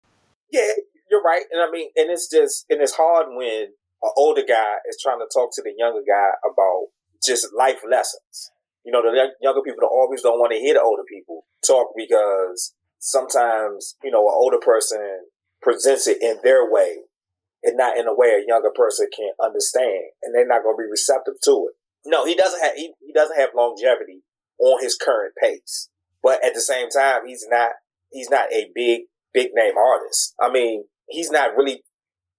Yeah 0.52 0.74
you're 1.10 1.24
right. 1.24 1.46
And 1.52 1.60
i 1.60 1.72
mean 1.72 1.90
and 1.96 2.12
it's 2.12 2.30
just 2.30 2.68
and 2.70 2.80
it's 2.84 2.94
hard 2.94 3.30
when 3.30 3.70
an 4.06 4.14
older 4.16 4.44
guy 4.48 4.78
is 4.88 5.02
trying 5.02 5.20
to 5.20 5.28
talk 5.34 5.50
to 5.56 5.64
the 5.64 5.74
younger 5.78 6.04
guy 6.06 6.38
about 6.46 6.94
just 7.26 7.50
life 7.58 7.82
lessons. 7.90 8.52
You 8.86 8.92
know, 8.92 9.02
the 9.02 9.34
younger 9.42 9.62
people 9.62 9.90
always 9.90 10.22
don't 10.22 10.38
want 10.38 10.54
to 10.54 10.60
hear 10.60 10.76
the 10.76 10.82
older 10.82 11.04
people 11.10 11.46
talk 11.66 11.90
because 11.98 12.74
sometimes, 13.00 13.96
you 14.04 14.12
know, 14.12 14.22
an 14.22 14.36
older 14.36 14.60
person 14.62 15.26
presents 15.62 16.08
it 16.08 16.22
in 16.22 16.38
their 16.44 16.70
way 16.70 17.10
and 17.64 17.78
not 17.78 17.98
in 17.98 18.08
a 18.08 18.14
way 18.14 18.30
a 18.30 18.48
younger 18.48 18.70
person 18.70 19.08
can 19.16 19.32
understand 19.42 20.14
and 20.22 20.36
they're 20.36 20.46
not 20.46 20.62
going 20.62 20.78
to 20.78 20.84
be 20.84 20.90
receptive 20.90 21.42
to 21.44 21.70
it. 21.70 21.76
No, 22.06 22.26
he 22.26 22.36
doesn't 22.36 22.62
have, 22.62 22.76
he, 22.76 22.94
he 23.02 23.12
doesn't 23.12 23.40
have 23.40 23.50
longevity 23.56 24.22
on 24.60 24.84
his 24.84 24.96
current 24.96 25.34
pace. 25.42 25.90
But 26.22 26.46
at 26.46 26.54
the 26.54 26.62
same 26.62 26.90
time, 26.90 27.26
he's 27.26 27.46
not, 27.50 27.72
he's 28.12 28.30
not 28.30 28.54
a 28.54 28.70
big, 28.76 29.02
big 29.34 29.50
name 29.54 29.74
artist. 29.78 30.36
I 30.40 30.52
mean, 30.52 30.86
he's 31.10 31.32
not 31.32 31.58
really 31.58 31.82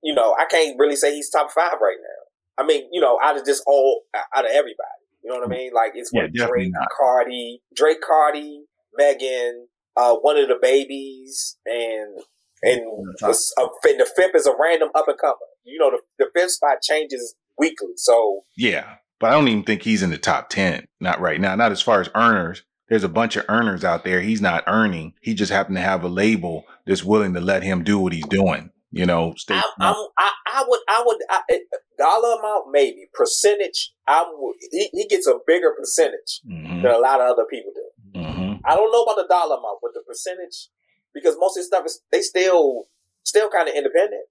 you 0.07 0.15
know, 0.15 0.37
I 0.39 0.45
can't 0.49 0.79
really 0.79 0.95
say 0.95 1.17
he's 1.17 1.29
top 1.29 1.51
five 1.51 1.81
right 1.83 1.97
now. 2.01 2.63
I 2.63 2.65
mean, 2.65 2.89
you 2.93 3.01
know, 3.01 3.19
out 3.21 3.37
of 3.37 3.45
just 3.45 3.65
all 3.67 4.03
out 4.15 4.45
of 4.45 4.51
everybody. 4.53 5.03
You 5.25 5.31
know 5.31 5.41
what 5.41 5.47
I 5.47 5.51
mean? 5.51 5.73
Like 5.75 5.93
it's 5.97 6.11
yeah, 6.15 6.29
Drake, 6.33 6.71
not. 6.71 6.89
Cardi, 6.97 7.61
Drake, 7.75 8.01
Cardi, 8.01 8.63
Megan, 8.97 9.67
uh, 9.97 10.15
one 10.15 10.39
of 10.39 10.47
the 10.47 10.59
babies, 10.63 11.57
and 11.67 12.21
and, 12.63 12.81
a, 13.23 13.27
and 13.27 14.01
the 14.01 14.09
fifth 14.17 14.37
is 14.37 14.47
a 14.47 14.55
random 14.59 14.91
up 14.95 15.09
and 15.09 15.19
comer. 15.19 15.35
You 15.65 15.81
know, 15.81 15.91
the, 15.91 16.25
the 16.25 16.31
fifth 16.33 16.53
spot 16.53 16.83
changes 16.83 17.35
weekly. 17.59 17.95
So 17.97 18.43
yeah, 18.57 18.99
but 19.19 19.31
I 19.31 19.33
don't 19.33 19.49
even 19.49 19.65
think 19.65 19.83
he's 19.83 20.05
in 20.05 20.11
the 20.11 20.19
top 20.19 20.51
ten. 20.51 20.87
Not 21.01 21.21
right 21.21 21.41
now. 21.41 21.57
Not 21.57 21.73
as 21.73 21.83
far 21.83 22.01
as 22.01 22.09
earners. 22.15 22.63
There's 22.89 23.03
a 23.03 23.09
bunch 23.09 23.35
of 23.35 23.45
earners 23.49 23.83
out 23.83 24.05
there. 24.05 24.21
He's 24.21 24.41
not 24.41 24.63
earning. 24.69 25.15
He 25.21 25.35
just 25.35 25.51
happened 25.51 25.79
to 25.79 25.83
have 25.83 26.05
a 26.05 26.09
label 26.09 26.65
that's 26.87 27.03
willing 27.03 27.35
to 27.35 27.41
let 27.41 27.65
him 27.65 27.83
do 27.83 27.99
what 27.99 28.13
he's 28.13 28.27
doing. 28.29 28.71
You 28.97 29.07
know, 29.07 29.35
stay. 29.37 29.55
I'm, 29.55 29.63
I'm, 29.81 29.95
i 30.19 30.33
I, 30.47 30.65
would, 30.67 30.81
I 30.89 31.03
would, 31.05 31.19
I, 31.29 31.61
dollar 31.99 32.39
amount 32.39 32.67
maybe 32.71 33.09
percentage. 33.13 33.93
I 34.07 34.25
would. 34.27 34.57
He, 34.71 34.89
he 34.93 35.07
gets 35.07 35.27
a 35.27 35.39
bigger 35.47 35.73
percentage 35.79 36.41
mm-hmm. 36.49 36.83
than 36.83 36.93
a 36.93 36.99
lot 36.99 37.21
of 37.21 37.29
other 37.29 37.45
people 37.51 37.73
do. 37.75 38.21
Mm-hmm. 38.21 38.55
I 38.65 38.75
don't 38.75 38.91
know 38.91 39.03
about 39.03 39.17
the 39.17 39.27
dollar 39.29 39.57
amount, 39.57 39.79
but 39.83 39.93
the 39.95 40.03
percentage 40.07 40.69
because 41.13 41.37
most 41.39 41.57
of 41.57 41.61
his 41.61 41.67
stuff 41.67 41.85
is 41.85 42.01
they 42.11 42.21
still 42.21 42.85
still 43.25 43.51
kind 43.51 43.69
of 43.69 43.75
independent. 43.75 44.25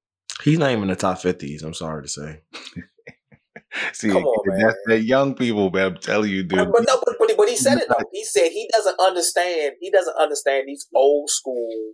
He's 0.43 0.59
not 0.59 0.71
even 0.71 0.83
in 0.83 0.89
the 0.89 0.95
top 0.95 1.19
fifties. 1.19 1.63
I'm 1.63 1.73
sorry 1.73 2.03
to 2.03 2.09
say. 2.09 2.41
See, 3.93 4.09
on, 4.09 4.23
that's 4.57 4.77
the 4.85 5.01
young 5.01 5.35
people, 5.35 5.69
man. 5.69 5.87
I'm 5.87 5.97
telling 5.97 6.31
you, 6.31 6.43
dude. 6.43 6.71
But, 6.71 6.85
no, 6.87 7.01
but, 7.05 7.17
but 7.37 7.49
he 7.49 7.57
said 7.57 7.77
it 7.77 7.89
though. 7.89 8.05
He 8.13 8.23
said 8.23 8.49
he 8.49 8.69
doesn't 8.71 8.99
understand. 8.99 9.73
He 9.81 9.91
doesn't 9.91 10.15
understand 10.17 10.67
these 10.67 10.87
old 10.95 11.29
school 11.29 11.91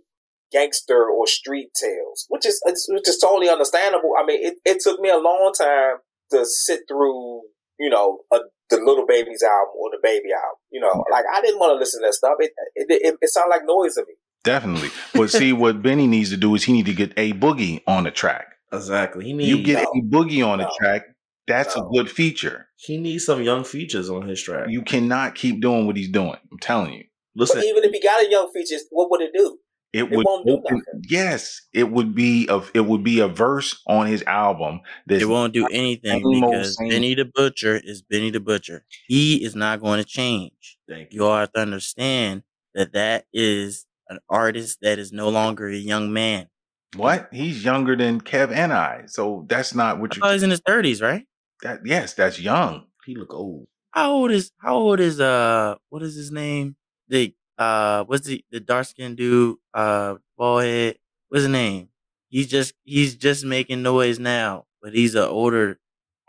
gangster 0.52 1.08
or 1.08 1.26
street 1.26 1.70
tales, 1.74 2.26
which 2.28 2.46
is 2.46 2.60
which 2.64 3.08
is 3.08 3.18
totally 3.18 3.48
understandable. 3.48 4.12
I 4.18 4.24
mean, 4.24 4.44
it, 4.44 4.54
it 4.64 4.78
took 4.80 5.00
me 5.00 5.08
a 5.08 5.18
long 5.18 5.52
time 5.56 5.96
to 6.30 6.44
sit 6.44 6.80
through, 6.88 7.42
you 7.78 7.90
know, 7.90 8.20
a, 8.32 8.38
the 8.70 8.76
Lil 8.76 9.06
Baby's 9.06 9.42
album 9.42 9.74
or 9.78 9.90
the 9.90 9.98
baby 10.02 10.32
album. 10.32 10.58
You 10.70 10.80
know, 10.80 11.04
like 11.10 11.24
I 11.32 11.40
didn't 11.40 11.60
want 11.60 11.74
to 11.74 11.78
listen 11.78 12.00
to 12.00 12.06
that 12.06 12.14
stuff. 12.14 12.34
It 12.38 12.52
it, 12.74 12.86
it, 12.90 13.16
it 13.20 13.30
sounded 13.30 13.50
like 13.50 13.62
noise 13.64 13.94
to 13.94 14.02
me. 14.02 14.14
Definitely, 14.44 14.90
but 15.14 15.30
see, 15.30 15.52
what 15.52 15.82
Benny 15.82 16.06
needs 16.06 16.30
to 16.30 16.36
do 16.36 16.54
is 16.54 16.64
he 16.64 16.72
need 16.72 16.86
to 16.86 16.94
get 16.94 17.12
A 17.16 17.32
Boogie 17.32 17.82
on 17.86 18.04
the 18.04 18.10
track. 18.10 18.46
Exactly, 18.72 19.24
he 19.24 19.32
needs 19.32 19.50
you 19.50 19.62
get 19.62 19.84
no, 19.84 20.00
A 20.00 20.02
Boogie 20.02 20.46
on 20.46 20.58
no, 20.58 20.64
the 20.64 20.74
track. 20.78 21.06
That's 21.46 21.76
no. 21.76 21.86
a 21.86 21.90
good 21.92 22.10
feature. 22.10 22.68
He 22.76 22.98
needs 22.98 23.26
some 23.26 23.42
young 23.42 23.64
features 23.64 24.08
on 24.08 24.28
his 24.28 24.40
track. 24.40 24.68
You 24.68 24.82
cannot 24.82 25.34
keep 25.34 25.60
doing 25.60 25.86
what 25.86 25.96
he's 25.96 26.08
doing. 26.08 26.36
I'm 26.50 26.58
telling 26.58 26.92
you. 26.94 27.04
Listen, 27.34 27.58
but 27.58 27.64
even 27.66 27.84
if 27.84 27.92
he 27.92 28.00
got 28.00 28.24
a 28.24 28.30
young 28.30 28.50
features, 28.52 28.84
what 28.90 29.10
would 29.10 29.22
it 29.22 29.32
do? 29.34 29.58
It, 29.92 30.04
it 30.04 30.16
would 30.16 30.26
open, 30.26 30.82
yes, 31.08 31.60
it 31.74 31.90
would 31.90 32.14
be 32.14 32.48
a 32.48 32.62
it 32.72 32.86
would 32.86 33.04
be 33.04 33.20
a 33.20 33.28
verse 33.28 33.80
on 33.86 34.06
his 34.06 34.22
album. 34.22 34.80
It 35.06 35.26
won't 35.26 35.52
do 35.52 35.68
anything 35.68 36.22
because 36.30 36.76
Benny 36.76 37.14
the 37.14 37.26
Butcher 37.26 37.76
is 37.76 38.00
Benny 38.00 38.30
the 38.30 38.40
Butcher. 38.40 38.84
He 39.06 39.44
is 39.44 39.54
not 39.54 39.80
going 39.80 39.98
to 39.98 40.04
change. 40.04 40.78
Thank 40.88 41.12
you. 41.12 41.20
You 41.20 41.26
all 41.26 41.36
have 41.36 41.52
to 41.52 41.60
understand 41.60 42.42
that 42.74 42.94
that 42.94 43.26
is 43.34 43.84
an 44.08 44.18
artist 44.30 44.78
that 44.80 44.98
is 44.98 45.12
no 45.12 45.28
longer 45.28 45.68
a 45.68 45.76
young 45.76 46.10
man. 46.12 46.48
What? 46.96 47.28
He's 47.30 47.62
younger 47.64 47.94
than 47.94 48.20
Kev 48.20 48.50
and 48.50 48.72
I, 48.72 49.04
so 49.06 49.44
that's 49.48 49.74
not 49.74 49.98
what 50.00 50.16
you. 50.16 50.22
He's 50.26 50.42
in 50.42 50.50
his 50.50 50.62
thirties, 50.66 51.02
right? 51.02 51.26
That 51.62 51.80
yes, 51.84 52.14
that's 52.14 52.40
young. 52.40 52.86
He 53.04 53.14
look 53.14 53.34
old. 53.34 53.66
How 53.90 54.12
old 54.12 54.30
is 54.30 54.52
how 54.58 54.74
old 54.76 55.00
is 55.00 55.20
uh 55.20 55.76
what 55.90 56.02
is 56.02 56.14
his 56.14 56.30
name? 56.30 56.76
The 57.08 57.34
uh 57.62 58.04
what's 58.04 58.26
the 58.26 58.44
the 58.50 58.60
dark 58.60 58.86
skinned 58.86 59.16
dude, 59.16 59.56
uh 59.74 60.16
bald 60.38 60.62
head, 60.64 60.96
what's 61.28 61.42
his 61.42 61.50
name? 61.52 61.88
He's 62.28 62.48
just 62.48 62.74
he's 62.84 63.14
just 63.16 63.44
making 63.44 63.82
noise 63.82 64.18
now, 64.18 64.64
but 64.82 64.92
he's 64.94 65.14
an 65.14 65.24
older 65.40 65.78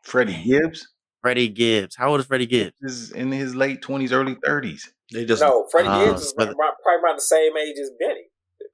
Freddie 0.03 0.41
Gibbs 0.43 0.87
Freddie 1.21 1.47
Gibbs. 1.49 1.95
How 1.95 2.09
old 2.11 2.19
is 2.19 2.25
Freddie 2.25 2.45
Gibbs? 2.55 2.75
is 2.81 3.11
in 3.11 3.31
his 3.31 3.55
late 3.55 3.81
twenties, 3.81 4.11
early 4.11 4.35
thirties. 4.45 4.93
They 5.13 5.25
just 5.25 5.41
No, 5.41 5.65
Freddie 5.71 5.87
Uh, 5.89 6.05
Gibbs 6.05 6.23
is 6.27 6.33
but- 6.37 6.49
about, 6.49 6.73
probably 6.83 7.03
around 7.03 7.17
the 7.17 7.21
same 7.21 7.55
age 7.57 7.77
as 7.81 7.91
Benny. 7.99 8.25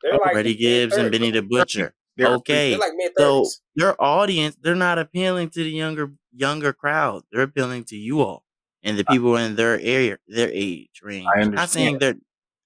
They're 0.01 0.17
like 0.17 0.31
Freddie 0.33 0.55
Gibbs 0.55 0.93
and 0.95 1.03
mid-thirties. 1.11 1.19
Benny 1.19 1.31
the 1.31 1.41
Butcher. 1.55 1.93
They're- 2.17 2.27
Okay. 2.39 2.71
They're 2.71 2.79
like 2.79 2.93
So 3.17 3.37
thirties. 3.39 3.61
your 3.75 3.95
audience, 3.99 4.57
they're 4.61 4.75
not 4.87 4.97
appealing 4.97 5.49
to 5.51 5.59
the 5.63 5.69
younger 5.83 6.13
younger 6.33 6.73
crowd. 6.73 7.23
They're 7.31 7.43
appealing 7.49 7.83
to 7.91 7.95
you 7.95 8.21
all 8.21 8.43
and 8.83 8.97
the 8.97 9.05
people 9.05 9.35
in 9.35 9.55
their 9.55 9.75
area, 9.79 10.17
their 10.27 10.49
age 10.51 10.95
range. 11.03 11.27
I 11.35 11.41
I'm 11.41 11.51
not 11.51 11.69
saying 11.69 11.99
they're. 11.99 12.15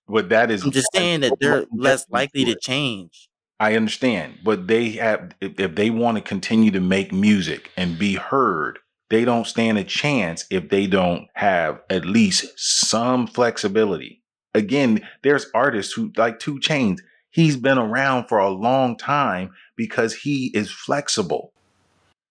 But 0.08 0.30
that 0.30 0.52
is 0.52 0.64
I'm 0.64 0.72
just 0.72 0.90
saying 0.94 1.22
that 1.22 1.40
they're 1.40 1.66
less 1.72 2.06
likely 2.10 2.46
to 2.46 2.56
change. 2.56 3.30
I 3.60 3.76
understand, 3.76 4.40
but 4.44 4.68
they 4.68 4.90
have 4.92 5.36
if, 5.40 5.60
if 5.60 5.76
they 5.76 5.90
want 5.90 6.18
to 6.18 6.22
continue 6.22 6.72
to 6.72 6.82
make 6.82 7.14
music 7.14 7.72
and 7.78 7.98
be 7.98 8.16
heard, 8.16 8.80
they 9.10 9.24
don't 9.26 9.48
stand 9.48 9.78
a 9.78 9.84
chance 9.84 10.46
if 10.50 10.70
they 10.70 10.88
don't 10.88 11.28
have 11.36 11.82
at 11.90 12.06
least 12.06 12.46
some 12.58 13.28
flexibility. 13.28 14.22
Again, 14.54 15.08
there's 15.22 15.48
artists 15.54 15.94
who 15.94 16.12
like 16.18 16.40
2 16.40 16.60
Chainz. 16.60 17.00
He's 17.30 17.58
been 17.58 17.80
around 17.80 18.28
for 18.28 18.38
a 18.38 18.50
long 18.50 18.98
time 18.98 19.52
because 19.76 20.14
he 20.14 20.52
is 20.54 20.72
flexible. 20.72 21.54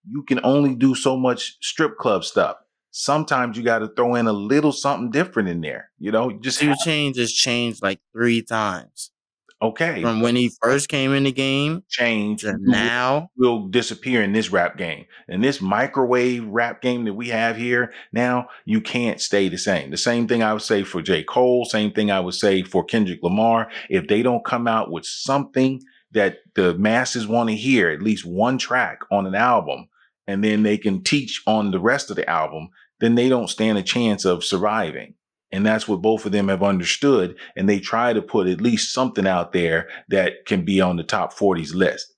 You 0.09 0.23
can 0.23 0.41
only 0.45 0.75
do 0.75 0.95
so 0.95 1.17
much 1.17 1.57
strip 1.61 1.97
club 1.97 2.25
stuff. 2.25 2.57
Sometimes 2.93 3.57
you 3.57 3.63
got 3.63 3.81
to 3.81 3.89
throw 3.89 4.15
in 4.15 4.27
a 4.27 4.33
little 4.33 4.71
something 4.71 5.11
different 5.11 5.49
in 5.49 5.61
there. 5.61 5.91
You 5.99 6.13
know, 6.13 6.31
just 6.31 6.61
Two 6.61 6.69
have- 6.69 6.79
Chainz 6.87 7.17
has 7.17 7.33
changed 7.33 7.83
like 7.83 8.01
three 8.13 8.43
times 8.43 9.11
okay, 9.63 10.03
from 10.03 10.21
when 10.21 10.37
he 10.37 10.51
first 10.61 10.89
came 10.89 11.13
in 11.13 11.25
the 11.25 11.33
game 11.33 11.85
change 11.89 12.43
to 12.43 12.57
now. 12.59 13.31
will 13.37 13.69
disappear 13.69 14.23
in 14.23 14.33
this 14.33 14.51
rap 14.51 14.77
game. 14.77 15.07
In 15.29 15.41
this 15.41 15.61
microwave 15.61 16.45
rap 16.47 16.83
game 16.83 17.05
that 17.05 17.15
we 17.15 17.29
have 17.29 17.57
here 17.57 17.93
now, 18.13 18.49
you 18.65 18.81
can't 18.81 19.21
stay 19.21 19.49
the 19.49 19.57
same. 19.57 19.91
The 19.91 19.97
same 19.97 20.27
thing 20.27 20.43
I 20.43 20.53
would 20.53 20.63
say 20.63 20.83
for 20.83 21.01
J. 21.01 21.23
Cole, 21.23 21.65
same 21.65 21.93
thing 21.93 22.11
I 22.11 22.21
would 22.21 22.35
say 22.35 22.63
for 22.63 22.85
Kendrick 22.85 23.23
Lamar. 23.23 23.71
If 23.89 24.09
they 24.09 24.23
don't 24.23 24.45
come 24.45 24.67
out 24.67 24.91
with 24.91 25.07
something 25.07 25.81
that 26.11 26.39
the 26.55 26.75
masses 26.75 27.27
want 27.27 27.49
to 27.49 27.57
hear, 27.57 27.89
at 27.91 28.03
least 28.03 28.27
one 28.27 28.59
track 28.59 29.01
on 29.11 29.27
an 29.27 29.35
album, 29.35 29.89
and 30.27 30.45
then 30.45 30.63
they 30.63 30.79
can 30.79 31.03
teach 31.03 31.43
on 31.47 31.71
the 31.71 31.81
rest 31.81 32.11
of 32.11 32.17
the 32.17 32.29
album, 32.29 32.69
then 33.03 33.17
they 33.17 33.29
don't 33.29 33.51
stand 33.51 33.77
a 33.79 33.83
chance 33.83 34.25
of 34.25 34.45
surviving. 34.45 35.15
And 35.51 35.67
that's 35.67 35.89
what 35.89 36.01
both 36.01 36.25
of 36.25 36.31
them 36.31 36.49
have 36.49 36.63
understood. 36.63 37.37
And 37.57 37.69
they 37.69 37.81
try 37.81 38.13
to 38.13 38.23
put 38.23 38.47
at 38.47 38.61
least 38.61 38.95
something 38.95 39.27
out 39.27 39.53
there 39.53 39.89
that 40.09 40.47
can 40.47 40.65
be 40.65 40.81
on 40.81 40.97
the 40.97 41.03
top 41.03 41.35
40s 41.35 41.75
list. 41.75 42.15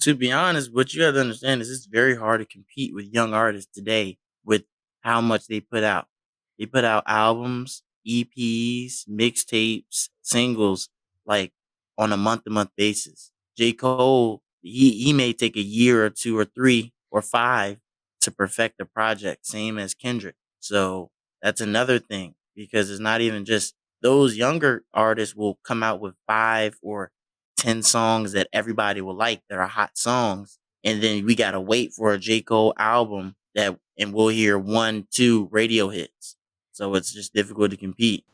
to 0.00 0.14
be 0.14 0.32
honest, 0.32 0.74
what 0.74 0.92
you 0.92 1.04
have 1.04 1.14
to 1.14 1.20
understand 1.20 1.62
is 1.62 1.70
it's 1.70 1.86
very 1.86 2.16
hard 2.16 2.40
to 2.40 2.46
compete 2.46 2.92
with 2.92 3.06
young 3.06 3.32
artists 3.32 3.72
today 3.72 4.18
with 4.44 4.64
how 5.02 5.20
much 5.20 5.46
they 5.46 5.60
put 5.60 5.84
out. 5.84 6.08
They 6.58 6.66
put 6.66 6.84
out 6.84 7.04
albums, 7.06 7.84
EPs, 8.06 9.08
mixtapes, 9.08 10.08
singles, 10.20 10.88
like 11.24 11.52
on 11.96 12.12
a 12.12 12.16
month 12.16 12.42
to 12.44 12.50
month 12.50 12.70
basis. 12.76 13.30
J. 13.56 13.72
Cole, 13.72 14.42
he, 14.62 14.90
he 14.90 15.12
may 15.12 15.32
take 15.32 15.56
a 15.56 15.62
year 15.62 16.04
or 16.04 16.10
two 16.10 16.36
or 16.36 16.44
three 16.44 16.92
or 17.10 17.22
five 17.22 17.78
to 18.24 18.30
perfect 18.30 18.80
a 18.80 18.84
project, 18.84 19.46
same 19.46 19.78
as 19.78 19.94
Kendrick. 19.94 20.36
So 20.60 21.10
that's 21.42 21.60
another 21.60 21.98
thing 21.98 22.34
because 22.54 22.90
it's 22.90 23.00
not 23.00 23.20
even 23.20 23.44
just 23.44 23.74
those 24.02 24.36
younger 24.36 24.84
artists 24.92 25.34
will 25.34 25.58
come 25.64 25.82
out 25.82 26.00
with 26.00 26.14
five 26.26 26.78
or 26.82 27.10
10 27.58 27.82
songs 27.82 28.32
that 28.32 28.48
everybody 28.52 29.00
will 29.00 29.16
like 29.16 29.42
that 29.48 29.58
are 29.58 29.66
hot 29.66 29.96
songs. 29.96 30.58
And 30.84 31.02
then 31.02 31.24
we 31.24 31.34
got 31.34 31.52
to 31.52 31.60
wait 31.60 31.92
for 31.94 32.12
a 32.12 32.18
J. 32.18 32.42
Cole 32.42 32.74
album 32.78 33.36
that, 33.54 33.78
and 33.98 34.12
we'll 34.12 34.28
hear 34.28 34.58
one, 34.58 35.06
two 35.10 35.48
radio 35.50 35.88
hits. 35.88 36.36
So 36.72 36.94
it's 36.94 37.12
just 37.12 37.32
difficult 37.32 37.70
to 37.70 37.76
compete. 37.76 38.24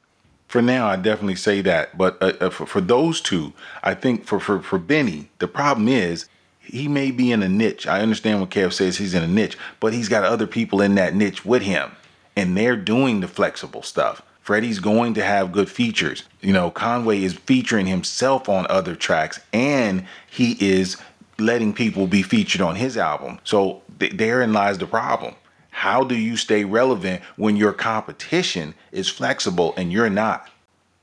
For 0.49 0.61
now, 0.61 0.89
I 0.89 0.97
definitely 0.97 1.37
say 1.37 1.61
that. 1.63 1.97
But 1.97 2.21
uh, 2.21 2.33
uh, 2.41 2.51
for, 2.51 2.67
for 2.67 2.81
those 2.81 3.21
two, 3.21 3.53
I 3.85 3.95
think 3.95 4.25
for, 4.25 4.41
for, 4.41 4.61
for 4.61 4.79
Benny, 4.79 5.31
the 5.39 5.47
problem 5.47 5.87
is 5.87 6.27
he 6.71 6.89
may 6.89 7.11
be 7.11 7.33
in 7.33 7.43
a 7.43 7.49
niche. 7.49 7.87
I 7.87 8.01
understand 8.01 8.41
what 8.41 8.51
Kev 8.51 8.73
says 8.73 8.99
he's 8.99 9.15
in 9.15 9.23
a 9.23 9.29
niche, 9.29 9.57
but 9.81 9.93
he's 9.93 10.09
got 10.09 10.25
other 10.25 10.47
people 10.47 10.81
in 10.81 10.95
that 10.97 11.15
niche 11.15 11.45
with 11.45 11.63
him, 11.63 11.93
and 12.37 12.57
they're 12.57 12.77
doing 12.77 13.21
the 13.21 13.29
flexible 13.29 13.83
stuff. 13.83 14.23
Freddie's 14.41 14.81
going 14.81 15.15
to 15.15 15.23
have 15.23 15.53
good 15.53 15.71
features. 15.71 16.25
You 16.41 16.53
know, 16.53 16.71
Conway 16.71 17.23
is 17.23 17.35
featuring 17.35 17.87
himself 17.87 18.49
on 18.49 18.67
other 18.69 18.97
tracks, 18.97 19.39
and 19.53 20.07
he 20.29 20.57
is 20.61 20.97
letting 21.39 21.73
people 21.73 22.07
be 22.07 22.23
featured 22.23 22.61
on 22.61 22.77
his 22.77 22.97
album. 22.97 23.39
So 23.45 23.83
th- 23.99 24.13
therein 24.13 24.53
lies 24.53 24.79
the 24.79 24.87
problem. 24.87 25.35
How 25.71 26.05
do 26.05 26.17
you 26.17 26.37
stay 26.37 26.65
relevant 26.65 27.23
when 27.37 27.57
your 27.57 27.73
competition 27.73 28.75
is 28.93 29.09
flexible 29.09 29.73
and 29.77 29.93
you're 29.93 30.11
not? 30.11 30.49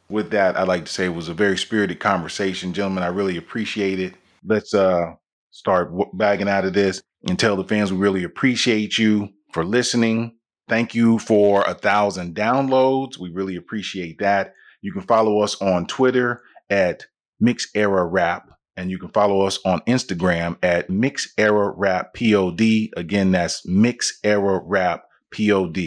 With 0.10 0.32
that, 0.32 0.58
I'd 0.58 0.68
like 0.68 0.86
to 0.86 0.92
say 0.92 1.06
it 1.06 1.16
was 1.16 1.30
a 1.30 1.34
very 1.34 1.58
spirited 1.58 2.00
conversation, 2.00 2.74
gentlemen. 2.74 3.04
I 3.04 3.08
really 3.08 3.38
appreciate 3.38 4.00
it. 4.00 4.14
Let's 4.46 4.74
uh 4.74 5.16
start 5.52 5.92
bagging 6.14 6.50
out 6.50 6.66
of 6.66 6.74
this 6.74 7.02
and 7.28 7.38
tell 7.38 7.56
the 7.56 7.64
fans 7.64 7.92
we 7.92 7.98
really 7.98 8.24
appreciate 8.24 8.98
you 8.98 9.30
for 9.54 9.64
listening. 9.64 10.38
Thank 10.68 10.94
you 10.94 11.20
for 11.20 11.64
a 11.66 11.74
thousand 11.74 12.36
downloads. 12.36 13.18
We 13.18 13.30
really 13.30 13.56
appreciate 13.56 14.20
that. 14.20 14.54
You 14.82 14.92
can 14.92 15.02
follow 15.02 15.40
us 15.40 15.60
on 15.62 15.88
Twitter 15.88 16.42
at 16.70 17.06
Mix 17.40 17.70
Era 17.74 18.06
Rap, 18.06 18.50
and 18.76 18.92
you 18.92 19.00
can 19.00 19.10
follow 19.10 19.42
us 19.42 19.60
on 19.66 19.82
Instagram 19.82 20.58
at 20.62 20.90
Mix 20.90 21.34
Era 21.38 21.72
Rap 21.72 22.14
Pod. 22.14 22.62
Again, 22.98 23.32
that's 23.32 23.66
Mix 23.66 24.20
Era 24.24 24.62
Rap 24.64 25.06
Pod. 25.32 25.78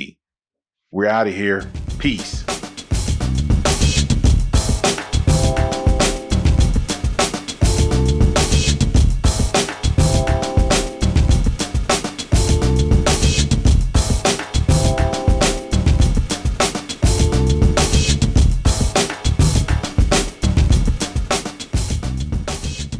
We're 0.91 1.07
out 1.07 1.29
of 1.29 1.35
here. 1.35 1.71
Peace. 1.99 2.45